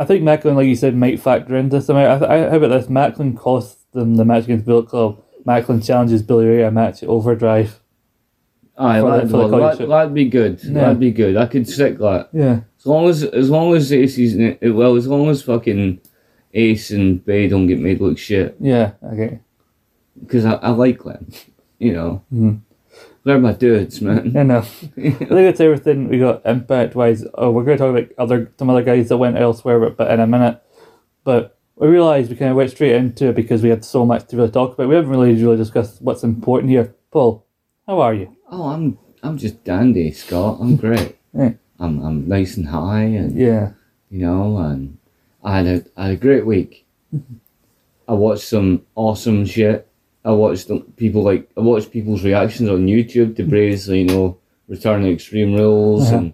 [0.02, 1.88] I think Maclin, like you said, might factor into this.
[1.88, 2.88] I, I, how about this?
[2.88, 5.22] Maclin costs them the match against Bullet Club.
[5.45, 7.80] Maclin challenges Bully Ray a match at Overdrive.
[8.80, 10.60] Aye, that'd, for the well, that, that'd be good.
[10.64, 10.73] Yeah.
[10.73, 11.38] That'd be good.
[11.38, 12.30] I could stick that.
[12.34, 16.02] Yeah, As long as, as long as Ace's, in it- well, as long as fucking
[16.56, 19.40] Ace and Bey don't get made look shit, yeah, okay.
[20.19, 21.30] because I, I like them.
[21.78, 22.61] You know, Mhm.
[23.23, 24.31] They're my dudes, man.
[24.35, 24.57] Yeah, no.
[24.60, 27.23] I think that's everything we got impact wise.
[27.35, 30.11] Oh, we're going to talk about other some other guys that went elsewhere, but, but
[30.11, 30.61] in a minute.
[31.23, 34.27] But we realised we kind of went straight into it because we had so much
[34.27, 34.88] to really talk about.
[34.88, 36.95] We haven't really really discussed what's important here.
[37.11, 37.45] Paul,
[37.88, 38.35] how are you?
[38.49, 40.60] Oh, I'm I'm just dandy, Scott.
[40.60, 41.18] I'm great.
[41.34, 41.53] Yeah.
[41.80, 43.72] I'm I'm nice and high, and Yeah,
[44.10, 44.98] you know, and
[45.43, 46.85] I had a I had a great week.
[48.07, 49.88] I watched some awesome shit.
[50.23, 54.38] I watched people like I watched people's reactions on YouTube to Bray's, you know,
[54.68, 56.18] return to Extreme Rules, Uh-huh.
[56.18, 56.34] and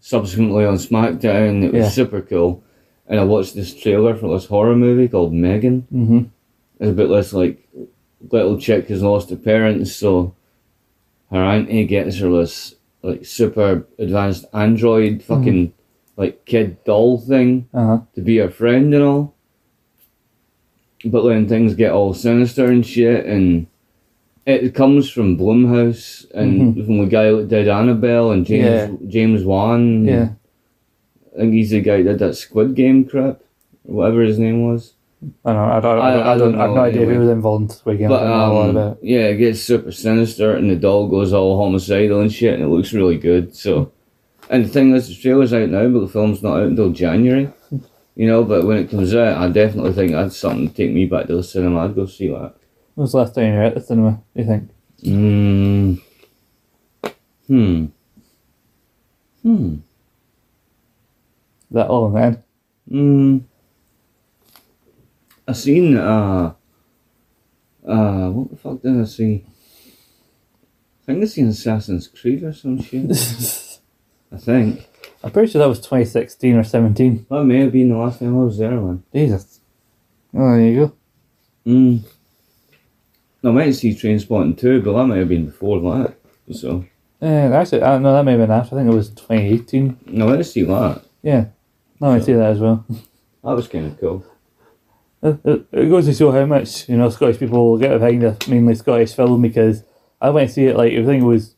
[0.00, 1.64] subsequently on SmackDown.
[1.64, 1.88] It was Yeah.
[1.90, 2.62] super cool.
[3.08, 5.82] And I watched this trailer for this horror movie called M3GAN.
[5.92, 6.18] mm-hmm.
[6.80, 7.66] It's a bit less like
[8.30, 10.34] little chick has lost her parents, so
[11.30, 15.72] her auntie gets her this like super advanced android fucking
[16.16, 19.34] like kid doll thing uh huh, to be her friend and all.
[21.04, 23.66] But then things get all sinister and shit, and
[24.46, 30.04] it comes from Blumhouse and from the guy that did Annabelle and James James Wan.
[30.04, 30.30] yeah.
[31.36, 33.40] I think he's the guy that did that Squid Game crap,
[33.84, 34.94] or whatever his name was.
[35.44, 37.14] I don't, I don't, I, I- don't, I, I don't, I have no idea anyway.
[37.14, 37.82] who was involved.
[37.84, 38.06] With game.
[38.06, 38.98] I But don't know um, about.
[39.04, 42.68] yeah, it gets super sinister, and the doll goes all homicidal and shit, and it
[42.68, 43.54] looks really good.
[43.54, 43.92] So,
[44.50, 47.52] and the thing is, the trailer's out now, but the film's not out until January.
[48.18, 51.06] You know, but when it comes out, I definitely think that's something to take me
[51.06, 51.84] back to the cinema.
[51.84, 52.56] I'd go see that.
[52.96, 54.20] When was the last time you were at the cinema?
[54.34, 54.70] Do you think?
[55.04, 56.02] Mm.
[57.46, 57.84] Hmm.
[59.42, 59.76] Hmm.
[61.70, 62.42] That all man.
[62.88, 63.38] Hmm.
[65.46, 66.54] I seen uh
[67.86, 69.46] uh what the fuck did I see?
[71.02, 73.08] I think I seen Assassin's Creed or some shit.
[74.32, 74.87] I think.
[75.22, 77.26] I'm pretty sure that was 2016 or 17.
[77.28, 79.02] That may have been the last time I was there, man.
[79.12, 79.60] Jesus.
[80.34, 80.92] Oh, there you go.
[81.66, 82.04] Mm.
[83.44, 86.14] I might see Trainspotting 2, but that might have been before that.
[86.52, 86.84] So
[87.20, 88.76] Uh, actually, I don't know, that may have been after.
[88.76, 90.20] I think it was 2018.
[90.20, 91.02] I went to see that.
[91.22, 91.46] Yeah.
[92.00, 92.84] No, I see that as well.
[93.44, 94.24] That was kinda cool.
[95.22, 98.36] It, it, it goes to show how much, you know, Scottish people get behind a
[98.48, 99.84] mainly Scottish film because
[100.20, 101.54] I went to see it like, I think it was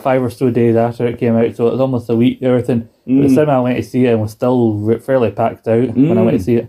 [0.00, 2.88] five or so days after it came out, so it was almost a week, everything.
[3.06, 3.34] But the Mm.
[3.34, 6.38] cinema I went to see it and was still fairly packed out when I went
[6.38, 6.44] to Mm.
[6.44, 6.68] see it.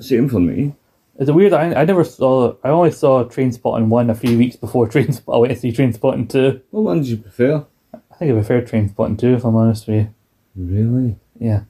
[0.00, 0.74] Same for me.
[1.18, 1.52] It's a weird.
[1.52, 2.54] I, I never saw.
[2.64, 5.12] I only saw Trainspotting one a few weeks before Train.
[5.12, 6.60] Spot- I went to see Trainspotting two.
[6.70, 7.64] What one did you prefer?
[7.92, 10.08] I think I prefer Trainspotting two if I'm honest with you.
[10.56, 11.16] Really?
[11.38, 11.62] Yeah,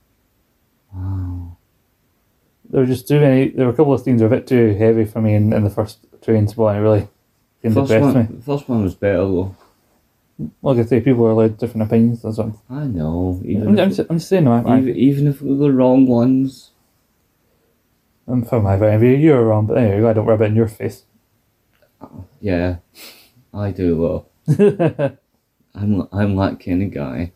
[0.95, 1.57] Wow.
[2.69, 3.49] there were just too many.
[3.49, 5.53] There were a couple of scenes that were a bit too heavy for me in,
[5.53, 6.77] in the first Trainspotting.
[6.77, 7.09] It really
[7.87, 8.41] First one, me.
[8.45, 9.55] First one was better though.
[10.63, 12.23] Like I say, people are allowed different opinions.
[12.23, 12.77] That's what I'm.
[12.77, 13.41] I know.
[13.41, 14.49] I'm, Even, I'm, I'm just saying.
[14.49, 16.71] Even, even if we were the wrong ones.
[18.27, 19.11] I'm from my point of view.
[19.11, 21.05] You're wrong, but anyway, I don't rub it in your face.
[22.41, 22.77] Yeah,
[23.53, 25.17] I do though.
[25.75, 27.33] I'm I'm that kind of guy.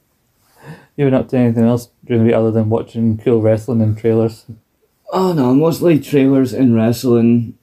[0.97, 3.99] you been up to anything else during the week other than watching cool wrestling and
[3.99, 4.47] trailers?
[5.13, 7.58] Oh no, mostly trailers and wrestling.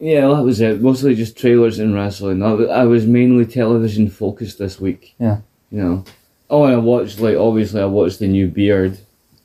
[0.00, 0.80] Yeah, that was it.
[0.80, 2.42] Mostly just trailers and wrestling.
[2.42, 5.14] I, I was mainly television focused this week.
[5.18, 5.40] Yeah.
[5.70, 6.04] You know.
[6.48, 8.98] Oh, and I watched like obviously I watched the new Beard.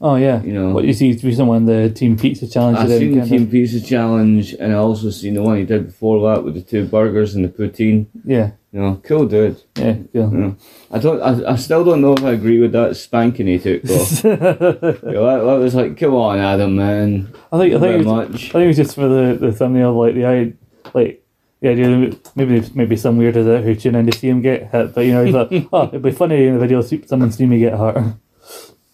[0.06, 0.40] Oh yeah.
[0.44, 0.70] You know.
[0.70, 2.78] what you see recent one, the Team Pizza Challenge.
[2.78, 6.30] I've seen the Team Pizza Challenge, and I also seen the one he did before
[6.30, 8.06] that with the two burgers and the poutine.
[8.24, 9.64] Yeah, You know, cool dude.
[9.76, 10.30] yeah, yeah.
[10.30, 10.58] You know,
[10.92, 11.20] I don't.
[11.24, 13.82] I, I still don't know if I agree with that spanking he took.
[13.82, 13.96] Though.
[13.96, 17.34] I You know, that, that was like, come on, Adam, man.
[17.52, 18.50] I think I think it was, much.
[18.50, 20.54] I think it was just for the, the thumbnail, like the
[20.94, 21.26] like
[21.62, 24.70] the idea that maybe maybe some weirdos out who tune in to see him get
[24.70, 27.32] hit, but you know he's like, oh, it'd be funny in the video see someone
[27.32, 28.14] see me get hurt.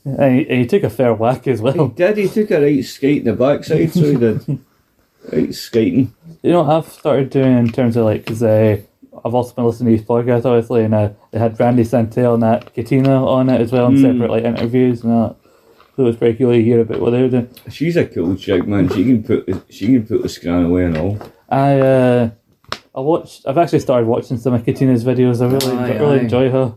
[0.04, 1.74] And he, and he took a fair whack as well.
[1.74, 2.18] He did.
[2.18, 4.60] He took a right skate in the backside, so he did.
[5.32, 6.12] Right skating.
[6.42, 8.78] You know, I've started doing in terms of like because uh,
[9.24, 12.42] I've also been listening to these podcasts obviously, and uh, they had Randy Santel and
[12.42, 14.02] that Katina on it as well in Mm.
[14.14, 15.36] separate like interviews and that.
[15.96, 17.50] So it was pretty cool to hear about what they were doing.
[17.70, 18.90] She's a cool chick, man.
[18.90, 21.20] She can put she can put the scran away and all.
[21.50, 22.30] I uh,
[22.96, 23.46] I watched.
[23.48, 25.40] I've actually started watching some of Katina's videos.
[25.40, 26.24] I really Aye, really aye.
[26.24, 26.74] enjoy her.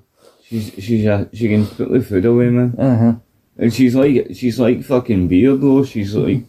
[0.48, 2.74] She's she's a, she can put the food away, man.
[2.78, 3.14] Uh huh.
[3.56, 5.84] And she's like she's like fucking beard though.
[5.84, 6.42] She's like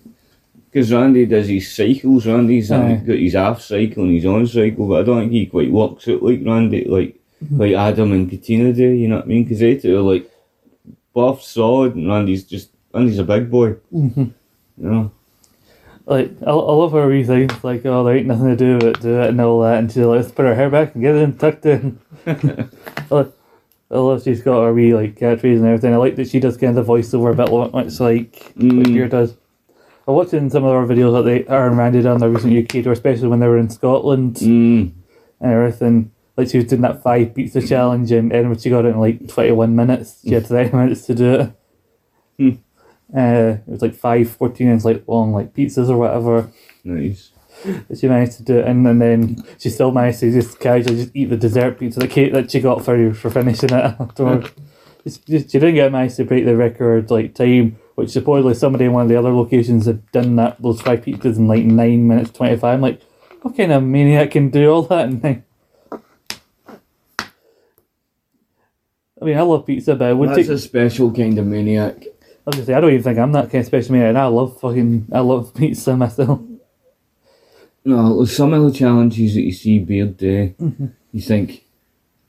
[0.72, 2.28] because Randy does his cycles.
[2.28, 3.04] Randy's uh, Aye.
[3.08, 6.08] got his half cycle and his on cycle, but I don't think he quite works
[6.08, 7.16] it like Randy, like
[7.52, 8.88] like Adam and Katina do.
[8.90, 9.44] You know what I mean?
[9.44, 10.30] Because they two are like
[11.14, 13.76] buff, solid, and Randy's just Randy's a big boy.
[13.94, 14.34] Mhm.
[14.78, 15.12] You know.
[16.06, 19.02] Like I, I love her wee things like oh there ain't nothing to do but
[19.02, 21.16] do it and all that and she's like let's put her hair back and get
[21.16, 22.00] it in tucked in.
[22.28, 23.26] I
[24.24, 25.94] She's got her wee like catchphrase and everything.
[25.94, 28.78] I like that she does kind of voiceover a bit like much like Mm.
[28.84, 29.36] like Beard does.
[30.07, 32.30] I watched in some of her videos that they her and Randy done on their
[32.30, 34.91] recent UK tour, especially when they were in Scotland Mm.
[35.41, 36.12] and everything.
[36.38, 39.28] Like she was doing that five pizza challenge in Edinburgh, she got it in like
[39.28, 40.20] twenty one minutes.
[40.24, 41.52] She had thirty minutes to do it.
[42.38, 42.49] Hmm.
[43.18, 46.49] Uh, it was like five 14 inch like long like pizzas or whatever.
[46.84, 47.30] Nice.
[47.64, 50.95] That She managed to do it, and, and then she still managed to just casually
[51.03, 54.52] just eat the dessert pizza, the cake that she got for for finishing it afterward.
[55.06, 58.86] It's just- she didn't get managed to break the record like time, which supposedly somebody
[58.86, 62.07] in one of the other locations had done that those five pizzas in like nine
[62.07, 62.76] minutes twenty five.
[62.76, 63.02] I'm like,
[63.41, 65.44] what kind of maniac can do all that in nine?
[69.22, 70.49] I mean, I love pizza, but I would That's take.
[70.49, 71.95] a special kind of maniac.
[72.03, 74.18] I was gonna say, I don't even think I'm that kind of special maniac, and
[74.18, 76.41] I love fucking, I love pizza myself.
[77.86, 80.86] No, some of the challenges that you see Beard do, Mm-hmm.
[81.12, 81.64] you think,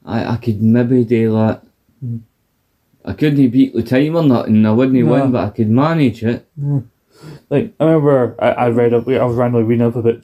[0.05, 1.63] I, I could maybe do that.
[3.05, 4.97] I couldn't beat the time or nothing, I wouldn't.
[5.03, 5.11] No.
[5.13, 6.47] win, but I could manage it.
[7.49, 10.23] Like I remember, I, I read up, I was randomly reading up about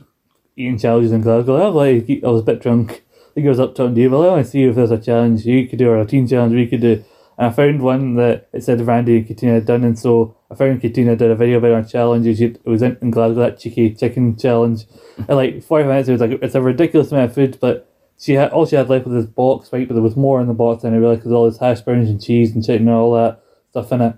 [0.57, 1.57] eating challenges in Glasgow.
[1.57, 1.75] I was
[2.07, 3.03] like, I was a bit drunk.
[3.31, 4.11] I think I was up to you.
[4.11, 6.29] Well, I want to see if there's a challenge you could do or a teen
[6.29, 7.03] challenge we could do.
[7.39, 10.55] And I found one that it said Randy and Katina had done, and so I
[10.55, 12.41] found Katina did a video about our challenges.
[12.41, 14.85] It was in, in Glasgow that cheeky chicken challenge.
[15.17, 17.89] And like forty minutes, it was like it's a ridiculous amount of food, but
[18.19, 19.89] she had all she had left was this box, right?
[19.89, 22.09] But there was more in the box than I realized because all this hash browns
[22.09, 24.17] and cheese and chicken and all that stuff in it.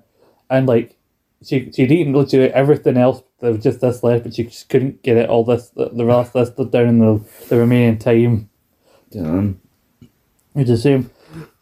[0.51, 0.97] And like
[1.43, 3.23] she she'd eaten literally everything else.
[3.41, 6.05] There was just this left, but she just couldn't get it all this the, the
[6.05, 8.51] rest this down in the, the remaining time.
[9.11, 9.61] Damn.
[10.55, 11.11] It's a shame.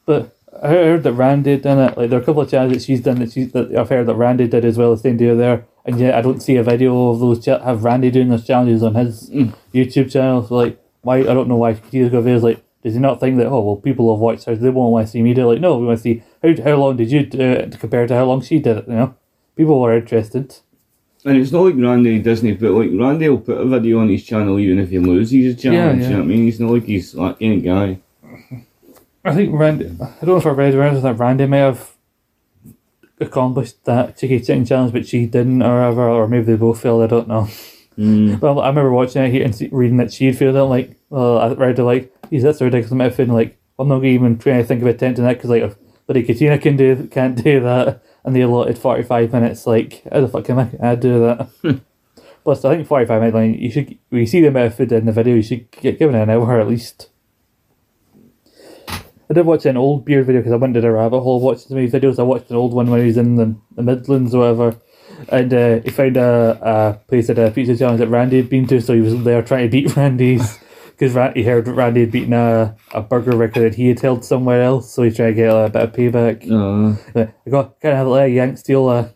[0.07, 1.97] But I heard that Randy done it.
[1.97, 4.07] Like there are a couple of challenges that she's done that she's that I've heard
[4.07, 5.65] that Randy did as well the same day there.
[5.85, 8.83] And yet I don't see a video of those cha- have Randy doing those challenges
[8.83, 9.55] on his Mm.
[9.75, 10.43] YouTube channel.
[10.47, 13.47] So like why I don't know why got videos like does he not think that
[13.47, 15.55] oh well people have watched her they won't want to see me do it?
[15.55, 18.15] like no we want to see how how long did you do it compared to
[18.15, 19.15] how long she did it you know
[19.57, 20.57] people were interested
[21.25, 24.25] And it's not like Randy doesn't, but like Randy will put a video on his
[24.25, 26.09] channel even if he loses a challenge, yeah.
[26.09, 26.43] you know what I mean?
[26.45, 27.99] He's not like he's kind of guy.
[29.25, 29.87] I think Randy.
[29.87, 31.93] I don't know if I read around that Randy may have
[33.21, 37.03] accomplished that Chicky Chicken challenge, but she didn't, or whatever, or maybe they both failed.
[37.03, 37.49] I don't know.
[37.99, 38.41] Mm.
[38.43, 40.57] Well, I remember watching it here and reading that she'd failed.
[40.57, 40.61] it.
[40.61, 43.29] I'm like, well, I read it like, geez, that's a ridiculous amount of food.
[43.29, 45.77] and, Like, I'm not even trying to think of attempting that because like, if
[46.07, 49.67] Buddy Katina can do can't do that, and they allotted 45 minutes.
[49.67, 51.81] Like, how the fuck can I, I do that?
[52.45, 53.35] Plus, I think 45 minutes.
[53.35, 55.99] Like, you should We see the amount of food in the video, you should get
[55.99, 57.09] given an hour at least.
[59.31, 61.69] I did watch an old beard video because I went to a rabbit hole watching
[61.69, 62.19] some of his videos.
[62.19, 64.81] I watched an old one when he was in the, the Midlands or whatever.
[65.29, 68.67] And uh, he found a, a place at a pizza challenge that Randy had been
[68.69, 70.59] to, so he was there trying to beat Randy's.
[70.91, 74.25] Because Ra- he heard Randy had beaten a, a burger record that he had held
[74.25, 76.45] somewhere else, so he's trying to get a bit of payback.
[77.15, 79.09] Uh, I got kind of let a Yank steal uh,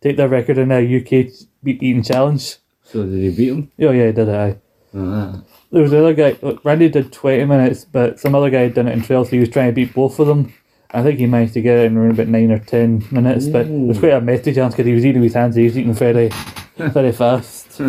[0.00, 1.30] take that record in a UK
[1.62, 2.56] beat eating challenge.
[2.82, 3.70] so did he beat him?
[3.80, 4.58] Oh yeah, he did I.
[4.96, 5.40] Uh,
[5.70, 6.36] There was another guy.
[6.42, 9.26] Look, Randy did twenty minutes, but some other guy had done it in twelve.
[9.28, 10.52] So he was trying to beat both of them.
[10.92, 13.46] I think he managed to get it in around about nine or ten minutes.
[13.46, 15.54] But it was quite a messy chance because he was eating with his hands.
[15.54, 16.28] He was eating very,
[16.76, 17.80] very fast.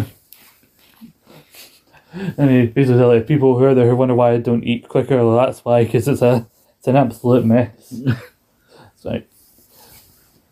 [2.14, 5.18] and he basically like people who are there who wonder why I don't eat quicker.
[5.18, 6.48] Well, that's why because it's a
[6.78, 7.92] it's an absolute mess.
[7.92, 9.28] it's like.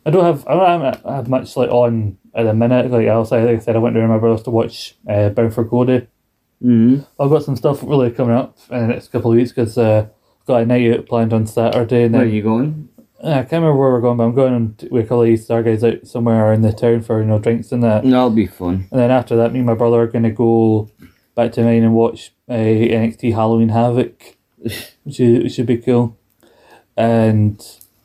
[0.06, 2.90] I don't have I don't have, much like on at the minute.
[2.90, 5.64] Like I like I said, I went to my brother's to watch uh, Bound for
[5.64, 6.08] Glory.
[6.64, 7.04] Mm-hmm.
[7.22, 10.08] I've got some stuff really coming up in the next couple of weeks because uh,
[10.42, 12.04] I've got a night out planned on Saturday.
[12.04, 12.90] And Where are you going?
[13.22, 15.62] I can't remember where we're going, but I'm going with a couple of these star
[15.62, 18.04] guys out somewhere in the town for you know drinks and that.
[18.04, 18.88] That'll be fun.
[18.92, 20.90] And then after that, me and my brother are going to go
[21.36, 26.18] back to mine and watch uh, NXT Halloween Havoc, which, is, which should be cool.
[26.96, 27.60] And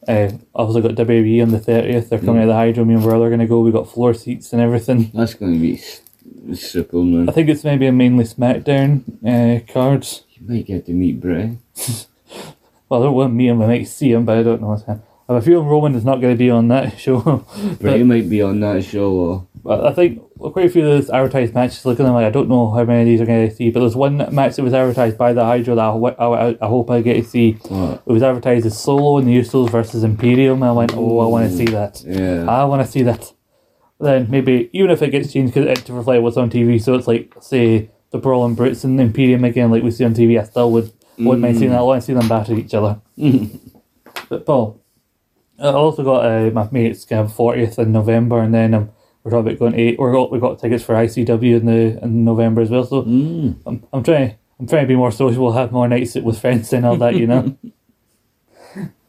[0.07, 2.09] uh, I've also got WWE on the 30th.
[2.09, 2.85] They're coming to the Hydro.
[2.85, 3.61] Me and my brother are going to go.
[3.61, 5.11] we got floor seats and everything.
[5.15, 5.83] That's going to be
[6.53, 7.29] super, man.
[7.29, 10.25] I think it's maybe a mainly SmackDown uh, cards.
[10.31, 11.59] You might get to meet Bray.
[12.89, 14.83] Well, I don't want me and I might see him, but I don't know what's
[14.83, 15.07] happening.
[15.29, 17.45] I have a feeling Roman is not going to be on that show.
[17.81, 19.11] Bray might be on that show.
[19.11, 19.47] Or...
[19.63, 22.31] But I think quite a few of those advertised matches, looking at them, like, I
[22.31, 24.63] don't know how many of these are going to see, but there's one match that
[24.63, 25.83] was advertised by the Hydro that
[26.19, 27.53] I, I, I hope I get to see.
[27.53, 28.03] What?
[28.07, 30.63] It was advertised as Solo and the Usos versus Imperium.
[30.63, 32.03] I went, oh, I want to see that.
[32.07, 32.45] Yeah.
[32.49, 33.33] I want to see that.
[34.05, 36.95] Then maybe, even if it gets changed 'cause it, to reflect what's on TV, so
[36.95, 40.39] it's like, say, the Brawling Brutes and the Imperium again, like we see on TV,
[40.39, 41.79] I still would, wouldn't mind seeing that.
[41.79, 43.01] I want to see them batter each other.
[44.29, 44.81] but Paul,
[45.59, 48.91] I also got uh, my mate's kind of 40th in November, and then um,
[49.23, 49.99] we're talking about going to eight.
[49.99, 52.85] We're got we got tickets for ICW in the in November as well.
[52.85, 53.57] So Mm.
[53.67, 56.85] I'm, I'm trying I'm trying to be more sociable, have more nights with friends and
[56.85, 57.57] all that, you know.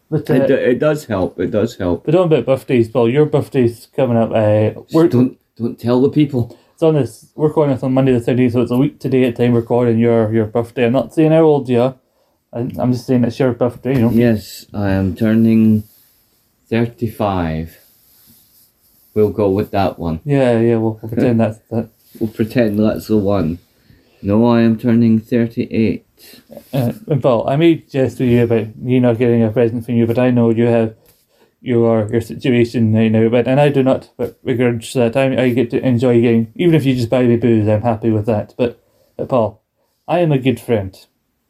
[0.09, 1.39] but It, uh, do- it does help.
[1.39, 2.05] It does help.
[2.05, 4.31] but on about birthdays, Paul, your birthday's coming up.
[4.31, 6.57] Uh, we're don't don't tell the people.
[6.73, 7.31] it's on this.
[7.35, 9.97] We're recording this on Monday the 30th, so it's a week today at time recording
[9.99, 10.85] your your birthday.
[10.85, 11.95] I'm not saying how old you are.
[12.53, 14.11] I- I'm just saying it's your birthday, you know.
[14.11, 15.83] Yes, I am turning
[16.69, 17.77] thirty-five.
[19.13, 20.19] We'll go with that one.
[20.25, 20.75] Yeah, yeah.
[20.77, 21.89] We'll, we'll pretend that's that.
[22.19, 23.59] We'll pretend that's the one.
[24.21, 26.04] No, I am turning thirty-eight.
[26.73, 30.05] Uh, Paul, I made jest with you about me not getting a present from you,
[30.07, 30.95] but I know you have
[31.61, 33.29] your your situation right now.
[33.29, 35.17] But and I do not but begrudge that.
[35.17, 38.11] I I get to enjoy getting even if you just buy me booze, I'm happy
[38.11, 38.53] with that.
[38.57, 38.79] But,
[39.29, 39.61] Paul,
[40.07, 40.95] I am a good friend,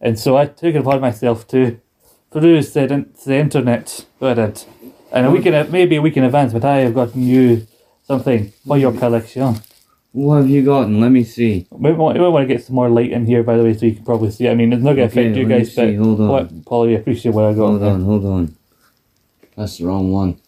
[0.02, 1.80] and so I took it upon myself to
[2.32, 4.06] peruse the, the internet.
[4.20, 4.54] So
[5.12, 6.54] and a week in maybe a week in advance.
[6.54, 7.68] But I have gotten you
[8.04, 9.56] something for your collection.
[10.16, 11.02] What have you gotten?
[11.02, 11.68] Let me see.
[11.72, 13.86] We want, we want to get some more light in here, by the way, so
[13.86, 14.48] you can probably see.
[14.48, 15.94] I mean, it's not going to Okay, affect you guys, but.
[15.94, 16.28] Hold on.
[16.30, 17.68] what, Paul, you appreciate what I got.
[17.68, 18.56] Hold on, hold on.
[19.58, 20.40] That's the wrong one.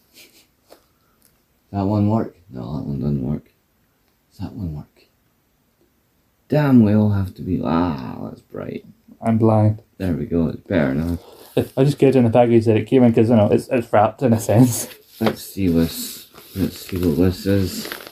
[1.70, 2.34] That one work?
[2.48, 3.50] No, that one doesn't work.
[4.30, 5.02] Does that one work?
[6.48, 7.60] Damn, we all have to be.
[7.62, 8.86] Ah, that's bright.
[9.20, 9.82] I'm blind.
[9.98, 10.48] There we go.
[10.48, 11.18] It's better now.
[11.76, 13.68] I just get it in the package that it came in because you know it's
[13.68, 14.88] it's wrapped in a sense.
[15.20, 16.28] Let's see this.
[16.56, 18.07] Let's see what this is.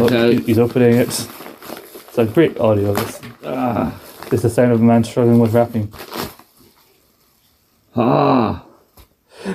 [0.00, 0.32] Get Oh, out.
[0.44, 1.08] he's opening it.
[1.08, 2.94] It's a great audio.
[2.94, 4.00] This Ah,
[4.32, 5.92] it's the sound of a man struggling with wrapping.
[7.96, 8.64] ah,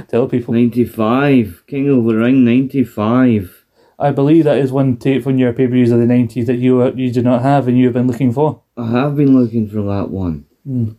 [0.10, 0.54] Tell people.
[0.54, 1.64] 95.
[1.68, 3.66] King of the Ring 95.
[3.98, 6.56] I believe that is one tape from your pay per views of the nineties that
[6.58, 8.62] you uh, you do not have and you have been looking for.
[8.78, 10.46] I have been looking for that one.
[10.66, 10.92] Hmm.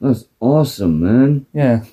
[0.00, 1.46] That's awesome, man.
[1.52, 1.84] Yeah,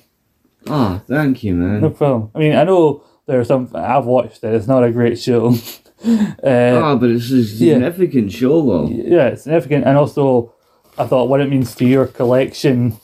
[0.66, 1.82] Ah, thank you, man.
[1.82, 2.30] no problem.
[2.34, 3.68] I mean, I know there are some.
[3.74, 4.54] I've watched it.
[4.54, 5.54] It's not a great show.
[6.06, 8.88] uh, Ah, but it's a significant show, though.
[8.88, 10.52] yeah, it's significant, and also
[10.96, 12.96] I thought what it means to your collection.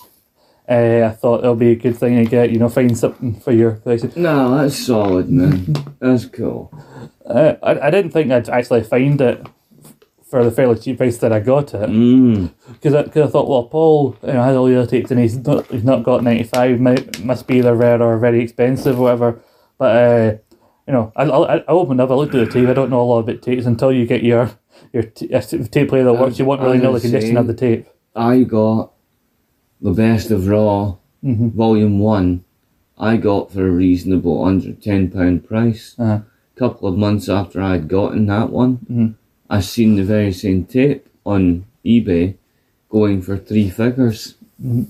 [0.68, 2.50] Uh, I thought it'll be a good thing to get.
[2.50, 4.12] You know, find something for your collection.
[4.16, 5.74] No, that's solid, man.
[6.00, 6.72] that's cool.
[7.26, 9.46] Uh, I I didn't think I'd actually find it
[10.30, 12.50] for the fairly cheap price that I got it Mm.
[12.72, 15.20] because I, cause I thought, well, Paul you know has all the other tapes and
[15.20, 16.80] he's not he's not got ninety five.
[16.80, 19.40] Must be either rare or very expensive, or whatever.
[19.78, 20.36] But uh,
[20.86, 22.68] you know, I, I I opened up, I looked at the tape.
[22.68, 24.50] I don't know a lot about tapes until you get your
[24.92, 26.38] your t- a tape player that works.
[26.38, 27.86] You won't really know the condition of the tape.
[28.14, 28.92] I got
[29.80, 31.52] the best of Raw, Mhm.
[31.52, 32.44] Volume 1.
[32.98, 35.94] I got for a reasonable under £10 price.
[35.98, 36.20] Uh-huh.
[36.56, 39.14] couple of months after I had gotten that one, Mhm.
[39.50, 42.34] I seen the very same tape on eBay
[42.88, 44.34] going for three figures.
[44.64, 44.86] Mhm.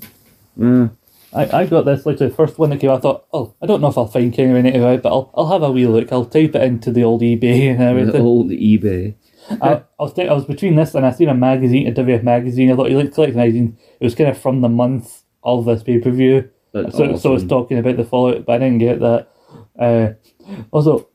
[0.59, 0.89] Yeah.
[1.35, 2.91] I, I got this literally the first one that came.
[2.91, 5.53] I thought, oh, I don't know if I'll find King Ninety Five, but I'll I'll
[5.53, 6.13] have a wee look.
[6.13, 8.13] I'll type it into the old eBay and everything.
[8.13, 9.17] The old eBay.
[9.51, 12.71] I, I was I was between this and I seen a magazine, a WF magazine.
[12.71, 13.77] I thought you looked like magazine.
[14.01, 17.25] It was kind of from the month of this pay per view, so so it's
[17.25, 17.49] awesome.
[17.49, 19.29] talking about the fallout, but I didn't get that.
[19.79, 20.13] Uh,
[20.71, 21.09] also,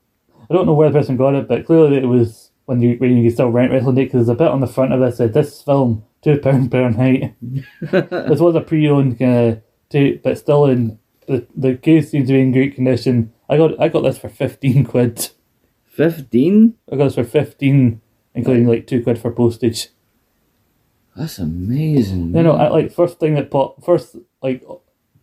[0.48, 3.16] I don't know where the person got it, but clearly it was when you when
[3.16, 5.06] you can still rent Wrestling Day because there's a bit on the front of it
[5.06, 7.34] that said this film two pound per night.
[7.80, 12.32] this was a pre-owned kind of tape, but still in the the case seems to
[12.32, 13.32] be in great condition.
[13.48, 15.30] I got I got this for fifteen quid.
[15.86, 16.74] 15?
[16.90, 18.00] I got this for fifteen,
[18.34, 19.88] including like two quid for postage.
[21.16, 22.32] That's amazing.
[22.32, 22.52] No, no.
[22.52, 24.64] I, like first thing that pop, first like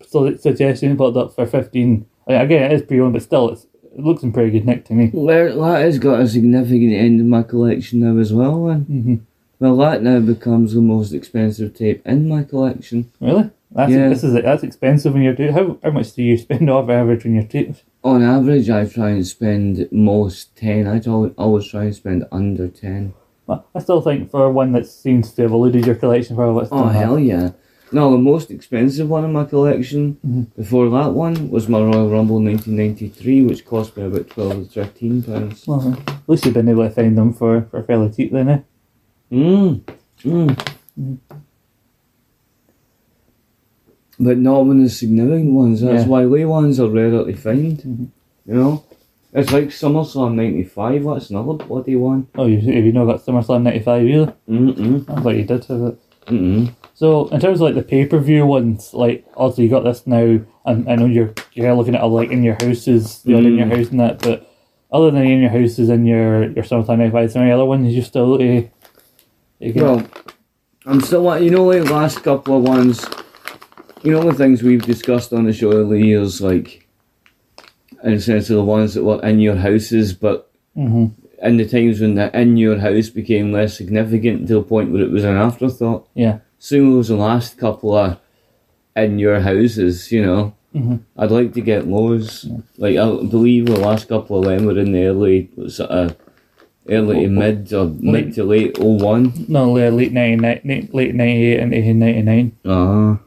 [0.05, 2.05] so suggestion put up for fifteen.
[2.27, 4.93] Like, again, it is pre-owned, but still, it's, it looks in pretty good nick to
[4.93, 5.09] me.
[5.13, 8.81] Well, that has got a significant end in my collection now as well, man.
[8.81, 9.15] hmm
[9.59, 13.11] Well, that now becomes the most expensive tape in my collection.
[13.19, 13.49] Really?
[13.71, 14.09] That's Yeah.
[14.09, 15.53] this is that's expensive when you're doing.
[15.53, 17.83] How how much do you spend off average when you're tapes?
[18.03, 20.87] On average, I try and spend most 10.
[20.87, 23.13] I always, always try and spend under 10.
[23.47, 26.53] Well, I still think for one that seems to have eluded your collection for a
[26.53, 26.67] while.
[26.71, 27.51] Oh, hell yeah.
[27.91, 30.47] No, the most expensive one in my collection Mhm.
[30.57, 35.23] before that one was my Royal Rumble 1993, which cost me about 12 or 13
[35.23, 35.65] pounds.
[35.65, 38.59] Well, at least you've been able to find them for, for fairly cheap then, eh?
[39.31, 39.81] Mm.
[40.23, 41.17] Mm.
[44.19, 45.81] But not when the significant ones.
[45.81, 46.07] That's Yeah.
[46.09, 47.77] why lay ones are rare to find.
[47.77, 48.07] Mhm.
[48.47, 48.83] You know?
[49.33, 52.27] It's like SummerSlam 95, that's another bloody one.
[52.35, 54.33] Oh, you, have you not got SummerSlam 95 either?
[54.49, 55.05] Mm-mm.
[55.09, 55.97] I thought you did have it.
[56.27, 56.69] Mm-mm.
[56.95, 60.07] So, in terms of like the pay per view ones, like obviously you got this
[60.07, 63.47] now, and I know you're you're looking at it like in your houses, the other
[63.47, 63.77] in your Mm.
[63.77, 64.49] house and that, but
[64.91, 67.93] other than in your houses and your your SummerSlam 95, is there any other ones
[67.93, 68.61] you still uh,
[69.59, 69.73] you?
[69.83, 70.07] Well,
[70.85, 73.05] I'm still you know like last couple of ones,
[74.03, 76.87] you know the things we've discussed on the show over the years, like
[78.03, 81.07] in the sense of the ones that were in your houses, but hmm
[81.41, 85.03] in the times when the in your house became less significant to the point where
[85.03, 86.07] it was an afterthought.
[86.15, 86.39] Yeah.
[86.57, 88.17] Soon was the last couple of
[88.95, 90.55] in your houses, you know.
[90.73, 91.01] Mhm.
[91.15, 92.49] I'd like to get those.
[92.77, 96.15] Like I believe the last couple of them were in the early sort of
[96.89, 99.45] early to mid or mid to late 01.
[99.47, 102.57] No, late late 99, late 98 and 99.
[102.65, 103.17] Uh-huh.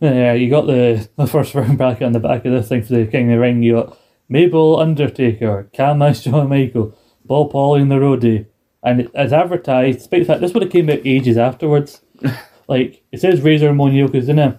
[0.00, 2.94] Yeah, you got the, the first round bracket on the back of this thing for
[2.94, 3.62] the King of the Ring.
[3.62, 3.98] You got
[4.28, 8.46] Mabel Undertaker, Kama Shawn Michael, Bob Paulie and the Roadie.
[8.82, 12.02] And as advertised, despite the fact this would have came out ages afterwards.
[12.68, 14.58] like, it says Razor Ramon Yoko's in it,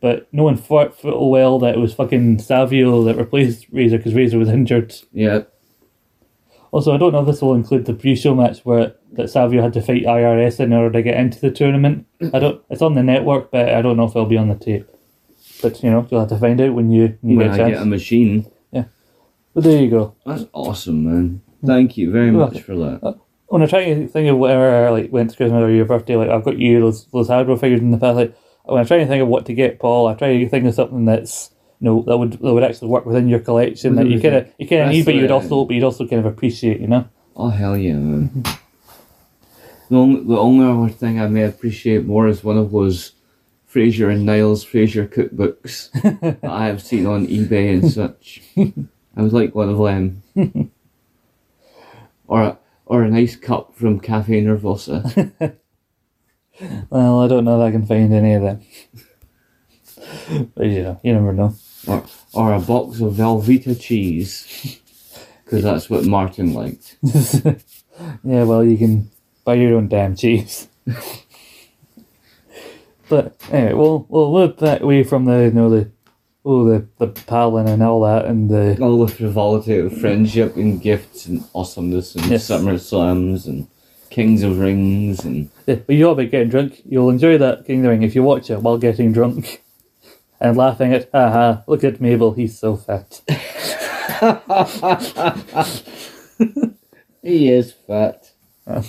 [0.00, 4.14] but no one thought full well that it was fucking Savio that replaced Razor because
[4.14, 4.94] Razor was injured.
[5.12, 5.42] Yeah.
[6.76, 9.72] Also, I don't know if this will include the pre-show match where that Savio had
[9.72, 12.06] to fight IRS in order to get into the tournament.
[12.34, 12.62] I don't.
[12.68, 14.86] It's on the network, but I don't know if it'll be on the tape.
[15.62, 17.54] But you know, you'll have to find out when you, when you When get a
[17.54, 17.72] I chance.
[17.78, 18.50] get a machine.
[18.72, 18.84] Yeah.
[19.54, 20.16] But there you go.
[20.26, 21.40] That's awesome, man.
[21.64, 22.62] Thank you very You're much welcome.
[22.62, 23.06] for that.
[23.06, 23.14] Uh,
[23.46, 26.28] when I try to think of whatever like went to Christmas or your birthday, like
[26.28, 28.16] I've got you those those hardware figures in the past.
[28.16, 30.66] Like when I try to think of what to get Paul, I try to think
[30.66, 34.20] of something that's know that would that would actually work within your collection that you
[34.20, 36.80] kind of you kind of need, but you'd also but you'd also kind of appreciate,
[36.80, 37.08] you know.
[37.36, 38.28] Oh hell yeah, man.
[38.28, 39.94] Mm-hmm.
[39.94, 43.12] the only the only other thing I may appreciate more is one of those
[43.72, 45.90] Frasier and Niles Frasier cookbooks
[46.40, 48.40] that I have seen on eBay and such.
[48.56, 50.22] I would like one of them.
[52.28, 55.56] or a, or a nice cup from Cafe Nervosa.
[56.88, 58.60] Well, I don't know if I can find any of them.
[60.54, 61.54] but you know, you never know.
[61.86, 64.80] Or or a box of Velveeta cheese.
[65.44, 66.96] Because that's what Martin liked.
[68.24, 69.10] yeah, well, you can
[69.44, 70.66] buy your own damn cheese.
[73.08, 75.90] but anyway, we'll we'll move back away from the you know the
[76.44, 80.80] oh the the paling and all that and the All the frivolity of friendship and
[80.80, 82.44] gifts and awesomeness and Yes.
[82.44, 83.68] summer slams and
[84.10, 86.82] kings of rings and Yeah, but you all about getting drunk.
[86.84, 89.62] You'll enjoy that King of the Ring if you watch it while getting drunk.
[90.40, 93.20] And laughing at, haha, look at Mabel, he's so fat.
[97.22, 98.32] he is fat.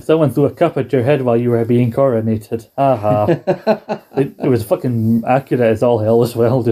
[0.00, 2.68] Someone threw a cup at your head while you were being coronated.
[2.76, 3.26] Haha.
[4.16, 6.62] it, it was fucking accurate as all hell as well.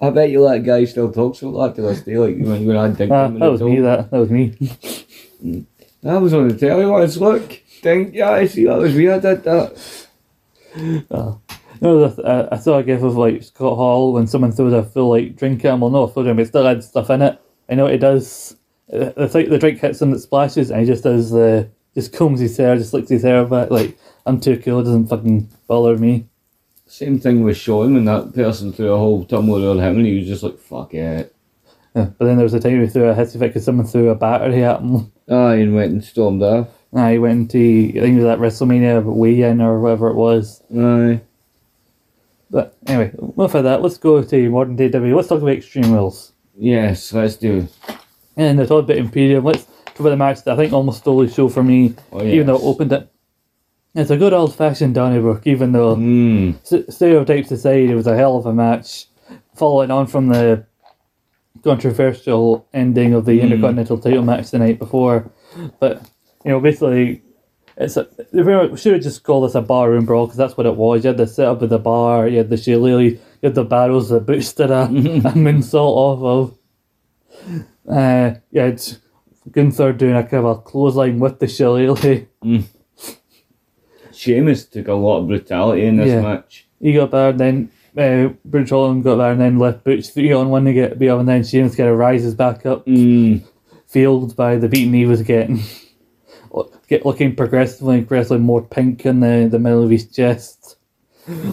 [0.00, 2.76] I bet you that guy still talks about that to this day, like when when
[2.76, 4.10] I dinked Ah, him that was me, that.
[4.10, 4.54] That was me.
[6.02, 7.60] That was on the telly once, look.
[7.82, 10.06] Dink, yeah, I see that was me, I did that.
[11.80, 14.82] No, the, uh, I saw a gif of like Scott Hall when someone throws a
[14.82, 15.80] full like drink at him.
[15.80, 17.40] Well, no, full drink, but it still had stuff in it.
[17.70, 18.56] I know what it does.
[18.92, 22.12] Uh, It's like the drink hits him, it splashes, and he just does the just
[22.12, 23.70] combs his hair, just licks his hair back.
[23.70, 23.96] Like
[24.26, 26.26] I'm too cool, it doesn't fucking bother me.
[26.86, 30.18] Same thing with Sean when that person threw a whole tumbler on him and he
[30.18, 31.34] was just like, fuck it.
[31.94, 34.08] Yeah, but then there was a time he threw a hissy fit because someone threw
[34.08, 35.12] a battery at him.
[35.30, 36.68] Ah, and went and stormed off.
[36.92, 40.62] He went to I think it was at WrestleMania weigh-in or whatever it was.
[40.76, 41.20] Aye.
[42.50, 43.82] But anyway, enough of that.
[43.82, 45.14] Let's go to modern day W.
[45.14, 46.32] Let's talk about Extreme Rules.
[46.56, 47.68] Yes, let's do.
[48.36, 49.44] And I talked about Imperium.
[49.44, 49.66] Let's
[49.98, 52.56] about the match that I think almost stole the show for me, Oh, even though
[52.56, 53.08] it opened it.
[53.94, 56.54] It's a good old fashioned Donnybrook, even though Mm.
[56.92, 59.06] stereotypes aside, it was a hell of a match.
[59.56, 60.64] Following on from the
[61.64, 63.42] controversial ending of the Mm.
[63.42, 65.30] Intercontinental title match the night before.
[65.80, 66.02] But,
[66.48, 67.22] you know, basically,
[67.76, 70.76] It's a, really should have just called this a barroom brawl because that's what it
[70.76, 71.04] was.
[71.04, 74.08] You had the setup of the bar, you had the shillelagh, you had the barrels
[74.08, 76.58] that Butch did a, a moonsault off of.
[77.88, 78.82] Uh, you had
[79.52, 82.26] Gunther doing a kind of a clothesline with the shillelagh.
[84.12, 86.22] Sheamus took a lot of brutality in this Yeah.
[86.22, 86.66] match.
[86.80, 90.32] He got there, and then uh, Ridge Holland got there, and then left Butch three
[90.32, 93.42] on one to get beat up, and then Sheamus kind of rises back up, Mm.
[93.86, 95.60] fueled by the beating he was getting.
[96.88, 100.76] Get looking progressively, progressively more pink in the, the middle of his chest,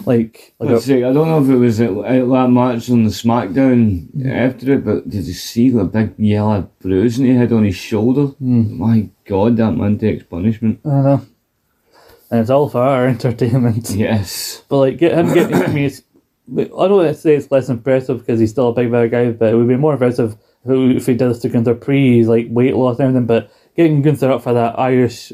[0.06, 3.04] like like a, see, I don't know if it was at, at that match on
[3.04, 4.34] the SmackDown mm.
[4.34, 8.28] after it, but did you see the big yellow bruising he had on his shoulder?
[8.42, 8.78] Mm.
[8.78, 10.80] My God, that man takes punishment.
[10.84, 11.26] I know.
[12.30, 13.90] And it's all for our entertainment.
[13.90, 14.64] Yes.
[14.68, 15.90] But like get him getting I mean,
[16.58, 19.30] I don't want to say it's less impressive because he's still a big bad guy,
[19.32, 22.76] but it would be more impressive if, he did this to Gunther pre like weight
[22.76, 23.26] loss and everything.
[23.26, 25.32] But getting Gunther up for that Irish,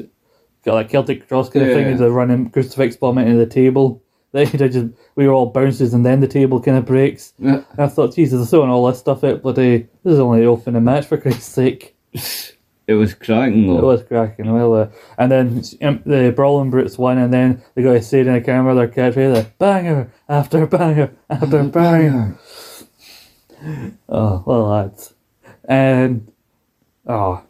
[0.65, 1.77] got like Celtic cross kind of Yeah.
[1.83, 4.01] thing, is a running crucifix bomb into the table.
[4.33, 7.33] Then he just we were all bounces and then the table kind of breaks.
[7.37, 7.61] Yeah.
[7.69, 10.47] And I thought, Jesus, they're throwing all this stuff out, bloody this is only the
[10.47, 11.95] opening match for Christ's sake.
[12.85, 13.77] It was cracking though.
[13.77, 14.87] It was cracking, well, uh,
[15.17, 18.75] and then um, the Brawling Brutes won, and then the guy said in the camera
[18.75, 22.37] their catchphrase, like, banger after banger after banger.
[24.09, 25.13] Oh, well, lads.
[25.63, 26.29] And,
[27.07, 27.41] oh,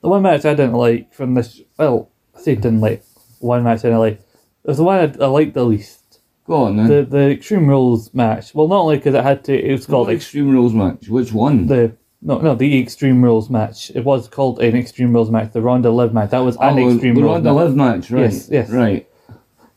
[0.00, 3.04] the one match I didn't like from this, well, I say didn't like,
[3.40, 6.20] one match I didn't like, it was the one I, I liked the least.
[6.46, 6.88] Go on then.
[6.88, 8.54] The the Extreme Rules match.
[8.54, 11.08] Well, not only because it had to, it was called What Extreme Rules match?
[11.08, 11.66] Which one?
[11.66, 13.90] the no no the Extreme Rules match.
[13.94, 15.52] It was called an Extreme Rules match.
[15.52, 16.30] The Ronda Liv match.
[16.30, 17.64] That was an oh, Extreme the Rules Ronda match.
[17.64, 18.22] Live match, right?
[18.22, 18.70] Yes, yes.
[18.70, 19.08] Right.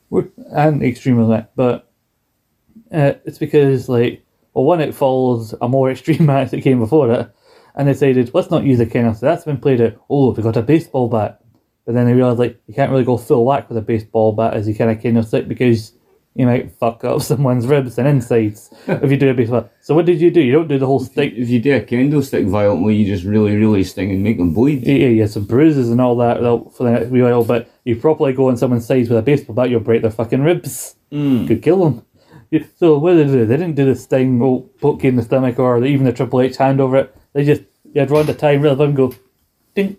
[0.10, 1.92] We're- and Extreme Rules match, but
[2.92, 4.24] uh, it's because like
[4.54, 7.30] well one it follows a more extreme match that came before it,
[7.76, 9.16] and they decided let's not use a kendo.
[9.16, 9.94] So that's been played out.
[10.10, 11.42] Oh, we got a baseball bat,
[11.86, 14.54] but then they realized like you can't really go full whack with a baseball bat
[14.54, 15.94] as you kind of kendo stick because.
[16.38, 19.62] You might fuck up someone's ribs and insides if you do a baseball.
[19.62, 19.74] bat.
[19.80, 20.42] So what did you do?
[20.42, 21.32] You don't do the whole stick.
[21.34, 24.54] If you do a kendo stick violently, you just really, really sting and make them
[24.54, 24.86] bleed.
[24.86, 26.40] Yeah, yeah, some bruises and all that
[26.76, 29.56] for the next wee while, but you properly go on someone's sides with a baseball
[29.56, 30.98] bat, you'll break their fucking ribs.
[31.10, 31.48] Mm.
[31.48, 32.06] Could kill them.
[32.76, 33.46] So what did they do?
[33.46, 36.42] They didn't do the sting, oh, poke you in the stomach, or even the Triple
[36.42, 37.15] H hand over it.
[37.36, 37.64] They just,
[37.94, 39.14] you had run the time, really, and go,
[39.76, 39.98] ding,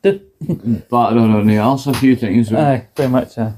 [0.00, 0.22] ding.
[0.90, 2.50] Batter on the arse a few times.
[2.50, 3.52] Aye, very much, aye.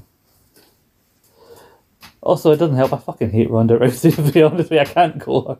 [2.21, 2.91] Also, it doesn't help.
[2.91, 4.13] I fucking hate Ronda Rousey.
[4.27, 5.57] To be honest with you, I can't call her.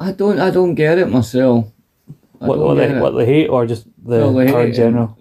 [0.00, 1.66] I don't, I don't get it myself.
[2.40, 3.00] I What, what, they, it.
[3.00, 5.16] what they hate, or just the they her in general.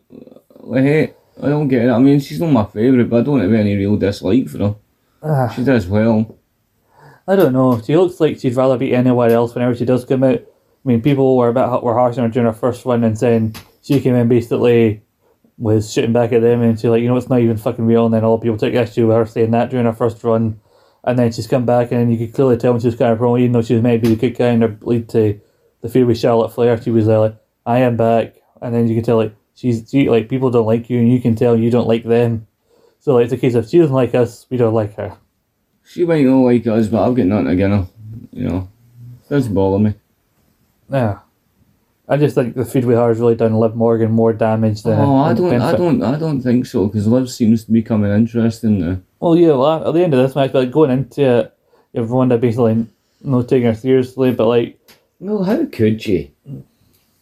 [0.73, 1.13] I hate.
[1.39, 1.89] I don't get it.
[1.91, 4.75] I mean, she's not my favourite, but I don't have any real dislike for her.
[5.21, 5.49] Ah.
[5.49, 6.35] She does well.
[7.27, 7.79] I don't know.
[7.79, 10.41] She looks like she'd rather be anywhere else whenever she does come out.
[10.85, 13.17] I mean, people were a bit were harsh on her during her first one and
[13.17, 15.01] saying she came in basically
[15.57, 18.05] was shooting back at them and she's like, you know, it's not even fucking real.
[18.05, 20.59] And then all people took issue with her saying that during her first run.
[21.03, 23.19] And then she's come back and you could clearly tell when she was kind of
[23.19, 25.39] promo, even though she was meant to be the good guy and her lead to
[25.81, 27.35] the feud with Charlotte Flair, she was like,
[27.65, 28.35] I am back.
[28.61, 31.21] And then you can tell like she's she, like people don't like you and you
[31.21, 32.47] can tell you don't like them.
[32.99, 35.17] So like it's a case of she doesn't like us, we don't like her.
[35.83, 37.97] She might not like us, but I've got nothing against her.
[38.31, 38.69] You know,
[39.29, 39.93] doesn't bother me.
[40.89, 41.19] Yeah.
[42.07, 44.99] I just think the feud with her has really done Liv Morgan more damage than
[44.99, 46.85] Oh, I don't, I don't, I don't think so.
[46.85, 48.99] Because Liv seems to be becoming interesting now.
[49.19, 51.57] Well, yeah, well, at the end of this match, like going into it,
[51.95, 52.85] everyone that basically
[53.21, 54.79] not taking her seriously, but like,
[55.19, 56.31] Well, how could she?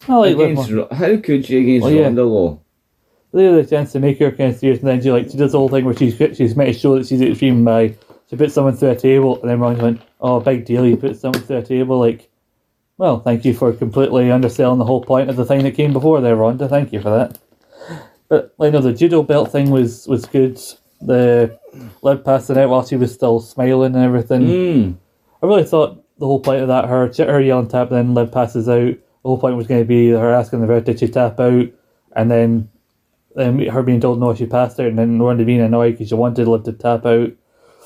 [0.06, 0.96] I like Liv against, Morgan.
[0.96, 2.02] How could she against Well, yeah.
[2.02, 2.58] Ronda Law?
[3.32, 5.36] They had a chance to make her kind of serious, and then she like she
[5.38, 7.94] does the whole thing where she's she's meant to show that she's extreme by
[8.30, 10.86] she puts someone through a table, and then Ronda went, "Oh, big deal!
[10.86, 12.28] You put someone through a table." Like,
[12.96, 16.20] well, thank you for completely underselling the whole point of the thing that came before
[16.20, 16.68] there, Ronda.
[16.68, 17.38] Thank you for that.
[18.28, 20.60] But like, know, the judo belt thing was was good.
[21.00, 21.58] The
[22.02, 24.42] Liv passing out while she was still smiling and everything.
[24.42, 24.96] Mm.
[25.42, 28.68] I really thought the whole point of that, her her yelling tap, then Liv passes
[28.68, 28.94] out.
[28.94, 31.66] The whole point was going to be her asking the ref, did she tap out?
[32.14, 32.70] And then
[33.36, 36.14] um, her being told no, she passed out, and then Ronda being annoyed because she
[36.14, 37.32] wanted Liv to tap out.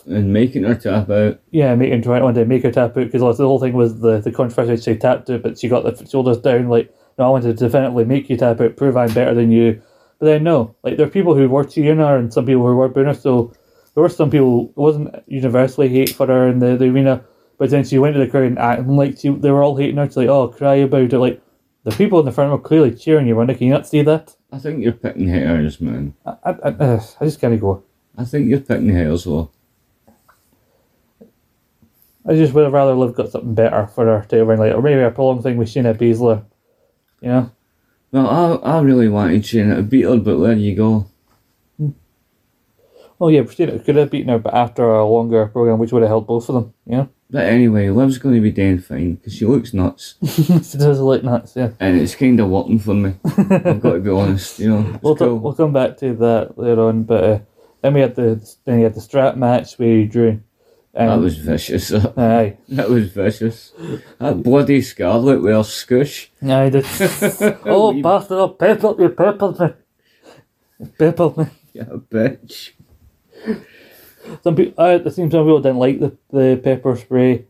[0.09, 1.41] And making her tap out.
[1.51, 4.21] Yeah, making trying wanted to make her tap out because the whole thing was the
[4.21, 4.83] the controversy.
[4.83, 6.69] She tapped it, but she got the shoulders down.
[6.69, 9.83] Like, no, I wanted to definitely make you tap out, prove I'm better than you.
[10.19, 12.75] But then no, like there are people who were cheering her and some people who
[12.75, 13.15] were booing her.
[13.15, 13.53] So
[13.95, 14.71] there were some people.
[14.71, 17.25] It wasn't universally hate for her in the, the arena.
[17.59, 19.97] But then she went to the crowd and acting like she, they were all hating
[19.97, 20.07] her.
[20.07, 21.19] She's like, oh, cry about it.
[21.19, 21.43] Like
[21.85, 23.35] the people in the front were clearly cheering you.
[23.35, 24.37] Ronda, can you not see that?
[24.53, 26.15] I think you're picking haters, man.
[26.25, 27.83] I, I, I, uh, I just can't go.
[28.17, 29.51] I think you're picking haters, though.
[32.29, 34.77] I just would have rather Liv got something better for her to win, later.
[34.77, 36.45] or maybe a prolonged thing with Shayna Baszler.
[37.23, 37.51] You know?
[38.13, 41.07] Well, I, I really wanted Shayna to beat her, but there you go.
[43.21, 46.09] Oh yeah, Christina could have beaten her, but after a longer program, which would have
[46.09, 46.75] helped both of them.
[46.87, 50.79] You know, But anyway, Liv's going to be doing fine because she looks nuts, she
[50.79, 51.57] does look nuts.
[51.57, 53.15] Yeah, and it's kind of working for me.
[53.25, 54.61] I've got to be honest.
[54.61, 55.37] You know, we'll, cool.
[55.39, 57.03] we'll come back to that later on.
[57.03, 57.39] But uh,
[57.83, 60.41] then we had the then we had the strap match where you Drew.
[60.99, 61.93] That Um, was vicious.
[62.17, 63.73] aye, that was vicious.
[64.19, 66.27] That bloody Scarlett with her scoosh.
[66.43, 66.71] aye.
[66.71, 68.39] The, oh bastard!
[68.39, 70.87] Oh, pepper, you peppered me.
[70.99, 71.47] Peppered me.
[71.73, 72.71] Yeah, bitch.
[74.43, 77.45] Some people, uh, it seems some people didn't like the, the pepper spray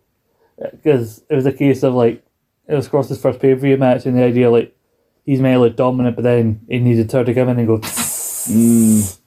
[0.70, 2.22] because it was a case of like
[2.68, 4.76] it was Kross's first pay per view match, and the idea like
[5.24, 7.78] he's look dominant, but then he needed her to come in and go.
[7.78, 9.17] Mm.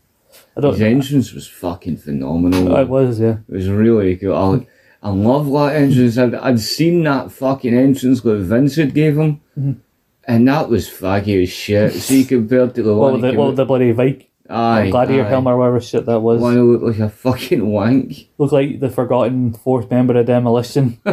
[0.57, 0.73] I don't.
[0.73, 2.75] His entrance was fucking phenomenal.
[2.75, 3.37] It was yeah.
[3.49, 4.33] It was really good.
[4.35, 4.67] I,
[5.03, 6.17] I love that entrance.
[6.17, 9.71] I'd, I'd seen that fucking entrance that Vince had gave him, Mm-hmm.
[10.25, 11.93] and that was faggy as shit.
[11.93, 15.29] See, compared to the one the, what came with the bloody Viking aye, gladiator aye.
[15.29, 16.41] helmet or whatever shit that was.
[16.41, 18.27] One who looked like a fucking wank.
[18.37, 20.99] Looked like the forgotten fourth member of Demolition.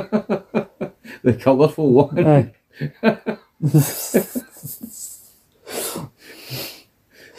[1.23, 2.27] The colourful one.
[2.27, 2.53] Aye.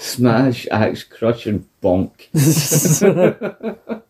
[0.10, 2.30] Smash, axe, crush, and bonk.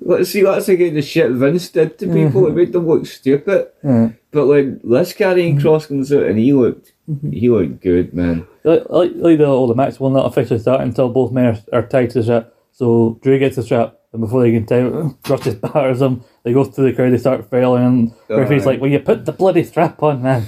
[0.00, 2.44] Let's see, that's again the shit Vince did to people.
[2.44, 2.56] It mm-hmm.
[2.56, 3.68] made them look stupid.
[3.82, 4.10] Yeah.
[4.30, 5.62] But when this carrying mm-hmm.
[5.62, 7.30] cross comes out and he looked, mm-hmm.
[7.30, 8.46] he looked good, man.
[8.64, 11.78] Like, like, like the, oh, the match will not officially start until both men are,
[11.78, 12.52] are tied to the strap.
[12.72, 14.82] So Drew gets the strap, and before they can tie
[15.30, 16.24] Rush just batters them.
[16.42, 18.72] They go through the crowd, they start failing, and oh, referee's Aye.
[18.72, 20.46] like, "Well, you put the bloody strap on, man."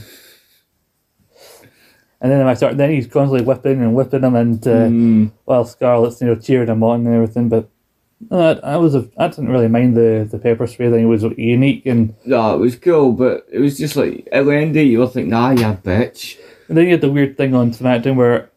[2.20, 2.78] And then the match started.
[2.78, 5.32] Then he's constantly whipping and whipping them, and uh, Mm.
[5.44, 7.48] well, Scarlett's you know cheering him on and everything.
[7.50, 7.68] But
[8.30, 11.02] uh, I was a, I didn't really mind the the pepper spray thing.
[11.04, 14.52] It was unique, and, No, it was cool, but it was just like at the
[14.56, 16.38] end of you were thinking, nah, you a bitch.
[16.68, 18.50] and then you had the weird thing on SmackDown where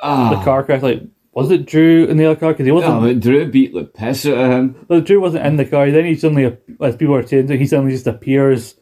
[0.00, 0.82] Ah, the car crash.
[0.82, 1.02] Like,
[1.34, 2.52] was it Drew in the other car?
[2.52, 2.94] Because he wasn't.
[2.94, 4.84] no, but Drew beat the piss out of him.
[4.88, 5.90] But Drew wasn't in the car.
[5.90, 8.74] Then he suddenly, as people were changing, he suddenly just appears.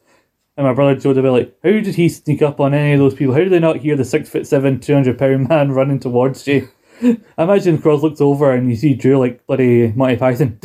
[0.61, 2.99] And my brother Joe would be like, "How did he sneak up on any of
[2.99, 3.33] those people?
[3.33, 6.47] How did they not hear the six foot seven, two hundred pound man running towards
[6.47, 6.69] you?"
[7.03, 10.59] I imagine Kross looks over and you see Drew like bloody Monty Python.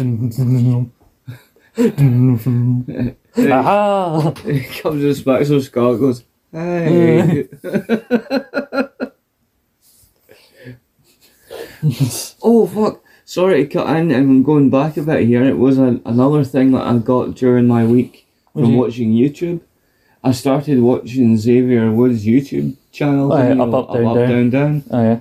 [3.38, 4.34] Aha!
[4.44, 7.48] He comes and smacks on Scott goes, hey.
[12.44, 13.02] oh, fuck.
[13.24, 15.46] Sorry to cut in, I'm going back a bit here.
[15.46, 19.62] It was a, another thing that I got during my week from you- watching YouTube.
[20.26, 23.32] I started watching Xavier Woods' YouTube channel.
[23.32, 24.30] Oh, yeah, Up, Up, Down, up, Down.
[24.30, 24.84] down, down.
[24.92, 25.20] Oh yeah,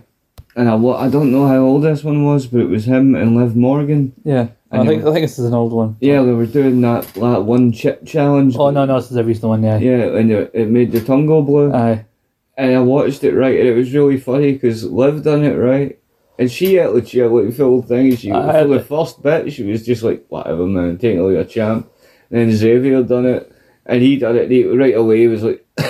[0.57, 3.37] And I, I don't know how old this one was, but it was him and
[3.37, 4.13] Liv Morgan.
[4.25, 4.49] yeah.
[4.73, 4.95] I Anyway.
[4.97, 5.97] think I think this is an old one.
[6.01, 8.57] Yeah, they were doing that, that one chip challenge.
[8.59, 9.63] Oh no, no, this is a recent one.
[9.63, 9.79] Yeah.
[9.79, 11.73] Yeah, and it, it made the tongue go blue.
[11.73, 12.05] Aye.
[12.57, 15.97] and I watched it right, and it was really funny because Liv done it right,
[16.41, 18.17] and she she had like the full thing.
[18.17, 21.47] She I- for the first bit, she was just like whatever, man, taking it like
[21.47, 21.89] a champ.
[22.33, 23.53] And then Xavier done it,
[23.87, 25.21] and he done it he, right away.
[25.21, 25.85] He was like, like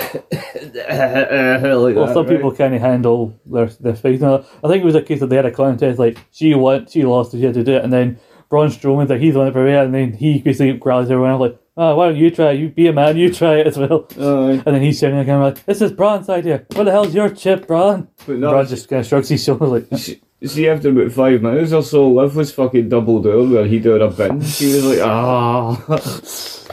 [1.95, 2.35] Well, that, some right?
[2.35, 4.21] people can't handle their their face.
[4.21, 6.87] No, I think it was a case of they had a contest like she won,
[6.87, 8.19] she lost, she had to do it, and then
[8.49, 11.57] Braun Strowman's like he's the one that prevailed, and then he basically growls everyone like,
[11.77, 12.51] "Oh, why don't you try?
[12.51, 12.59] it?
[12.59, 14.61] You be a man, you try it as well." Aye.
[14.65, 16.65] And then he's shouting at the camera like, "This is Braun's idea.
[16.73, 19.69] What the hell's your chip, Braun?" But no, Braun just kind of shrugs his shoulders
[19.91, 23.65] like, See, see, after about five minutes or so, Liv was fucking double down where
[23.65, 24.41] he did a bin.
[24.41, 25.81] She was like, ah.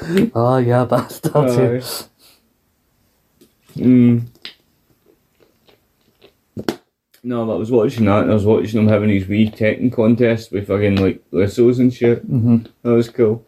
[0.34, 1.82] "Oh yeah, bastard." Aye.
[3.76, 4.26] Mm.
[7.22, 9.92] No, but I was watching that and I was watching them having these wee Tekken
[9.92, 12.26] contests with fucking like whistles and shit.
[12.30, 12.66] Mhm.
[12.82, 13.44] That was cool.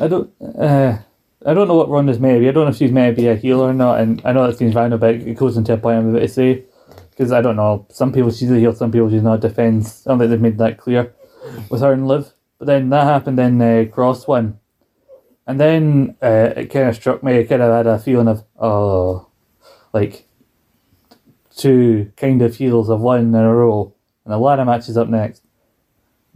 [0.00, 0.30] I don't.
[0.40, 0.98] Uh,
[1.44, 2.48] I don't know what Ronda's meant to be.
[2.48, 4.00] I don't know if she's meant to be a heel or not.
[4.00, 6.28] And I know that seems random, but it goes into a point I'm about to
[6.28, 6.64] say.
[7.10, 7.84] Because I don't know.
[7.90, 9.44] Some people she's a heel, some people she's not.
[9.44, 10.06] A defense.
[10.06, 11.12] I don't think they've made that clear
[11.68, 12.32] with her and Liv.
[12.58, 14.58] But then that happened in uh, Kross one,
[15.48, 17.40] and then uh, it kind of struck me.
[17.40, 19.28] I kind of had a feeling of oh,
[19.94, 20.26] like
[21.56, 23.94] two kind of heels have won in a row,
[24.24, 25.42] and the ladder match is up next.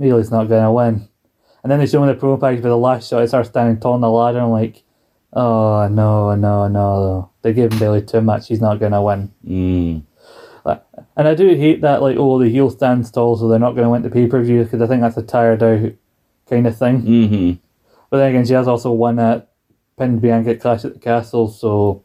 [0.01, 1.09] Bayley's not going to win.
[1.63, 3.79] And then they show me the promo package, but the last shot is her standing
[3.79, 4.39] tall on the ladder.
[4.39, 4.83] And I'm like,
[5.35, 7.31] oh no, no, no!
[7.43, 8.47] They're giving Bailey too much.
[8.47, 9.31] She's not gonna win.
[9.47, 10.03] Mm.
[11.17, 13.91] And I do hate that, like, oh, the heel stands tall, so they're not gonna
[13.91, 15.93] win the pay per view because I think that's a tired out
[16.49, 17.03] kind of thing.
[17.03, 17.72] Mm-hmm.
[18.13, 19.49] But then again, she has also won at
[19.99, 21.49] pinned Bianca at Clash at the Castle.
[21.49, 22.05] So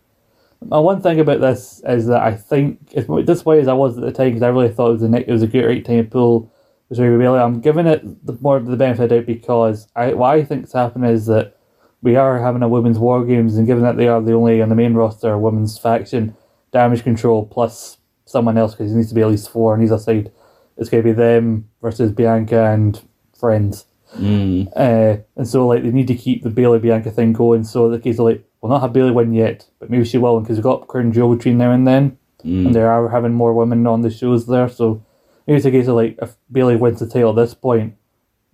[0.66, 4.06] my one thing about this is that I think as disappointed as I was at
[4.06, 6.06] the time because I really thought it was a it was a great right time
[6.06, 6.54] to pull
[6.88, 7.38] was really.
[7.38, 10.38] I'm giving it the more of the benefit of the doubt because I what I
[10.38, 11.58] think think's happening is that
[12.02, 14.70] we are having a women's war games and given that they are the only on
[14.70, 16.38] the main roster women's faction,
[16.72, 19.92] damage control plus someone else because he needs to be at least four and he's
[19.92, 20.32] aside
[20.78, 23.02] it's going to be them versus Bianca and
[23.38, 23.86] friends.
[24.18, 24.68] Mm.
[24.76, 27.64] Uh, and so like they need to keep the Bayley Bianca thing going.
[27.64, 30.40] So the case of like we'll not have Bayley win yet, but maybe she will
[30.40, 32.68] because we've got Crown Jewel between now and then, Mm.
[32.68, 34.70] and they are having more women on the shows there.
[34.70, 35.04] So
[35.46, 37.96] maybe it's a case of like if Bayley wins the title at this point,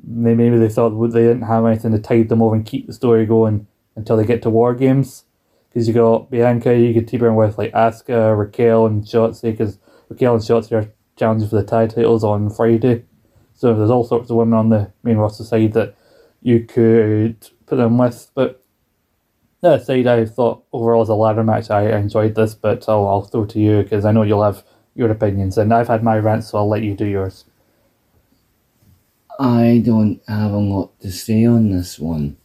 [0.04, 2.94] they maybe they thought they didn't have anything to tide them over and keep the
[2.94, 5.26] story going until they get to War Games.
[5.70, 9.52] Because you got Bianca, you could team her with like Asuka, Raquel, and Shotzi.
[9.52, 9.80] Because
[10.10, 13.06] Raquel and Shotzi are challenging for the tag titles on Friday.
[13.64, 15.96] So there's all sorts of women on the main roster side that
[16.42, 18.30] you could put them with.
[18.36, 18.62] But
[19.62, 22.56] that aside, I thought overall as a ladder match, I enjoyed this.
[22.56, 24.66] But I'll, I'll throw to you because I know you'll have
[24.96, 27.46] your opinions, and I've had my rant, so I'll let you do yours.
[29.40, 32.36] I don't have a lot to say on this one.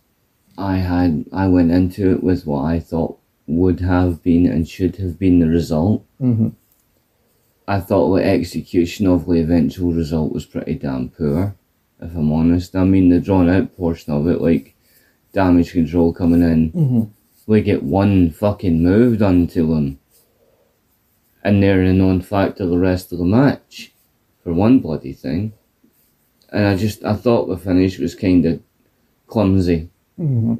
[0.57, 3.19] I had I went into it with what I thought
[3.49, 6.05] would have been and should have been the result.
[6.23, 6.51] Mm-hmm.
[7.69, 11.55] I thought the execution of the eventual result was pretty damn poor,
[12.01, 12.74] if I'm honest.
[12.74, 14.74] I mean, the drawn out portion of it, like
[15.32, 17.03] damage control coming in, Mm-hmm.
[17.47, 19.99] we get one fucking move done to them,
[21.45, 23.93] and they're a non factor the rest of the match
[24.43, 25.53] for one bloody thing.
[26.51, 28.62] And I just, I thought the finish was kind of
[29.27, 30.55] clumsy, Mm-hmm.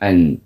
[0.00, 0.40] and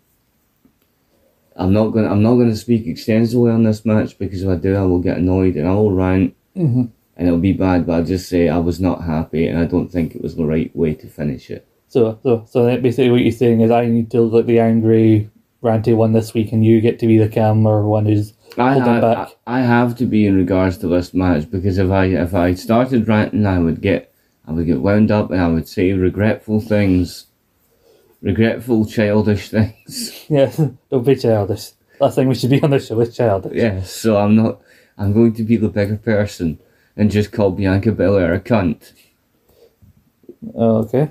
[1.56, 4.74] I'm not gonna, I'm not gonna speak extensively on this match because if I do,
[4.74, 6.84] I will get annoyed and I will rant Mm-hmm.
[7.16, 7.84] and it'll be bad.
[7.86, 10.44] But I'll just say I was not happy, and I don't think it was the
[10.44, 11.66] right way to finish it.
[11.88, 15.30] So, so, so basically what you're saying is I need to look the angry,
[15.62, 18.84] ranty one this week, and you get to be the camera one who's I, Hold
[18.84, 19.30] them back.
[19.46, 22.54] I I have to be in regards to this match because if I if I
[22.54, 24.14] started ranting, I would get
[24.46, 27.26] I would get wound up and I would say regretful things,
[28.24, 30.24] regretful childish things.
[30.28, 30.50] yeah.
[30.90, 31.70] Don't be childish.
[32.00, 33.52] Last thing we should be on this show is childish.
[33.54, 34.60] yeah, so I'm not.
[34.98, 36.58] I'm going to be the bigger person
[36.96, 38.92] and just call Bianca Belair a cunt.
[40.54, 41.10] Oh, okay.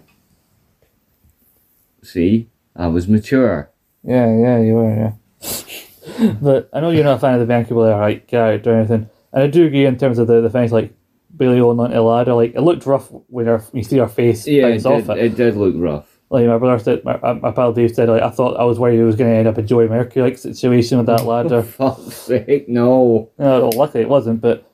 [2.01, 3.69] See, I was mature.
[4.03, 6.33] Yeah, yeah, you were, yeah.
[6.41, 9.09] but I know you're not a fan of the Bianca Belair like character or anything,
[9.31, 10.93] and I do agree in terms of the the things like
[11.35, 12.33] Bayley on onto the ladder.
[12.33, 15.17] Like it looked rough when her you see her face Yeah, it bounce off did,
[15.17, 15.23] it.
[15.25, 16.12] it did look rough.
[16.33, 18.97] Like my brother said, my, my pal Dave said, like I thought I was worried
[18.97, 21.61] he was going to end up a Joey Mercury like situation with that For ladder.
[21.61, 23.29] fuck's sake, no.
[23.37, 24.67] No, well, luckily it wasn't, but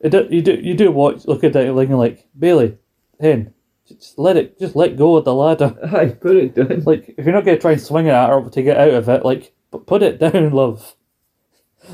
[0.00, 2.78] it do, you do you do watch look at that like you're like Bayley,
[3.20, 3.54] hen,
[3.86, 5.72] just let it just let go of the ladder.
[5.96, 6.82] I put it down.
[6.82, 9.08] Like if you're not gonna try and swing it at her to get out of
[9.08, 9.54] it, like
[9.86, 10.96] put it down, love.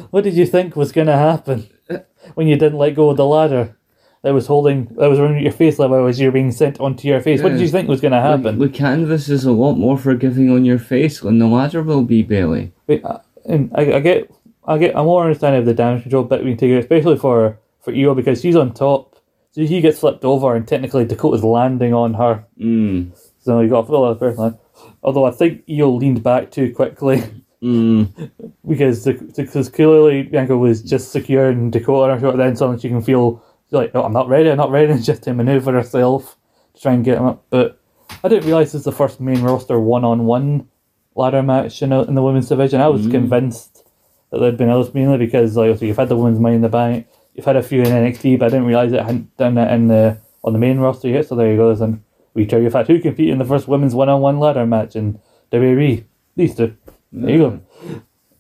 [0.08, 1.68] What did you think was gonna happen
[2.34, 3.76] when you didn't let go of the ladder
[4.22, 7.20] that was holding that was around your face level as you're being sent onto your
[7.20, 7.42] face?
[7.42, 8.58] What did you think was gonna happen?
[8.58, 12.22] The canvas is a lot more forgiving on your face than the ladder will be,
[12.22, 12.72] Bayley.
[12.86, 14.30] Wait, uh, and I, I get,
[14.66, 17.58] I get, I'm more understanding of the damage control bit we can take, especially for
[17.80, 19.16] for Io because she's on top,
[19.52, 23.10] so he gets flipped over, and technically Dakota's landing on her, Mm.
[23.40, 24.42] so you got a full other person.
[24.42, 24.58] line.
[25.02, 27.22] Although I think Io leaned back too quickly
[27.62, 28.30] Mm.
[28.68, 29.04] because
[29.36, 34.02] because clearly Bianca was just securing Dakota shot, then suddenly she can feel like, no,
[34.04, 36.36] I'm not ready, I'm not ready, and just to maneuver herself
[36.74, 37.44] to try and get him up.
[37.50, 37.80] But
[38.24, 40.68] I didn't realize this is the first main roster one-on-one
[41.14, 42.80] ladder match in, a, in the women's division.
[42.80, 43.10] I was Mm.
[43.10, 43.84] convinced
[44.30, 46.68] that there'd been others mainly because like so you've had the women's money in the
[46.68, 49.70] bank, you've had a few in NXT, but I didn't realize it hadn't done it
[49.72, 51.26] in the on the main roster yet.
[51.26, 51.66] So there you go.
[51.68, 52.04] There's an
[52.34, 55.18] we tell you fact who compete in the first women's one-on-one ladder match in
[55.50, 56.04] WWE.
[56.36, 56.76] These two.
[57.10, 57.60] There you go.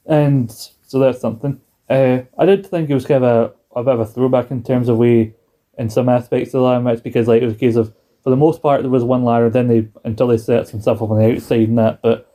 [0.06, 1.60] And so that's something.
[1.90, 4.62] Uh, I did think it was kind of a, a bit of a throwback in
[4.62, 5.34] terms of way
[5.78, 8.30] in some aspects of the ladder match because like it was a case of for
[8.30, 11.10] the most part there was one ladder then they until they set some stuff up
[11.10, 12.28] on the outside and that but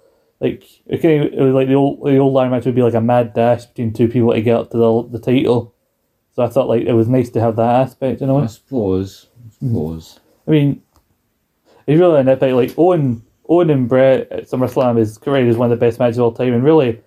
[0.43, 3.01] like of, it was like the old the old ladder match would be like a
[3.01, 5.73] mad dash between two people to get up to the the title.
[6.35, 8.43] So I thought like it was nice to have that aspect a way.
[8.43, 9.27] I suppose.
[9.37, 9.67] I hmm.
[9.67, 10.19] suppose.
[10.45, 10.83] I mean,
[11.87, 12.55] it's really a nitpick.
[12.55, 16.17] Like Owen, Owen and Bret at SummerSlam is rated as one of the best matches
[16.17, 16.53] of all time.
[16.53, 17.01] And really,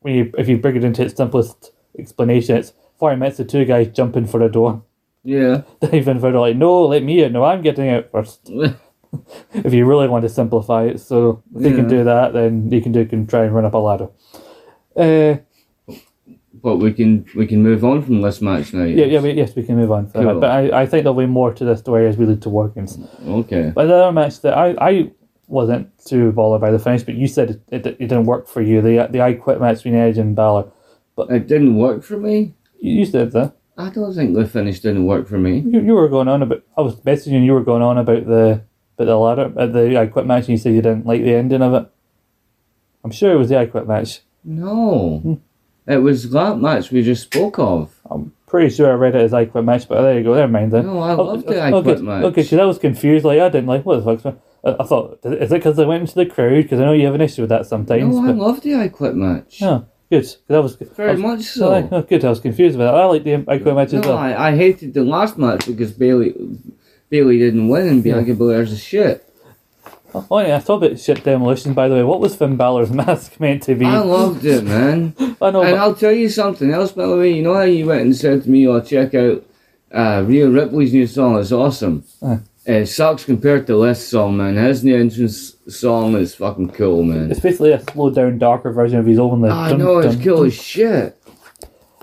[0.00, 3.64] when you if you break it into its simplest explanation, it's forty minutes the two
[3.64, 4.82] guys jumping for a door,
[5.24, 5.62] Yeah.
[5.80, 6.48] diving for a door.
[6.48, 7.32] Like, no, let me in.
[7.32, 8.50] No, I'm getting out first.
[9.54, 12.80] if you really want to simplify it, so if they can do that, then you
[12.82, 14.08] can do can try and run up a ladder.
[14.96, 15.36] Uh,
[16.62, 18.82] but we can we can move on from this match now.
[18.82, 20.06] yeah, yeah, but yes, we can move on.
[20.08, 20.22] That.
[20.24, 20.40] Cool.
[20.40, 22.98] But I, I think there'll be more to this story as we lead to Games.
[23.24, 23.70] Okay.
[23.74, 25.10] But the other match that I, I
[25.46, 28.62] wasn't too bothered by the finish, but you said it, it, it didn't work for
[28.62, 28.82] you.
[28.82, 30.72] The the I quit match between Edge and Balor.
[31.14, 32.54] But it didn't work for me.
[32.80, 33.54] You, said that.
[33.78, 35.58] I don't think the finish didn't work for me.
[35.60, 36.62] You, you were going on about.
[36.76, 38.62] I was messaging you were going on about the
[38.98, 41.34] about the ladder at the I quit match, and you said you didn't like the
[41.34, 41.90] ending of it.
[43.04, 44.20] I'm sure it was the I quit match.
[44.44, 45.18] No.
[45.22, 45.34] Hmm.
[45.92, 47.94] It was that match we just spoke of.
[48.10, 50.34] I'm pretty sure I read it as I Quit match, but there you go.
[50.34, 50.86] Never mind then.
[50.86, 52.24] No, I Oh, loved the I okay, Quit match.
[52.24, 53.24] Okay, because I was confused.
[53.24, 54.26] Like I didn't like what the fuck's.
[54.64, 56.54] I, I thought is it because they went into the crowd?
[56.62, 58.16] Because I know you have an issue with that sometimes.
[58.16, 59.62] No, I but, loved the I Quit match.
[59.62, 60.26] oh, good.
[60.48, 61.88] That was I Very was- much so, so.
[61.92, 62.24] oh, good.
[62.24, 63.00] I was confused about that.
[63.02, 64.16] I like the I Quit match as well.
[64.18, 66.34] I, I hated the last match because Bayley
[67.10, 69.22] Bayley didn't win and Bianca Belair's a shit.
[70.30, 71.74] Oh yeah, I thought about shit demolition.
[71.74, 73.84] By the way, what was Finn Balor's mask meant to be?
[73.84, 75.14] I loved it, man.
[75.42, 77.34] I know, and I'll tell you something else, by the way.
[77.34, 79.44] You know how you went and said to me, "Oh, check out
[79.92, 81.38] uh, Rhea Ripley's new song.
[81.38, 82.38] It's awesome." Uh.
[82.66, 84.56] It sucks compared to this song, man.
[84.56, 87.30] His new entrance song is fucking cool, man.
[87.30, 89.40] It's basically a slowed down, darker version of his own.
[89.42, 90.46] The I dun, know it's dun, cool dun.
[90.46, 91.22] as shit.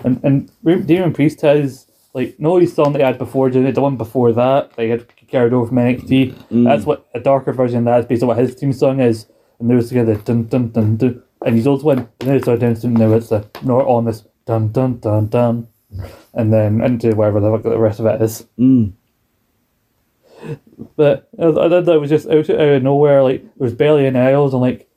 [0.04, 3.80] And and Damian Priest has like no his song that he had before it, the
[3.80, 6.32] one before that they had carried over from NXT.
[6.50, 6.64] Mm.
[6.64, 9.26] That's what a darker version of that is based on what his theme song is.
[9.58, 12.46] And they was together dun dun dun dun and he's also went and then it's
[12.46, 15.68] dancing now it's a not on this dun dun dun dun
[16.32, 18.46] and then into wherever the, fuck the rest of it is.
[18.58, 18.92] Mm.
[20.96, 24.18] But I, thought that was just out, out of nowhere, like there was barely any
[24.18, 24.88] aisles and like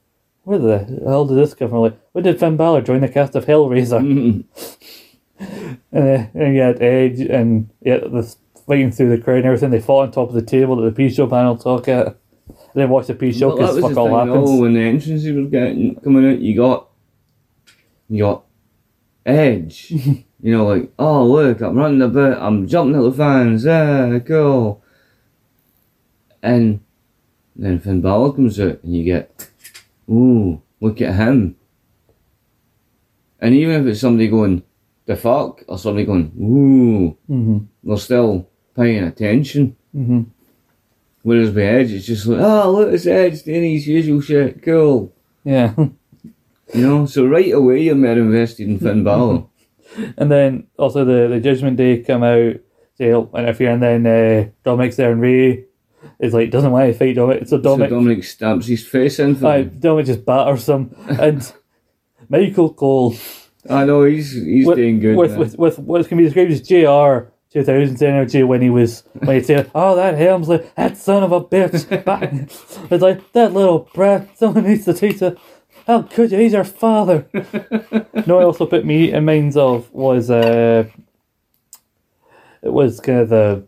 [0.44, 1.80] where the hell did this come from?
[1.80, 4.02] Like when did Finn Balor join the cast of Hellraiser?
[4.02, 4.45] Mm.
[5.40, 8.36] And, uh, and you had Edge and yeah, the
[8.68, 9.70] fighting through the crowd and everything.
[9.70, 12.08] They fought on top of the table that the pre-show panel talk at.
[12.08, 14.49] I didn't watch the pre-show because was fuck all thing, happens.
[14.49, 16.90] though, when the entrances was getting coming out, you got
[18.10, 18.45] you got
[19.26, 19.91] Edge.
[19.91, 24.20] you know, like, oh look, I'm running a bit, I'm jumping at the fans, yeah,
[24.20, 24.84] cool.
[26.48, 26.80] And
[27.57, 29.49] then Finn Balor comes out, and you get,
[30.10, 31.57] ooh, look at him.
[33.41, 34.64] And even if it's somebody going,
[35.07, 37.57] the fuck, or somebody going, ooh, mm-hmm.
[37.84, 39.76] they're still paying attention.
[39.91, 40.24] hmm
[41.24, 45.14] Whereas with Edge, it's just like, oh, look, it's Edge doing his usual shit, cool.
[45.44, 45.74] Yeah.
[46.74, 49.45] You know, so right away you're more invested in Finn Balor.
[50.18, 52.56] and then also the, the Judgment Day come out,
[52.98, 55.66] they'll interfere, and then uh, Dominic's there and Ray
[56.20, 57.48] is like, doesn't want to fight Dominic.
[57.48, 59.80] So so Dominic, Dominic stamps his face in for him.
[59.80, 60.96] Dominic just batters him.
[61.08, 61.54] and
[62.30, 63.16] Michael Cole
[63.70, 65.18] I know, he's he's with, doing good.
[65.18, 69.38] with, with, with what can be described as JR 2000 energy when he was when
[69.38, 71.86] he said, "Oh, that Helmsley, that son of a bitch!"
[72.92, 74.38] It's like that little brat.
[74.38, 75.36] Someone needs to teach her.
[75.86, 76.40] How could you?
[76.40, 77.28] He's our father.
[78.26, 80.86] no, I also put me in minds of was uh,
[82.62, 83.68] it was kind of the.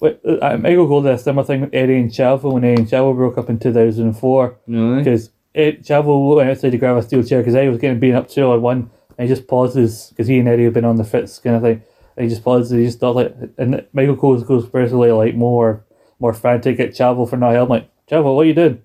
[0.00, 2.90] Wait, uh, Michael Cole did a similar thing with Eddie and Chavo when Eddie and
[2.90, 4.98] Chavo broke up in 2004 No, eh?
[4.98, 8.28] because Chavo went outside to grab a steel chair because Eddie was getting beaten up
[8.28, 11.04] two on one, and he just pauses because he and Eddie have been on the
[11.04, 11.82] fits kind of thing.
[12.16, 12.72] And he just pauses.
[12.72, 15.84] And he just thought like, and Michael Cole goes personally like more,
[16.18, 17.74] more frantic at Chavo for not helping.
[17.74, 18.82] Like Chavo, what are you doing?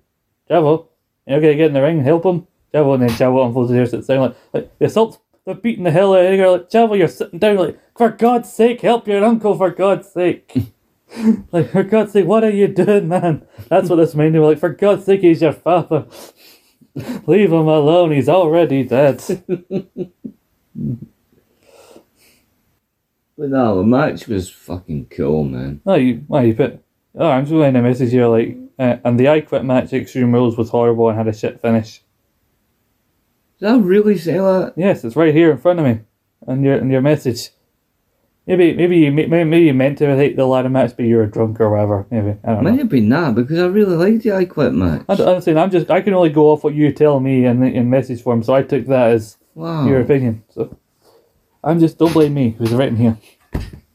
[0.50, 0.86] Chavo,
[1.26, 2.46] you're gonna get in the ring, help him.
[2.74, 5.20] Chavo, and then Chavo unfolds his hair, sits down like, like the assault.
[5.46, 6.44] They're beating the hell out of Eddie.
[6.44, 7.56] Like Chavo, you're sitting down.
[7.56, 9.56] Like for God's sake, help your uncle.
[9.56, 10.52] For God's sake.
[11.52, 13.46] Like, for God's sake, what are you doing, man?
[13.68, 16.06] That's what this made me like, for God's sake, he's your father.
[17.26, 19.22] Leave him alone, he's already dead.
[23.38, 25.82] But no, the match was fucking cool, man.
[25.84, 26.82] oh, you, well, you put.
[27.14, 30.32] Oh, I'm just getting a message here, like, uh, and the I Quit match Extreme
[30.32, 32.02] Rules was horrible and had a shit finish.
[33.58, 34.72] Did I really say that?
[34.76, 36.00] Yes, it's right here in front of me,
[36.46, 37.50] and your and your message.
[38.46, 41.26] Maybe maybe you maybe, maybe you meant to hate the ladder match, but you were
[41.26, 42.06] drunk or whatever.
[42.10, 42.84] Maybe I don't know.
[42.84, 45.04] Been that because I really liked the I Quit match.
[45.08, 47.62] I, I'm saying I'm just I can only go off what you tell me in
[47.64, 49.86] in message form, so I took that as Wow.
[49.88, 50.44] your opinion.
[50.50, 50.76] So
[51.64, 52.48] I'm just don't blame me.
[52.48, 53.16] It was written here.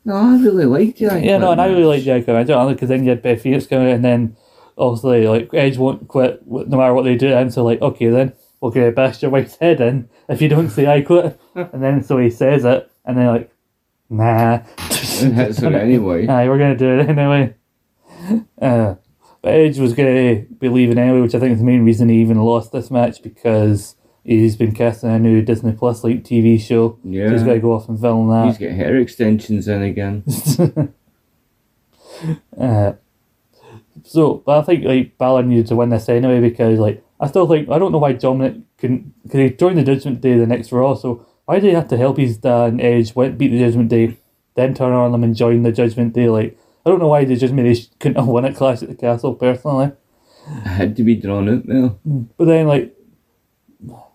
[0.04, 1.88] No, I really liked the I Yeah, no, and I really match.
[1.88, 2.36] like the icon.
[2.36, 4.36] I don't know because then you had Beth Phoenix coming and then
[4.78, 8.34] obviously like Edge won't quit no matter what they do, and so like okay then
[8.60, 12.18] we're bash your wife's head in if you don't say I quit, and then so
[12.18, 13.52] he says it, and then like
[14.12, 16.28] nah, It anyway.
[16.28, 17.56] Aye, we're gonna do it anyway.
[18.62, 18.96] Uh,
[19.42, 22.22] but Edge was gonna be leaving anyway, which I think is the main reason he
[22.22, 27.00] even lost this match because he's been casting a new Disney Plus like TV show.
[27.04, 27.46] So he's Yeah.
[27.46, 28.46] got to go off and film that.
[28.46, 30.24] He's got hair extensions in again.
[32.60, 32.94] uh,
[34.04, 37.48] so, but I think like Balor needed to win this anyway because like I still
[37.48, 40.72] think I don't know why Dominic couldn't because he joined the Judgment Day the next
[40.72, 40.94] Raw.
[40.96, 43.90] So why did he have to help his dad and Edge went beat the Judgment
[43.90, 44.18] Day,
[44.56, 46.30] then turn on them and join the Judgment Day?
[46.30, 48.96] Like I don't know why they just maybe couldn't have won at Clash at the
[48.96, 49.92] Castle personally.
[50.48, 52.00] It had to be drawn out now.
[52.38, 52.96] But then like.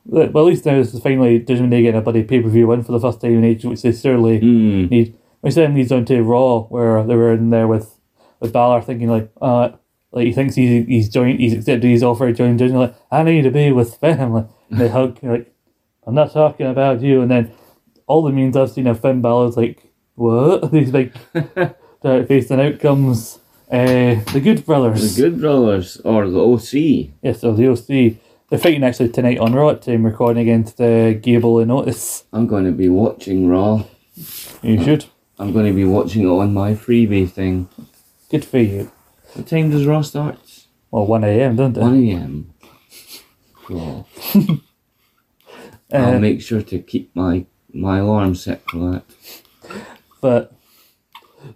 [0.08, 2.68] Well, at least now this is finally Judgment Day getting a bloody pay per view
[2.68, 4.90] win for the first time in age, which they surely Mm.
[4.90, 5.14] need.
[5.42, 7.98] We said leads on to Raw, where they were in there with
[8.40, 9.70] with Balor thinking like, uh,
[10.12, 12.80] like he thinks he's he's joined, he's accepted his offer to join Judgment.
[12.82, 14.44] Like, I need to be with family.
[14.70, 15.52] And they hug like,
[16.06, 17.20] I'm not talking about you.
[17.22, 17.52] And then
[18.06, 19.82] all the memes I've seen of Finn Balor's like,
[20.14, 20.70] what?
[20.72, 21.12] These like
[22.02, 23.40] direct facing outcomes.
[23.70, 25.16] Uh, the Good Brothers.
[25.16, 27.10] The Good Brothers or the OC.
[27.22, 28.16] Yes, so the OC.
[28.48, 32.24] They're fighting actually tonight on Raw at time, recording against uh, Gable and Otis.
[32.32, 33.82] I'm going to be watching Raw.
[34.62, 35.06] You should.
[35.38, 37.68] I'm going to be watching it on my freebie thing.
[38.30, 38.92] Good for you.
[39.34, 40.38] What time does Raw start?
[40.92, 41.80] Well, 1am, doesn't it?
[41.80, 42.54] 1
[43.68, 44.62] a.m.
[45.92, 49.02] I'll Uh, make sure to keep my my alarm set for that.
[50.20, 50.52] But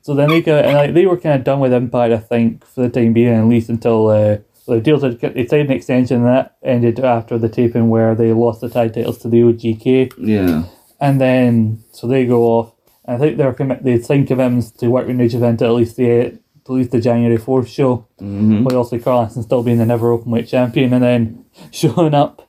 [0.03, 2.65] so then they got and like they were kind of done with Impact, I think,
[2.67, 6.19] for the time being, at least until uh, the deals had they signed an extension
[6.19, 10.13] and that ended after the taping where they lost the tag titles to the OGK,
[10.19, 10.65] Yeah.
[11.01, 12.73] and then so they go off.
[13.07, 15.73] And I think they're commit they signed commitments to work with New Japan to at
[15.73, 16.39] least the at
[16.69, 18.07] least the January fourth show.
[18.21, 22.47] hmm But also Carlson still being the never open weight champion, and then showing up.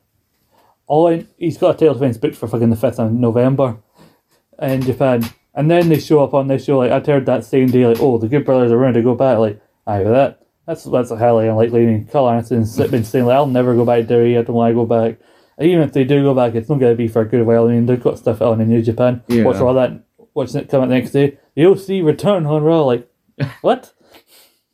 [0.87, 3.77] All in, he's got a title defense booked for fucking the fifth of November
[4.61, 6.79] in Japan, and then they show up on this show.
[6.79, 9.15] Like I'd heard that same day, like oh the Good Brothers are ready to go
[9.15, 9.37] back.
[9.37, 11.83] Like aye, but that that's that's highly unlikely.
[11.83, 14.37] I mean, Karl Anderson's been saying like I'll never go back to Derry.
[14.37, 15.17] I don't want to go back.
[15.57, 17.45] And even if they do go back, it's not going to be for a good
[17.45, 17.67] while.
[17.67, 19.23] I mean, they've got stuff on in New Japan.
[19.27, 19.43] Yeah.
[19.43, 20.03] Watch all that.
[20.33, 21.37] Watching it come out the next day.
[21.55, 22.83] The OC return on Raw.
[22.83, 23.09] Like
[23.61, 23.93] what?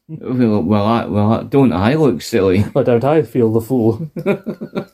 [0.10, 2.64] Well, well, I, well, don't I look silly?
[2.74, 4.10] But don't I feel the fool?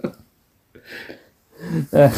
[1.93, 2.09] uh,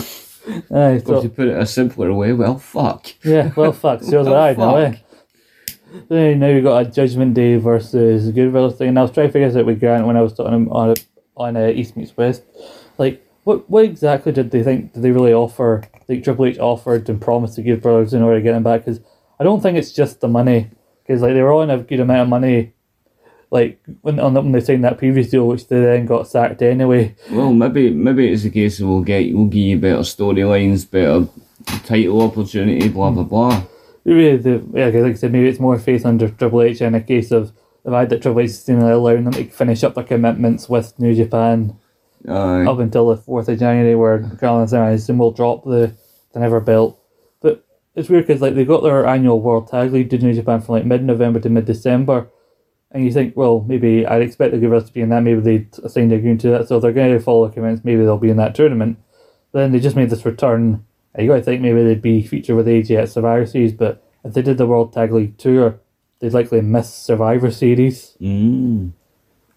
[0.71, 3.07] aye, Or so, to put it a simpler way, well, fuck.
[3.23, 4.95] yeah, well, fuck, so was I now, eh?
[6.09, 8.89] Then now we got a Judgment Day versus Good Brothers thing.
[8.89, 10.57] And I was trying to figure this out with Grant when I was talking to
[10.57, 10.93] him on
[11.37, 12.43] on uh, East Meets West.
[12.97, 14.93] Like, what what exactly did they think?
[14.93, 15.83] Did they really offer?
[16.09, 18.83] Like Triple H offered and promised to give Brothers in order to get him back?
[18.83, 18.99] Because
[19.39, 20.69] I don't think it's just the money.
[21.01, 22.73] Because like they were on a good amount of money.
[23.51, 27.15] Like when on when they signed that previous deal, which they then got sacked anyway.
[27.31, 31.27] Well, maybe maybe it's a case of we'll get we'll give you better storylines, better
[31.85, 33.63] title opportunity, blah blah blah.
[34.03, 37.01] Maybe the yeah, like I said, maybe it's more faith under Triple H in a
[37.01, 37.51] case of
[37.83, 40.97] the fact that Triple H is seemingly allowing them to finish up their commitments with
[40.99, 41.77] New Japan
[42.27, 42.65] Aye.
[42.65, 45.95] up until the fourth of January, where Carl and I assume will drop the
[46.33, 46.99] the never belt.
[47.41, 47.65] But
[47.95, 50.73] it's weird because like they got their annual World Tag League to New Japan from
[50.73, 52.27] like mid November to mid December,
[52.95, 55.21] and you think, well, maybe I'd expect the Givers to be in that.
[55.21, 57.83] Maybe they assigned a agreement to that, so if they're going to follow commitments.
[57.83, 58.97] Maybe they'll be in that tournament.
[59.51, 60.85] Then they just made this return.
[61.13, 64.01] and You got to think maybe they'd be featured with AJ at Survivor Series, but
[64.23, 65.77] if they did the World Tag League tour,
[66.19, 68.15] they'd likely miss Survivor Series.
[68.21, 68.93] Mm.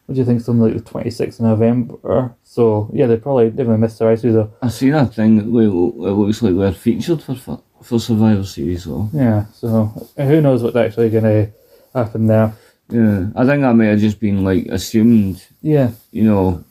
[0.06, 0.40] What do you think?
[0.40, 2.34] Something like the twenty sixth of November.
[2.42, 4.34] So yeah, they probably definitely missed Survivor Series.
[4.34, 4.52] Though.
[4.62, 9.08] I see that thing it looks like they're featured for for, Survivor Series though.
[9.12, 11.50] Yeah, so who knows what's actually going to
[11.94, 12.52] happen there.
[12.90, 16.64] Yeah, I think I may have just been like assumed, Yeah, you know,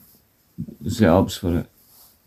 [0.84, 1.68] setups for it.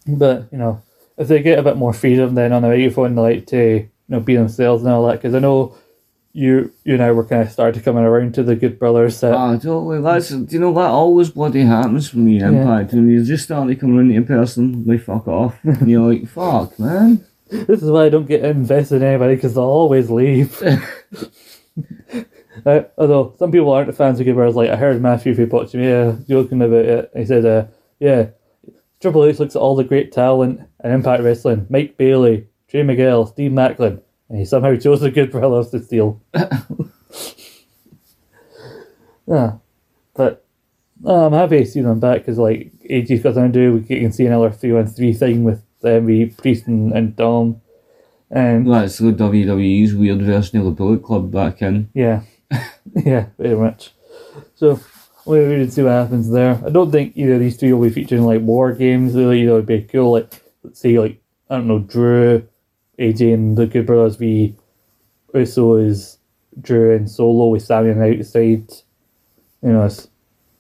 [0.06, 0.82] but you know,
[1.18, 3.88] if they get a bit more freedom then on the microphone, they like to you
[4.08, 5.14] know be themselves and all that.
[5.20, 5.74] Because I know
[6.32, 9.32] you you and I were kind of started coming around to the Good Brothers set.
[9.34, 10.00] Ah, totally.
[10.00, 13.66] That's do you know that always bloody happens for me Impact when you just start
[13.68, 17.24] to come around to a person, they fuck off, and you're like, fuck, man.
[17.50, 20.62] This is why I don't get invested in anybody because they'll always leave.
[22.66, 24.56] uh, although some people aren't fans of Good Brothers.
[24.56, 27.10] Like I heard Matthew from Pochimia joking about it.
[27.16, 27.66] He said, uh,
[27.98, 28.28] "Yeah,
[29.00, 33.26] Triple H looks at all the great talent in Impact Wrestling: Mike Bailey, Trey Miguel,
[33.26, 36.20] Steve Maclin, and he somehow chose the Good Brothers to steal."
[39.26, 39.52] yeah,
[40.14, 40.44] but
[41.04, 43.74] uh, I'm happy to see them back because like AJ's got something to do.
[43.74, 47.60] We can see another three on three thing with MV Priest and, and Dom,
[48.30, 51.88] and That's the WWE's weird version of the Bullet Club back in.
[51.94, 52.22] yeah,
[53.04, 53.92] yeah, very much.
[54.56, 54.80] So
[55.26, 56.60] we we will see what happens there.
[56.64, 59.14] I don't think either of these two will be featuring like war games.
[59.14, 60.12] Really, that would be cool.
[60.12, 62.46] Like let's say like I don't know Drew,
[62.98, 64.56] AJ, and the Good Brothers be
[65.34, 66.18] Uso is
[66.60, 68.72] Drew and Solo with Sammy on the outside.
[69.62, 70.10] You know, I think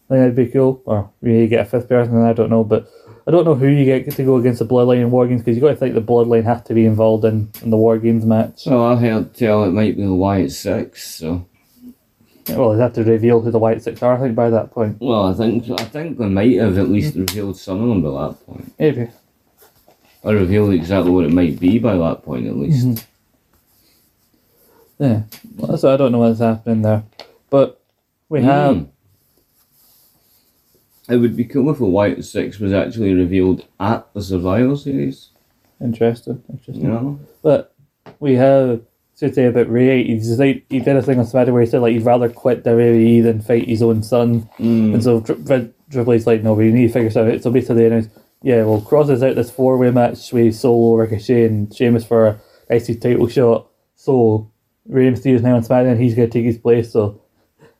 [0.08, 0.82] that'd be cool.
[0.84, 2.90] Or maybe you get a fifth person, I don't know, but.
[3.26, 5.54] I don't know who you get to go against the Bloodline in War Games because
[5.54, 8.24] you got to think the Bloodline have to be involved in, in the War Games
[8.24, 8.64] match.
[8.64, 11.16] So I heard tell it might be the Wyatt Six.
[11.16, 11.46] So
[12.48, 14.16] Well, they'd have to reveal who the Wyatt Six are.
[14.16, 17.14] I think by that point, well, I think I think they might have at least
[17.14, 19.08] revealed some of them by that point, maybe.
[20.22, 22.86] or revealed exactly what it might be by that point at least.
[22.86, 23.04] Mhm.
[24.98, 25.22] Yeah,
[25.56, 27.04] well, so I don't know what's happening there,
[27.48, 27.80] but
[28.28, 28.86] we have Mm.
[31.08, 35.30] It would be cool if the Wyatt Six was actually revealed at the Survivor Series.
[35.80, 36.84] interesting, interesting.
[36.84, 37.74] You know, But
[38.20, 38.82] we have
[39.20, 40.04] to say about Rey.
[40.04, 42.64] He's like he did a thing on Smatter where he said like he'd rather quit
[42.64, 44.48] WWE than fight his own son.
[44.58, 44.94] Mm.
[44.94, 47.42] And so Tri- Tri- Triple H's like, no, we need to figure something out.
[47.42, 48.10] So basically, they announced,
[48.42, 52.26] yeah, we'll cross this out this four way match with Solo, Ricochet, and Sheamus for
[52.26, 52.40] a
[52.74, 53.68] IC title shot.
[53.96, 54.50] So
[54.86, 56.00] Rey Mysterio is now on SmackDown.
[56.00, 56.92] He's going to take his place.
[56.92, 57.20] So,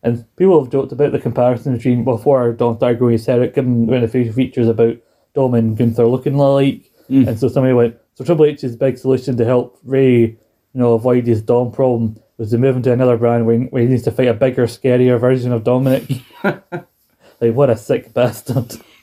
[0.03, 4.01] and people have joked about the comparison between before Dom started going hysteric, given of
[4.01, 4.97] the facial features about
[5.35, 6.91] Dom and Gunther looking alike.
[7.09, 10.37] And so somebody went, so Triple H H's big solution to help Rey,
[10.75, 13.83] you know, avoid his Dom problem was to move him to another brand where, where
[13.83, 16.05] he needs to fight a bigger, scarier version of Dominic.
[16.43, 18.77] like, what a sick bastard.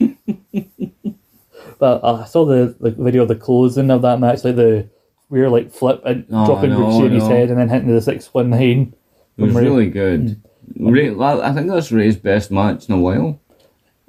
[1.78, 4.88] but uh, I saw the, the video of the closing of that match, like the
[5.28, 8.00] weird like flip and Oh, dropping know, Ricochet in his head and then hitting the
[8.00, 8.94] 619.
[9.36, 9.62] It was Rey.
[9.62, 10.42] really good.
[10.76, 13.40] Rey, I think that's Rey's best match in a while.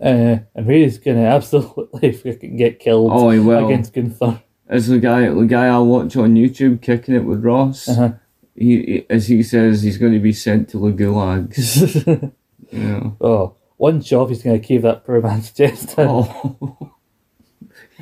[0.01, 3.65] Uh, and Rey's gonna absolutely freaking get killed Oh, he will.
[3.65, 4.41] against Gunther.
[4.69, 8.11] As the guy, the guy I watch on YouTube kicking it with Ross, Uh-huh.
[8.55, 11.83] he, as he says, he's going to be sent to the gulags.
[12.71, 13.17] you know.
[13.19, 16.05] oh, one shot he's gonna cave that poor man's chest in.
[16.07, 16.93] Oh,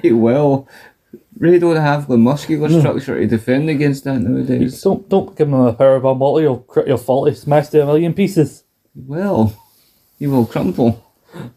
[0.02, 0.68] he will.
[1.38, 4.81] Rey don't have the muscular structure to defend against that nowadays.
[4.81, 6.44] Don't don't give him a power bomb, Molly.
[6.44, 7.30] You'll crit your fault.
[7.30, 8.64] He smashed it a million pieces.
[8.95, 9.53] Well,
[10.18, 11.03] he will crumple.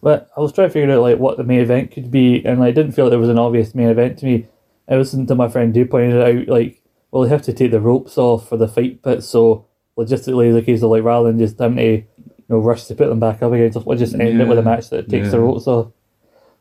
[0.02, 2.62] But I was trying to figure out like what the main event could be, and
[2.62, 4.46] I didn't feel like there was an obvious main event to me.
[4.90, 7.70] I listened to my friend who pointed it out, like, well, they have to take
[7.70, 11.38] the ropes off for the fight pit, so logistically, the case of like rather than
[11.38, 12.04] just having to, you
[12.48, 14.62] know, rush to put them back up again, so we'll just end it with a
[14.62, 15.92] match that takes the ropes off.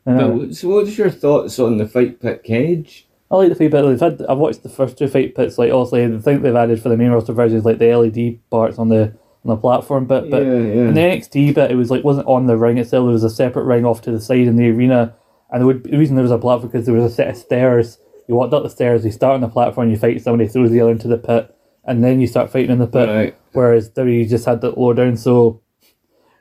[0.06, 3.06] And I- But, so, what's your thoughts on the fight pit cage?
[3.30, 3.84] I like the fight pit.
[3.84, 4.22] They've had.
[4.28, 5.56] I've watched the first two fight pits.
[5.58, 8.38] Like, obviously, the thing they've added for the main roster version is like the LED
[8.50, 9.12] parts on the
[9.44, 10.30] on the platform bit.
[10.30, 10.88] But yeah, yeah.
[10.88, 13.04] in the NXT bit, it was like wasn't on the ring itself.
[13.04, 15.14] There was a separate ring off to the side in the arena,
[15.52, 17.98] and would, the reason there was a platform because there was a set of stairs.
[18.30, 20.80] You walked up the stairs, you start on the platform, you fight somebody, throws the
[20.80, 21.52] other into the pit,
[21.84, 23.08] and then you start fighting in the pit.
[23.08, 23.36] Right.
[23.54, 25.62] Whereas WWE just had that lower down, so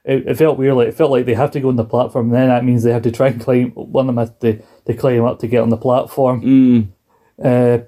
[0.06, 0.76] it, it felt weird.
[0.76, 2.84] Like it felt like they have to go on the platform, and then that means
[2.84, 3.72] they have to try and climb.
[3.72, 6.41] One of them has to to climb up to get on the platform.
[6.44, 6.88] Mm,
[7.44, 7.86] Uh,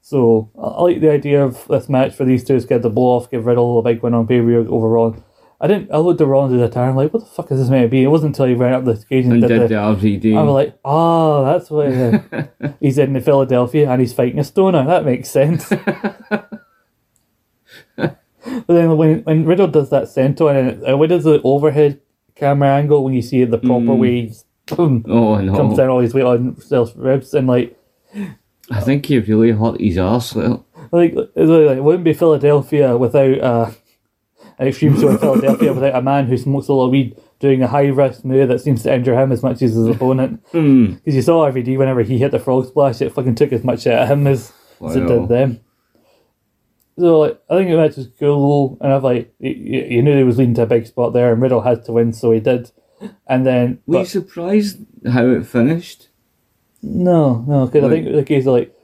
[0.00, 2.88] so I I like the idea of this match for these two is get the
[2.88, 5.14] blow off, give Riddle a big win on pay per view over Raw.
[5.60, 5.90] I didn't.
[5.92, 7.88] I looked Raw at the time, I'm like, what the fuck is this meant to
[7.88, 8.04] be?
[8.04, 9.68] It wasn't until he ran up the stage and, and did, did the.
[9.68, 10.36] the RVD.
[10.36, 12.20] I was like, oh, that's what is.
[12.80, 14.84] he's in Philadelphia and he's fighting a stoner.
[14.86, 15.68] That makes sense.
[17.96, 18.18] but
[18.68, 22.00] then when when Riddle does that senton and uh, when does the overhead
[22.36, 23.98] camera angle when you see it the proper Mm.
[23.98, 25.56] way, he's, boom, oh no!
[25.56, 27.76] comes down all his weight on himself ribs and like
[28.70, 30.36] I think he really hurt his arse.
[30.36, 30.60] Like,
[30.92, 33.70] like, like it wouldn't be Philadelphia without uh,
[34.58, 37.62] an extreme show in Philadelphia without a man who smokes a lot of weed doing
[37.62, 40.42] a high risk move that seems to injure him as much as his opponent.
[40.52, 43.62] mm, Because you saw RVD whenever he hit the frog splash, it fucking took as
[43.62, 44.52] much out of him as,
[44.84, 45.60] as it did them.
[46.98, 50.24] So like, I think the match was cool, and I've like you, you knew he
[50.24, 52.72] was leading to a big spot there, and Riddle had to win, so he did.
[53.28, 54.78] And then, were you surprised
[55.08, 56.08] how it finished?
[56.82, 58.74] no, no, because I think the case of like,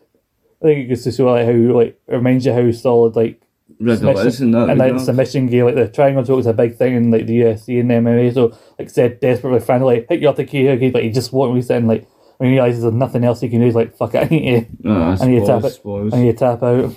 [0.62, 3.40] I think it goes to show like how like it reminds you how solid like
[3.80, 4.70] Riddle submission- is in that.
[4.70, 7.26] and like the submission game, like the triangle choke is a big thing in like
[7.26, 8.32] the UFC and MMA.
[8.32, 11.32] So like said, desperately to like hit you off the key, okay, but he just
[11.32, 11.78] won't reset.
[11.78, 14.24] And like when he realizes there's nothing else he can do, he's like, "Fuck it,
[14.24, 15.80] I need to, No, I I need to tap it.
[16.12, 16.94] I need to tap out."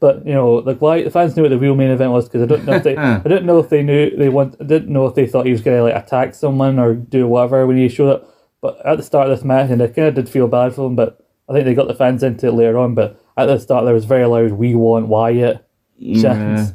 [0.00, 2.42] But you know, like why the fans knew what the real main event was because
[2.42, 4.92] I don't know if they, I don't know if they knew they want, I didn't
[4.92, 7.88] know if they thought he was gonna like attack someone or do whatever when he
[7.88, 8.34] showed up.
[8.60, 10.86] But at the start of this match, and I kind of did feel bad for
[10.86, 12.94] him, but I think they got the fans into it later on.
[12.94, 15.64] But at the start, there was very loud "We want Wyatt."
[15.96, 16.68] Yeah.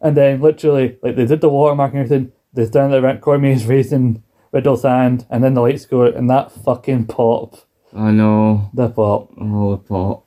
[0.00, 2.32] And then literally, like they did the watermark and everything.
[2.52, 6.52] They stand there, Cormier's raising Riddle's hand, and then the lights go out, and that
[6.52, 7.56] fucking pop,
[7.94, 8.70] I know.
[8.74, 9.30] the pop.
[9.40, 10.26] Oh, the pop.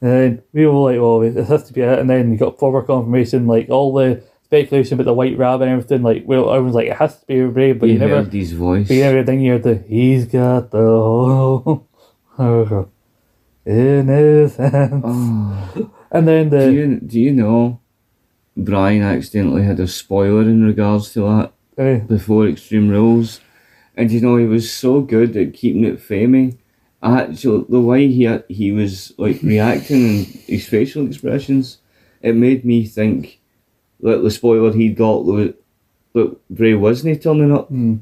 [0.00, 1.98] And then we were like, well, this has to be it.
[1.98, 5.72] And then you got forward confirmation, like all the speculation about the white rabbit and
[5.72, 6.02] everything.
[6.02, 8.52] Like, well, everyone's like, it has to be Ray, but you, you never, heard his
[8.52, 8.88] voice.
[8.88, 11.86] but you never think you heard the he's got the oh,
[12.36, 12.90] whole
[13.68, 14.56] in his.
[14.58, 15.90] Oh.
[16.10, 17.80] And then Do the you do you know
[18.56, 23.40] Brian accidentally had a spoiler in regards to that uh, before Extreme Rules,
[23.94, 26.56] and you know he was so good at keeping it famey.
[27.02, 31.78] Actually, the way he he was like reacting and his facial expressions,
[32.22, 33.38] it made me think
[34.00, 35.52] that the spoiler he got was
[36.14, 37.96] that Bray wasn't turning up, hmm,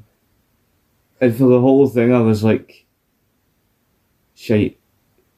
[1.21, 2.87] and for the whole thing I was like,
[4.35, 4.79] shite.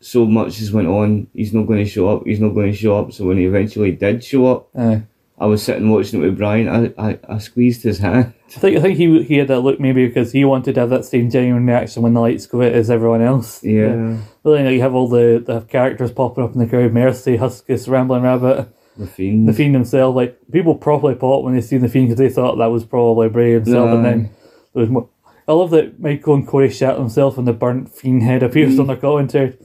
[0.00, 1.26] So much has went on.
[1.34, 2.24] He's not going to show up.
[2.26, 3.12] He's not going to show up.
[3.12, 4.98] So when he eventually did show up, uh,
[5.40, 6.68] I was sitting watching it with Brian.
[6.68, 8.32] I, I, I squeezed his hand.
[8.56, 10.90] I think I think he he had that look maybe because he wanted to have
[10.90, 13.62] that same genuine reaction when the lights go out as everyone else.
[13.62, 14.18] Yeah.
[14.42, 17.88] But then you have all the, the characters popping up in the crowd, Mercy, Huskus,
[17.88, 19.48] Rambling Rabbit, The fiend.
[19.48, 20.14] the Fiend himself.
[20.16, 23.28] Like people properly popped when they seen the Fiend because they thought that was probably
[23.28, 23.90] Bray himself.
[23.90, 24.30] And then
[24.74, 25.08] there was more.
[25.46, 28.80] I love that Michael and Corey shat themselves when the burnt Fiend head appears Mm.
[28.80, 29.56] on their commentary.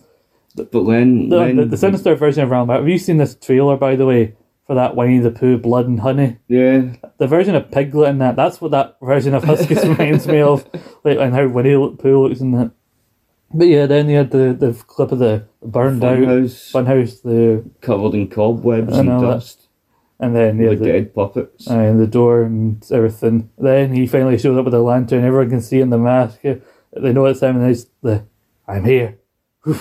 [0.56, 3.78] But then, The, then the, the sinister version of Round Have you seen this trailer,
[3.78, 4.36] by the way,
[4.68, 6.38] for that Winnie the Pooh Blood and Honey?
[6.48, 10.42] yeah, The version of Piglet in that, that's what that version of Huskus reminds me
[10.42, 10.66] of.
[11.04, 12.72] Like, and how Winnie the Pooh looks in that.
[13.56, 17.64] But yeah, then you had the, the clip of the burned out Funhouse funhouse, the
[17.82, 19.22] covered in cobwebs and that.
[19.22, 19.68] dust,
[20.20, 21.68] and then yeah, the, dead puppets.
[21.68, 23.52] and the door and everything.
[23.60, 25.24] Then he finally shows up with a lantern.
[25.24, 26.40] Everyone can see in the mask.
[26.42, 28.26] They know it's him, and it's the
[28.68, 29.20] "I'm here,"
[29.66, 29.78] And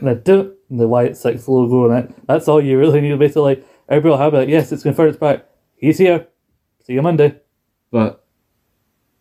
[0.00, 2.26] the "Duh," and the Wyatt Six logo, and that.
[2.26, 3.18] That's all you really need.
[3.18, 4.48] Basically, like, everybody will have it.
[4.48, 5.10] Yes, it's confirmed.
[5.10, 5.44] It's back.
[5.76, 6.28] He's here.
[6.84, 7.36] See you Monday.
[7.90, 8.24] But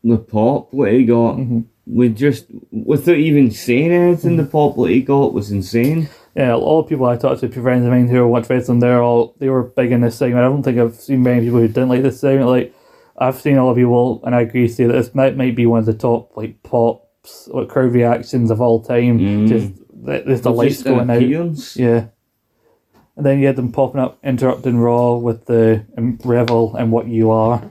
[0.03, 1.61] the pop what he got, Mm-hmm.
[1.85, 6.09] we just without even saying anything, the pop what he got was insane.
[6.35, 9.35] Yeah, all the people I talked to, friends of mine who watch wrestling, they're all
[9.39, 10.43] they were big in this segment.
[10.43, 12.49] I don't think I've seen many people who didn't like this segment.
[12.49, 12.73] Like
[13.17, 15.65] I've seen a lot of people, and I agree, say that this might, might be
[15.67, 19.19] one of the top like pops, like crowd reactions of all time.
[19.19, 19.47] Mm.
[19.47, 19.71] Just
[20.05, 21.21] th- there's the lights going out.
[21.75, 22.07] Yeah.
[23.15, 27.07] And then you had them popping up, interrupting Raw with the um, Revel and What
[27.07, 27.61] You Are,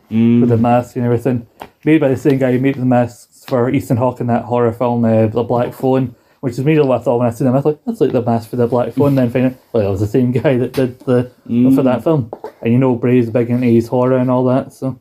[0.40, 1.48] with the mask and everything.
[1.84, 4.72] Made by the same guy who made the masks for Ethan Hawke in that horror
[4.72, 7.54] film, uh, The Black Phone, which is immediately what I thought when I seen them.
[7.54, 9.16] I was like, that's like the mask for The Black Phone.
[9.16, 11.32] then finding well, it was the same guy that did the
[11.74, 12.30] for that film.
[12.60, 15.00] And you know, Bray's big into his horror and all that, so.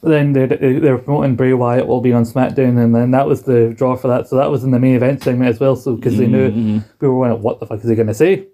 [0.00, 3.26] But then they they were promoting Bray Wyatt will be on SmackDown, and then that
[3.26, 4.28] was the draw for that.
[4.28, 5.76] So that was in the main event segment as well.
[5.76, 6.78] So because they knew mm-hmm.
[6.78, 8.46] people were wondering what the fuck is he going to say?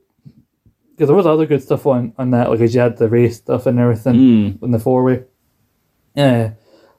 [0.91, 3.37] Because there was other good stuff on on that, like as you had the race
[3.37, 4.63] stuff and everything Mm.
[4.63, 5.25] in the four way.
[6.15, 6.25] Yeah.
[6.25, 6.51] Uh,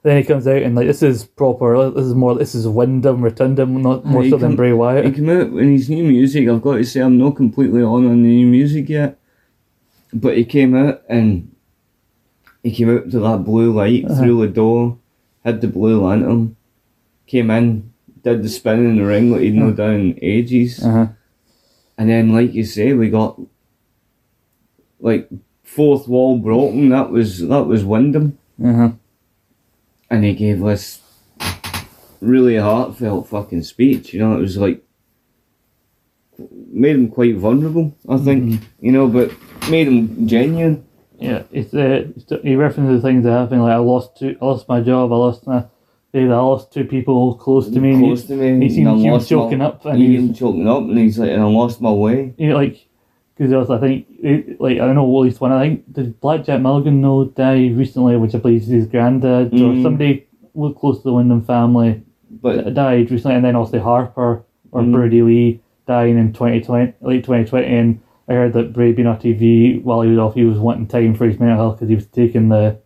[0.04, 1.90] then he comes out and like this is proper.
[1.90, 2.34] This is more.
[2.34, 5.72] This is Windham Rotunda, not uh, more he so than Bray He came out in
[5.72, 6.46] his new music.
[6.46, 9.18] I've got to say, I'm not completely on on the new music yet,
[10.12, 11.53] but he came out and
[12.64, 14.18] he came out to that blue light Uh-huh.
[14.20, 14.98] through the door,
[15.44, 16.56] had the blue lantern,
[17.26, 17.92] came in,
[18.24, 21.06] did the spin in the ring like he'd not done in ages, Uh huh.
[21.98, 23.38] and then like you say, we got
[25.00, 25.28] like
[25.62, 26.88] fourth wall broken.
[26.88, 28.90] That was that was Windham, Uh huh.
[30.10, 31.00] and he gave us
[32.20, 34.14] really heartfelt fucking speech.
[34.14, 34.80] You know, it was like
[36.72, 37.94] made him quite vulnerable.
[38.08, 39.30] I think you know, but
[39.70, 40.84] made him genuine.
[41.18, 42.06] Yeah, it's uh,
[42.42, 43.60] he references the things that happen.
[43.60, 45.12] Like I lost two, I lost my job.
[45.12, 45.64] I lost my.
[46.16, 47.98] I lost two people close to me.
[47.98, 48.68] close he, to me.
[48.68, 50.96] he seemed he was lost my- choking up, and he he was, choking up, and
[50.98, 52.32] he's like, and I lost my way.
[52.38, 52.86] you know, like
[53.36, 55.50] because I think it- like I don't know at least one.
[55.50, 59.56] I think did Blackjack Mulligan know die recently, which I believe is his granddad or
[59.56, 59.82] Mm.
[59.82, 64.82] somebody was close to the Windham family But died recently, and then also Harper or
[64.82, 64.92] Mm.
[64.92, 67.98] Brodie Lee dying in twenty twenty late twenty twenty, and
[68.28, 71.14] I heard that Bray being on TV while he was off, he was wanting time
[71.14, 72.78] for his mental health because he was taking the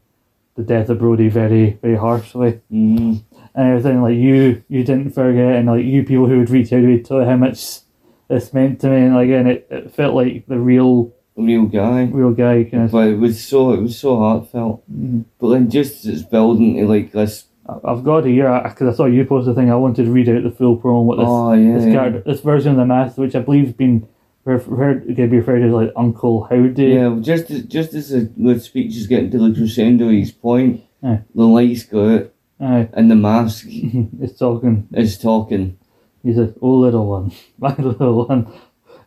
[0.56, 3.22] the death of Brodie very very harshly mm,
[3.54, 4.02] and everything.
[4.02, 7.00] Like you, you didn't forget, and like you people who would reach out to me
[7.00, 7.80] tell how much
[8.28, 12.04] this meant to me, and like, and it, it felt like the real real guy.
[12.04, 12.90] real guy kind of.
[12.90, 14.82] But it was so it was so heartfelt.
[14.90, 15.22] Mm-hmm.
[15.38, 17.44] But then just as it's building to like this.
[17.84, 19.70] I've got it here because I saw you post the thing.
[19.70, 21.04] I wanted to read out the full promo.
[21.04, 21.74] What this oh yeah.
[21.74, 24.08] this character, this version of the mask, which I believe has been
[24.52, 26.84] referred can be referred to as like Uncle Howdy.
[26.84, 30.32] Yeah, well, just as, just as the, the speech is getting to the crescendo, his
[30.32, 31.20] point, Aye.
[31.34, 32.88] the lights go out, Aye.
[32.92, 34.88] and the mask it's talking.
[34.92, 35.78] is talking.
[36.22, 38.52] He says, "Oh little one, my little one,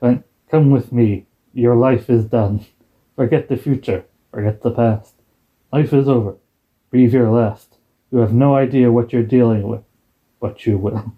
[0.01, 1.25] and come with me.
[1.53, 2.65] Your life is done.
[3.15, 4.05] Forget the future.
[4.31, 5.15] Forget the past.
[5.73, 6.35] Life is over.
[6.89, 7.75] Breathe your last.
[8.11, 9.83] You have no idea what you're dealing with,
[10.39, 11.13] but you will."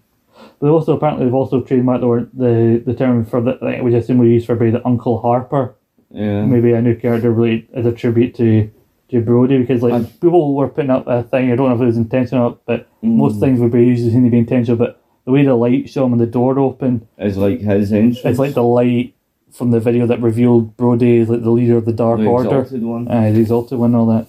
[0.60, 3.52] But also apparently they've also trademarked the the the term for the
[3.82, 5.74] which I assume we use for Brady, the Uncle Harper.
[6.10, 6.44] Yeah.
[6.44, 8.70] maybe a new character really as a tribute to
[9.10, 11.50] to Brodie because like I- people were putting up a thing.
[11.50, 13.16] I don't know if it was intentional, but Mm.
[13.16, 14.76] most things Brady usually seem to be intentional.
[14.78, 18.20] But the way the light show him and the door open, is like his entrance.
[18.24, 19.14] it's like the light
[19.50, 22.60] from the video that revealed Brodie as like the leader of the Dark the Order,
[22.60, 23.08] exalted one.
[23.08, 24.26] uh, the exalted one, and all that.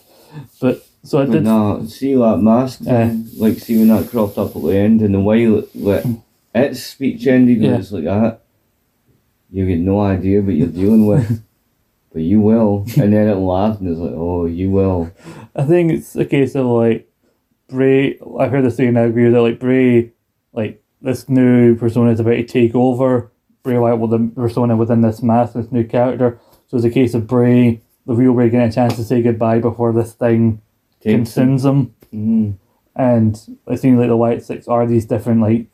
[0.62, 1.44] But so I did.
[1.44, 3.16] no, see that mask, thing, eh.
[3.38, 5.86] like see when that cropped up at the end and the way that, hmm.
[5.86, 7.78] that its speech ended Yeah.
[7.78, 8.42] was like that.
[9.52, 11.44] You get no idea what you're dealing with,
[12.14, 12.86] but you will.
[12.98, 15.12] And then it laughed and it's like, oh, you will.
[15.56, 17.08] I think it's a case of like
[17.68, 18.18] Bray.
[18.40, 19.42] I heard this thing and I agree with it.
[19.42, 20.12] Like Bray,
[20.54, 25.02] like this new persona is about to take over Bray Wyatt with the persona within
[25.02, 26.40] this mask, this new character.
[26.68, 29.60] So it's a case of Bray, the real Bray, getting a chance to say goodbye
[29.60, 30.62] before this thing
[31.12, 31.94] Consumes him.
[32.14, 32.58] Mm.
[32.96, 35.68] And it seems like the Wyatt Six are these different like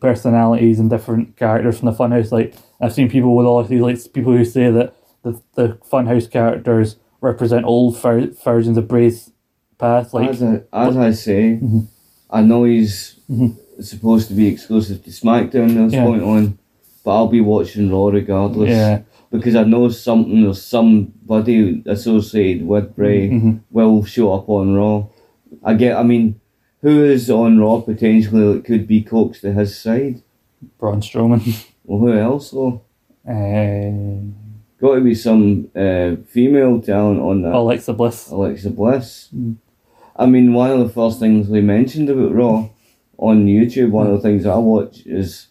[0.00, 2.32] personalities and different characters from the Funhouse.
[2.32, 5.78] Like I've seen people with all of these like people who say that the the
[5.90, 9.30] Funhouse characters represent old ver- versions of Bray's
[9.78, 10.12] past.
[10.12, 11.80] Like as, I, as I say, Mm-hmm.
[12.28, 13.20] I know he's
[13.80, 16.04] supposed to be exclusive to SmackDown at this Yeah.
[16.04, 16.58] point on,
[17.04, 18.70] but I'll be watching Raw regardless.
[18.70, 19.02] Yeah.
[19.30, 23.60] Because I know something or somebody associated with Bray Mhm.
[23.70, 25.06] will show up on Raw.
[25.64, 25.96] I get.
[25.96, 26.40] I mean,
[26.82, 30.22] who is on Raw potentially that could be coaxed to his side?
[30.78, 31.42] Braun Strowman.
[31.88, 32.80] Well, who else though?
[33.28, 34.26] uh,
[34.80, 37.54] Got to be some uh, female talent on that.
[37.54, 38.28] Alexa Bliss.
[38.30, 39.28] Alexa Bliss.
[39.34, 39.56] Mm.
[40.16, 42.68] I mean, one of the first things we mentioned about Raw
[43.18, 45.46] on YouTube, one of the things I watch is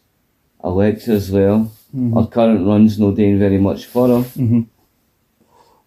[0.64, 1.66] Alexa's there.
[1.96, 2.14] Mhm.
[2.22, 4.22] Her current run's no doing very much for her.
[4.22, 4.62] hmm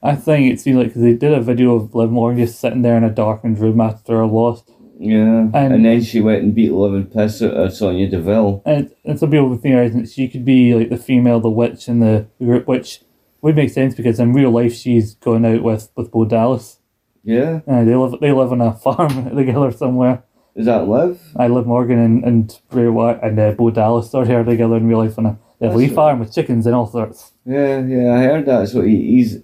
[0.03, 2.83] I think it seemed like 'cause they did a video of Liv Morgan just sitting
[2.83, 4.63] there in a darkened room after her loss.
[4.99, 5.49] Yeah.
[5.53, 8.63] And- And, then she went and beat Living Piss out of Sonya Deville.
[8.65, 11.89] And, and some people were theorizing that she could be like the female, the witch
[11.89, 13.03] in the group, which
[13.43, 16.79] would make sense because in real life she's going out with, with Bo Dallas.
[17.25, 17.61] Yeah.
[17.67, 20.23] Uh, they live they live on a farm together somewhere.
[20.55, 21.21] Is that Liv?
[21.37, 24.87] I Liv Morgan and, and Bray Wyatt and uh, Bo Dallas are here together in
[24.87, 25.95] real life on a they have a That's wee right.
[25.95, 27.33] farm with chickens and all sorts.
[27.45, 28.69] Yeah, yeah, I heard that.
[28.69, 29.39] So he, he's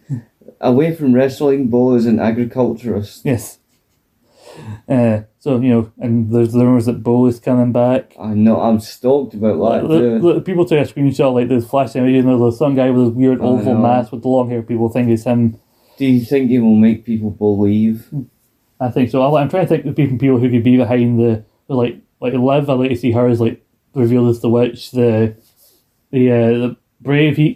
[0.61, 3.25] away from wrestling, Bo is an agriculturist.
[3.25, 3.59] Yes.
[4.89, 8.15] Uh, so you know, and there's the rumors that Bo is coming back.
[8.21, 10.21] I know, I'm stoked about that too.
[10.35, 13.11] the people took a screenshot like there's flash images and there's some guy with a
[13.11, 14.63] weird oval mask with the long hair.
[14.63, 15.59] People think it's him.
[15.97, 18.09] Do you think he will make people believe?
[18.81, 19.23] I think so.
[19.37, 22.71] I'm trying to think of people who could be behind the, the like like Liv.
[22.71, 23.65] I like to see her as like
[23.95, 24.91] revealed as the witch.
[24.93, 25.37] The
[26.15, 27.55] the uh, the brave he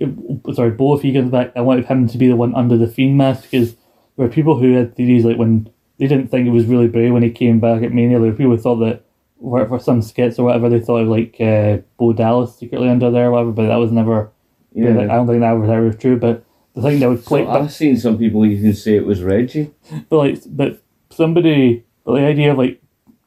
[0.52, 1.52] sorry Bo if he comes back.
[1.56, 4.58] I wanted him to be the one under the fiend mask because there were people
[4.58, 7.60] who had theories like when they didn't think it was really Bray when he came
[7.60, 8.18] back at Mania.
[8.18, 9.04] There were people who thought that
[9.40, 13.10] for, for some skits or whatever they thought of like uh, Bo Dallas secretly under
[13.10, 14.30] there or whatever, but that was never.
[14.72, 14.90] Yeah.
[14.90, 16.18] I don't think that was ever true.
[16.18, 16.44] But
[16.74, 19.72] the thing that would play, So I've seen some people even say it was Reggie.
[20.08, 22.80] but like, but somebody, but the idea of like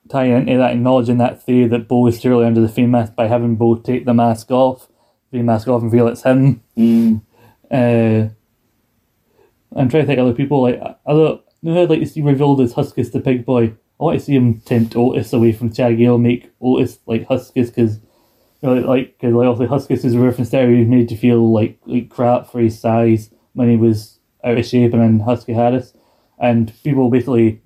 [0.10, 3.28] tying into that, acknowledging that theory that Bo is secretly under the Fiend mask by
[3.28, 4.88] having Bo take the mask off,
[5.32, 6.62] mask off, and feel it's him.
[6.78, 7.22] Mm.
[7.70, 8.30] Uh,
[9.76, 11.40] I'm trying to think of other people like other.
[11.62, 13.74] You know, I'd like to see revealed as Huskus the Pig Boy.
[14.00, 17.68] I want to see him tempt Otis away from Chad Gable, make Otis like Huskus
[17.68, 18.00] because.
[18.64, 20.70] You know, like, cause like obviously Huskus is a reference there.
[20.70, 24.58] He was made to feel like like crap for his size when he was out
[24.58, 25.94] of shape, and then Husky Harris,
[26.40, 27.62] and people basically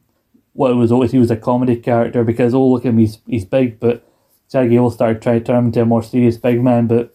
[0.53, 3.19] what it was always He was a comedy character because oh look at him, he's
[3.27, 4.07] he's big, but
[4.49, 6.87] Chad Gable started trying to turn him into a more serious big man.
[6.87, 7.14] But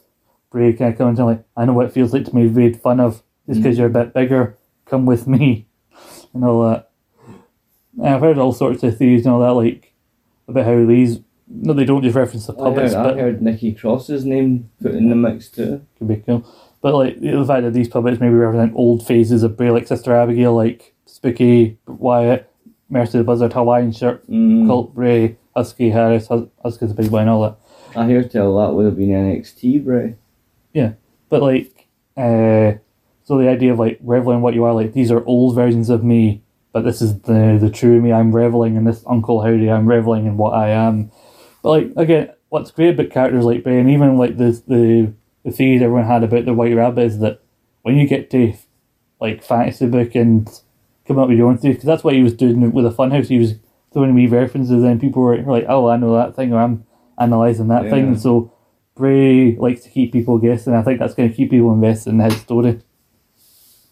[0.51, 2.49] Bray kind of coming to him like, I know what it feels like to be
[2.49, 4.57] made fun of just because you're a bit bigger.
[4.87, 5.67] Come with me,
[6.35, 6.91] and all that.
[7.97, 9.93] And I've heard all sorts of theories and all that, like
[10.49, 11.21] about how these
[11.53, 14.95] no, they don't just reference the I heard, puppets, I heard Nikki Cross's name put
[14.95, 15.85] in the mix too.
[15.99, 16.45] could be cool.
[16.81, 20.15] But like the fact that these puppets maybe represent old phases of Bray, like Sister
[20.15, 22.51] Abigail, like Spooky, Wyatt,
[22.89, 24.67] Mercy the Buzzard, Hawaiian shirt, Mm.
[24.67, 27.57] Colt Bray, Husky Harris, Hus- Husky's a big boy and all that.
[27.97, 30.15] I hear tell that would have been NXT, Bray.
[30.73, 30.93] Yeah,
[31.29, 31.87] but like,
[32.17, 32.79] uh,
[33.25, 36.03] so the idea of like reveling what you are, like these are old versions of
[36.05, 36.43] me,
[36.73, 38.13] but this is the the true me.
[38.13, 39.71] I'm reveling in this Uncle Howdy.
[39.71, 41.11] I'm reveling in what I am.
[41.63, 45.13] But like again, what's great about characters like Bray, and even like the the
[45.45, 47.41] the theories everyone had about the White Rabbit is that
[47.83, 48.53] when you get to
[49.21, 50.49] like fantasy book and
[51.07, 53.29] come up with your own theories, because that's what he was doing with the Funhouse.
[53.29, 53.55] He was
[53.93, 56.85] throwing me references, and people were like, "Oh, I know that thing," or "I'm
[57.19, 57.91] analyzing that Yeah.
[57.91, 58.53] thing." So
[58.95, 60.75] Bray likes to keep people guessing.
[60.75, 62.81] I think that's going to keep people invested in his story.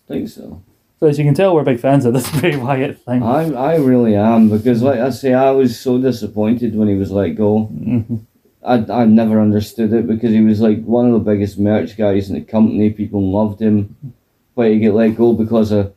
[0.07, 0.63] think so.
[1.01, 3.23] So as you can tell, we're big fans of this Bray Wyatt thing.
[3.23, 7.11] I I really am because, like I say, I was so disappointed when he was
[7.13, 7.71] let go.
[7.73, 8.21] Mhm.
[8.65, 12.29] I I never understood it because he was like one of the biggest merch guys
[12.29, 12.91] in the company.
[12.91, 13.95] People loved him,
[14.57, 15.95] but he get let go because of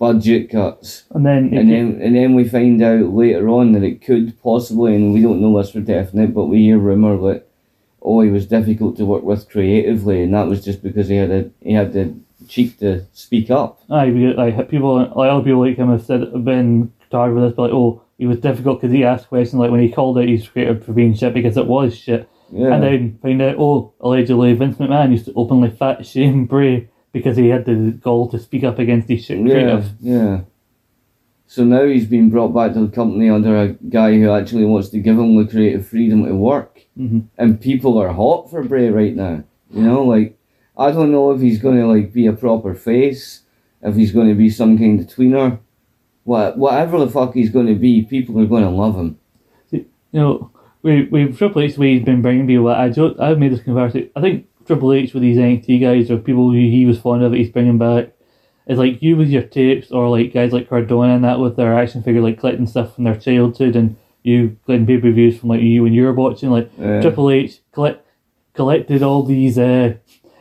[0.00, 1.04] budget cuts.
[1.14, 4.96] And then, And then and then we find out later on that it could possibly,
[4.96, 7.46] and we don't know this for definite, but we hear rumor that
[8.02, 11.30] oh he was difficult to work with creatively, and that was just because he had
[11.30, 12.14] a he had the
[12.48, 13.80] cheek to speak up.
[13.90, 17.52] aye, like people, like other people like him have said have been tired with this,
[17.54, 20.28] but like, oh, he was difficult because he asked questions like when he called out
[20.28, 22.74] his creator for being shit because it was shit, Yeah.
[22.74, 27.36] and then find out oh, allegedly Vince McMahon used to openly fat shame Bray because
[27.36, 29.90] he had the gall to speak up against his shit Yeah, creative.
[30.00, 30.40] yeah.
[31.46, 34.88] So now he's been brought back to the company under a guy who actually wants
[34.90, 36.69] to give him the creative freedom to work.
[36.98, 37.24] Mhm.
[37.38, 39.44] And people are hot for Bray right now.
[39.72, 40.36] You know, like,
[40.76, 43.42] I don't know if he's going to, like, be a proper face,
[43.82, 45.58] if he's going to be some kind of tweener.
[46.24, 49.18] What, whatever the fuck he's going to be, people are going to love him.
[49.70, 50.50] you know,
[50.82, 52.68] we we've Triple H we've been bringing people.
[52.68, 54.10] I I've made this comparison.
[54.16, 57.36] I think Triple H with these NXT guys or people he was fond of that
[57.38, 58.12] he's bringing back
[58.66, 61.78] It's like you with your tapes or like guys like Cardona and that with their
[61.78, 65.48] action figure like collecting stuff from their childhood and you collecting pay per views from
[65.50, 68.06] like you and you were watching like Uh, Triple H collect
[68.54, 69.94] collected all these uh,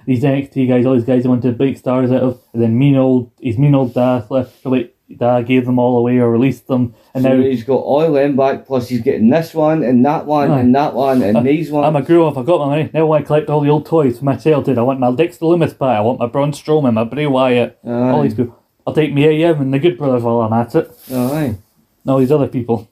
[0.06, 2.96] these NXT guys, all these guys he wanted big stars out of, and then mean
[2.96, 4.66] old his mean old dad left.
[4.66, 8.12] Like dad gave them all away or released them, and so now he's got all
[8.12, 10.60] them back, plus he's getting this one and that one Aye.
[10.60, 11.86] and that one and these ones.
[11.86, 12.38] I'm a grown up.
[12.38, 12.90] I got my money.
[12.94, 14.78] Now I want to collect all the old toys for my childhood.
[14.78, 15.98] I want my Dexter Lumis back.
[15.98, 18.56] I want my Braun Strowman, my Bray Wyatt, all these people.
[18.86, 20.92] I'll take me AM and the Good Brothers while I'm at it.
[21.12, 21.56] Aye.
[22.04, 22.90] And all these other people.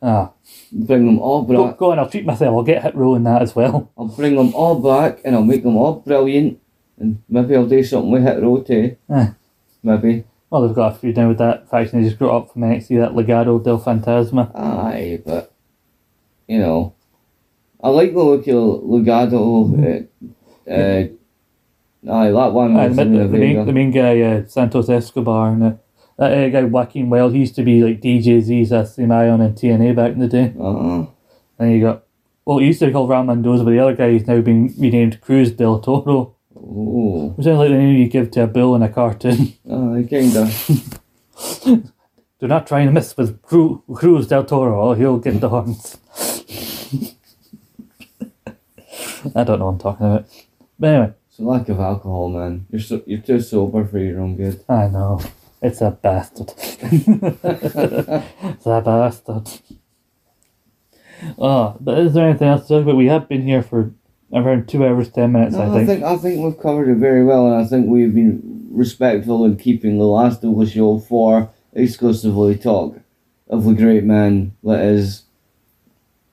[0.00, 0.30] Ah,
[0.72, 1.76] Bring them all go, back.
[1.78, 1.98] go on.
[1.98, 2.54] I'll treat myself.
[2.54, 3.90] I'll get hit row in that as well.
[3.98, 6.60] I'll bring them all back and I'll make them all brilliant.
[6.98, 8.96] And maybe I'll do something with Hit Row too.
[9.08, 9.34] Aye.
[9.82, 10.24] Maybe.
[10.50, 12.00] Well, they've got a few now with that faction.
[12.00, 14.50] They just grew up from NXT, that Legado del Fantasma.
[14.54, 15.52] Aye, but
[16.48, 16.94] you know,
[17.82, 20.08] I like the look of Legado.
[20.66, 25.50] Uh, uh, aye, that one was the, the, main, the main guy, uh, Santos Escobar,
[25.52, 25.72] and uh,
[26.18, 29.54] that uh, guy Joaquin Wilde, he used to be like DJZ's that's the Ion and
[29.54, 30.52] TNA back in the day.
[30.60, 31.06] Uh,
[31.58, 32.04] Then you got,
[32.44, 34.74] well, he used to be called Raul Mendoza, but the other guy is now being
[34.78, 38.74] renamed Cruz del Toro, oh, which sounds like the name you give to a bull
[38.74, 39.52] in a cartoon.
[39.70, 40.50] aye, kinda.
[42.40, 45.98] Do not try and mess with Cru- Cruz del Toro, or he'll get the horns.
[49.34, 50.26] I don't know what I'm talking about.
[50.78, 52.66] But anyway, It's a lack of alcohol, man.
[52.70, 54.64] You're so you're too sober for your own good.
[54.68, 55.20] I know.
[55.60, 56.52] It's a bastard.
[56.82, 59.48] it's a bastard.
[61.36, 62.96] Oh, but is there anything else to talk about?
[62.96, 63.92] We have been here for
[64.32, 65.88] around two hours, ten minutes, No, I I think.
[65.88, 69.56] think I think we've covered it very well, and I think we've been respectful in
[69.56, 73.00] keeping the last of the show for exclusively talk
[73.48, 75.24] of the great man that is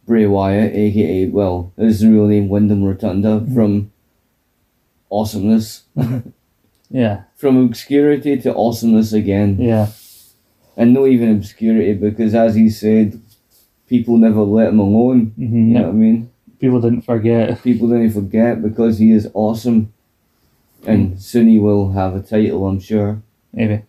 [0.05, 3.55] Bray Wyatt, aka well, his real name Windham Rotunda mm-hmm.
[3.55, 3.91] from
[5.09, 5.83] awesomeness,
[6.95, 9.87] Yeah, from obscurity to awesomeness again, yeah.
[10.77, 13.21] and not even obscurity because as he said,
[13.89, 15.33] people never let him alone.
[15.35, 16.31] hmm You know what I mean?
[16.59, 17.61] People didn't forget.
[17.63, 19.91] people didn't forget because he is awesome.
[20.87, 23.21] And soon he will have a title, I'm sure.
[23.51, 23.81] Maybe.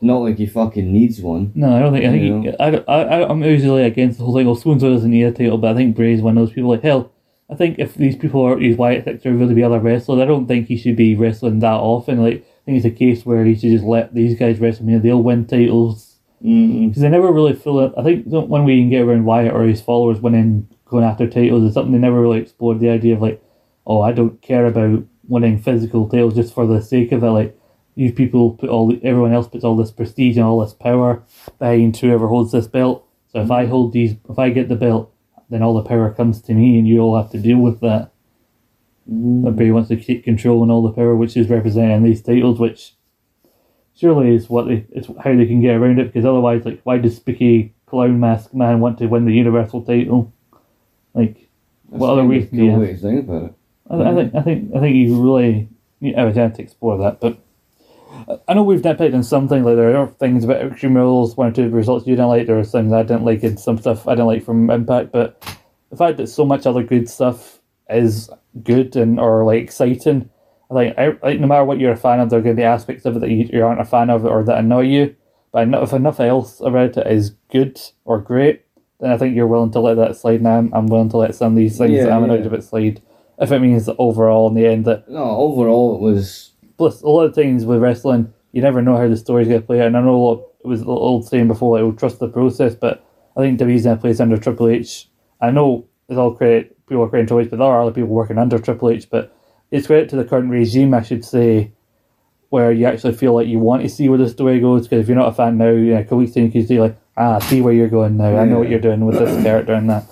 [0.00, 1.52] Not like he fucking needs one.
[1.54, 2.04] No, I don't think.
[2.04, 4.46] I think he, I, I, I'm usually against the whole thing.
[4.46, 6.52] Well, so and so doesn't need a title, but I think Bray's one of those
[6.52, 6.70] people.
[6.70, 7.11] Like hell,
[7.52, 10.24] I think if these people are these Wyatt thinks are really be other wrestlers, I
[10.24, 12.22] don't think he should be wrestling that often.
[12.22, 14.86] Like I think it's a case where he should just let these guys wrestle.
[14.86, 16.88] Mean, they'll win titles mm-hmm.
[16.88, 17.92] because they never really feel it.
[17.96, 21.28] I think one way you can get around Wyatt or his followers winning, going after
[21.28, 22.80] titles is something they never really explored.
[22.80, 23.42] The idea of like,
[23.86, 27.30] oh, I don't care about winning physical titles just for the sake of it.
[27.30, 27.58] Like
[27.96, 31.22] these people put all, everyone else puts all this prestige and all this power
[31.58, 33.06] behind whoever holds this belt.
[33.28, 33.52] So if mm-hmm.
[33.52, 35.11] I hold these, if I get the belt,
[35.52, 38.10] then all the power comes to me, and you all have to deal with that.
[39.10, 39.44] Mm.
[39.44, 42.22] But Bray wants to keep control and all the power, which is represented in these
[42.22, 42.94] titles, which
[43.94, 46.06] surely is what they, it's how they can get around it.
[46.06, 50.32] Because otherwise, like, why does Spooky Clown Mask Man want to win the Universal title?
[51.14, 51.48] Like,
[51.90, 52.80] That's What other reason do you have?
[52.80, 53.54] way to think about it.
[53.90, 55.68] I, I think, I think, I think you really,
[56.00, 57.20] you know, I would have to explore that.
[57.20, 57.38] But
[58.48, 59.64] I- know we've nitpicked on something.
[59.64, 62.46] Like there are things about Extreme Rules, one or two results you didn't like.
[62.46, 65.12] There are things I didn't like, and some stuff I didn't like from Impact.
[65.12, 65.42] But
[65.90, 67.60] the fact that so much other good stuff
[67.90, 68.30] is
[68.62, 70.30] good and or like exciting,
[70.70, 72.60] I think, I, like no matter what you're a fan of, there are going to
[72.60, 75.16] be aspects of it that you, you aren't a fan of or that annoy you.
[75.52, 78.64] But if enough else about it is good or great,
[79.00, 80.36] then I think you're willing to let that slide.
[80.40, 82.46] And I'm, I'm willing to let some of these things Yeah, that I'm annoyed yeah.
[82.46, 83.02] about slide.
[83.38, 86.51] If it means that overall, in the end, that No, overall it was.
[86.82, 89.66] Plus a lot of things with wrestling, you never know how the story's going to
[89.66, 89.86] play out.
[89.86, 92.28] And I know a lot, it was the old saying before, like, we'll trust the
[92.28, 93.06] process, but
[93.36, 95.08] I think WWE's in a place under Triple H.
[95.40, 98.08] I know it's all credit, people are crediting to H, but there are other people
[98.08, 99.32] working under Triple H, but
[99.70, 101.70] it's credit to the current regime, I should say,
[102.48, 105.08] where you actually feel like you want to see where the story goes, because if
[105.08, 106.98] you're not a fan now, you know, a couple weeks in, you can see, like,
[107.16, 109.88] ah, see where you're going now, I know what you're doing with this character and
[109.88, 110.04] that.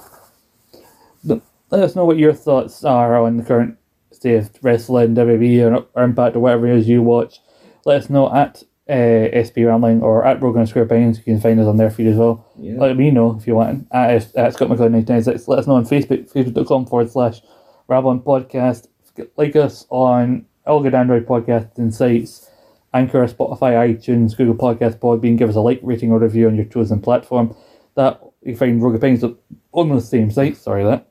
[1.24, 3.76] But let us know what your thoughts are on the current
[4.24, 7.40] of wrestling, WWE, or, or Impact, or whatever it is you watch.
[7.84, 11.18] Let us know at uh, SP Rambling or at Broken Square Pines.
[11.18, 12.44] You can find us on their feed as well.
[12.58, 12.78] Yeah.
[12.78, 13.86] Let me know if you want.
[13.92, 15.48] At, at Scott McLeod 1996.
[15.48, 17.40] Let us know on Facebook, facebook.com forward slash
[17.88, 18.88] Rambling Podcast.
[19.36, 22.50] Like us on all good Android podcasts podcasting sites,
[22.92, 25.38] Anchor, Spotify, iTunes, Google Podcast, Podbean.
[25.38, 27.54] Give us a like, rating, or review on your chosen platform.
[27.96, 30.56] That you find Rogue Pines on the same site.
[30.56, 31.09] Sorry, that.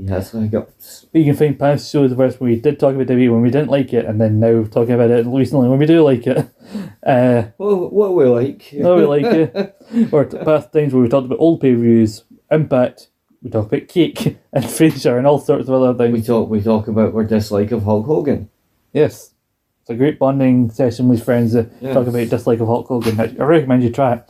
[0.00, 0.68] Yes, I got.
[1.12, 3.50] You can find past shows of us where we did talk about WWE when we
[3.50, 6.48] didn't like it, and then now talking about it recently when we do like it.
[7.02, 8.68] Uh, Well, what we like.
[8.74, 9.76] no, we like it.
[10.12, 13.08] Or past times where we talked about old pay reviews, Impact,
[13.42, 16.12] we talk about Cake and Frasier and all sorts of other things.
[16.12, 16.50] we talk.
[16.50, 18.50] We talk about our dislike of Hulk Hogan.
[18.92, 19.32] Yes.
[19.80, 21.94] It's a great bonding session with friends to Yes.
[21.94, 23.18] talk about dislike of Hulk Hogan.
[23.18, 24.20] I recommend you try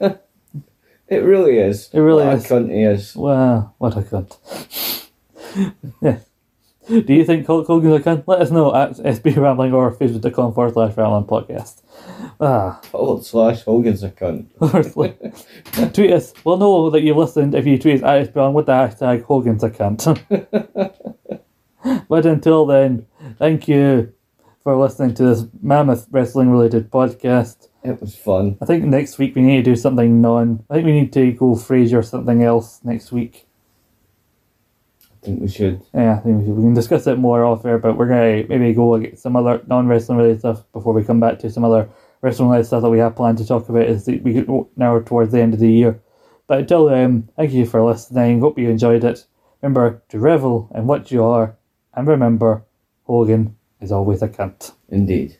[0.00, 0.22] it.
[1.10, 1.90] It really is.
[1.92, 2.44] It really what is.
[2.44, 3.16] A cunt he is.
[3.16, 5.08] Wow, what a cunt.
[6.00, 6.18] yeah.
[6.88, 8.24] Do you think Hulk Hogan's a cunt?
[8.26, 11.82] Let us know at SB Rambling or Facebook.com forward slash Rambling Podcast.
[12.40, 14.46] Ah, Forward slash Hogan's a cunt.
[15.94, 16.32] tweet us.
[16.44, 19.22] We'll know that you listened if you tweet us at SB Rambling with the hashtag
[19.24, 20.04] Hogan's a cunt.
[22.08, 23.06] but until then,
[23.38, 24.12] thank you
[24.62, 27.68] for listening to this mammoth wrestling related podcast.
[27.82, 28.58] It was fun.
[28.60, 30.64] I think next week we need to do something non.
[30.68, 33.46] I think we need to go Fraser something else next week.
[35.22, 35.82] I think we should.
[35.94, 36.56] Yeah, I think we, should.
[36.56, 39.62] we can discuss it more off air, but we're gonna maybe go get some other
[39.66, 41.88] non wrestling related stuff before we come back to some other
[42.20, 45.32] wrestling related stuff that we have planned to talk about as we get now towards
[45.32, 46.00] the end of the year.
[46.46, 48.40] But until then, thank you for listening.
[48.40, 49.24] Hope you enjoyed it.
[49.62, 51.56] Remember to revel in what you are,
[51.94, 52.64] and remember,
[53.04, 54.72] Hogan is always a cunt.
[54.88, 55.38] Indeed.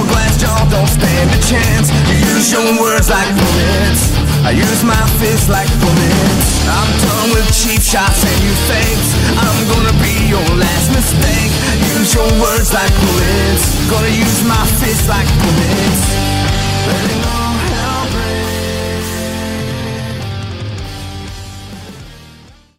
[0.00, 1.92] Your glass jaw don't stand a chance.
[2.08, 4.16] You use your words like bullets.
[4.48, 6.48] I use my fists like bullets.
[6.64, 9.12] I'm done with cheap shots and you fakes.
[9.36, 11.52] I'm gonna be your last mistake.
[12.00, 13.76] Use your words like bullets.
[13.92, 16.00] Gonna use my fists like bullets.
[16.88, 17.49] Letting all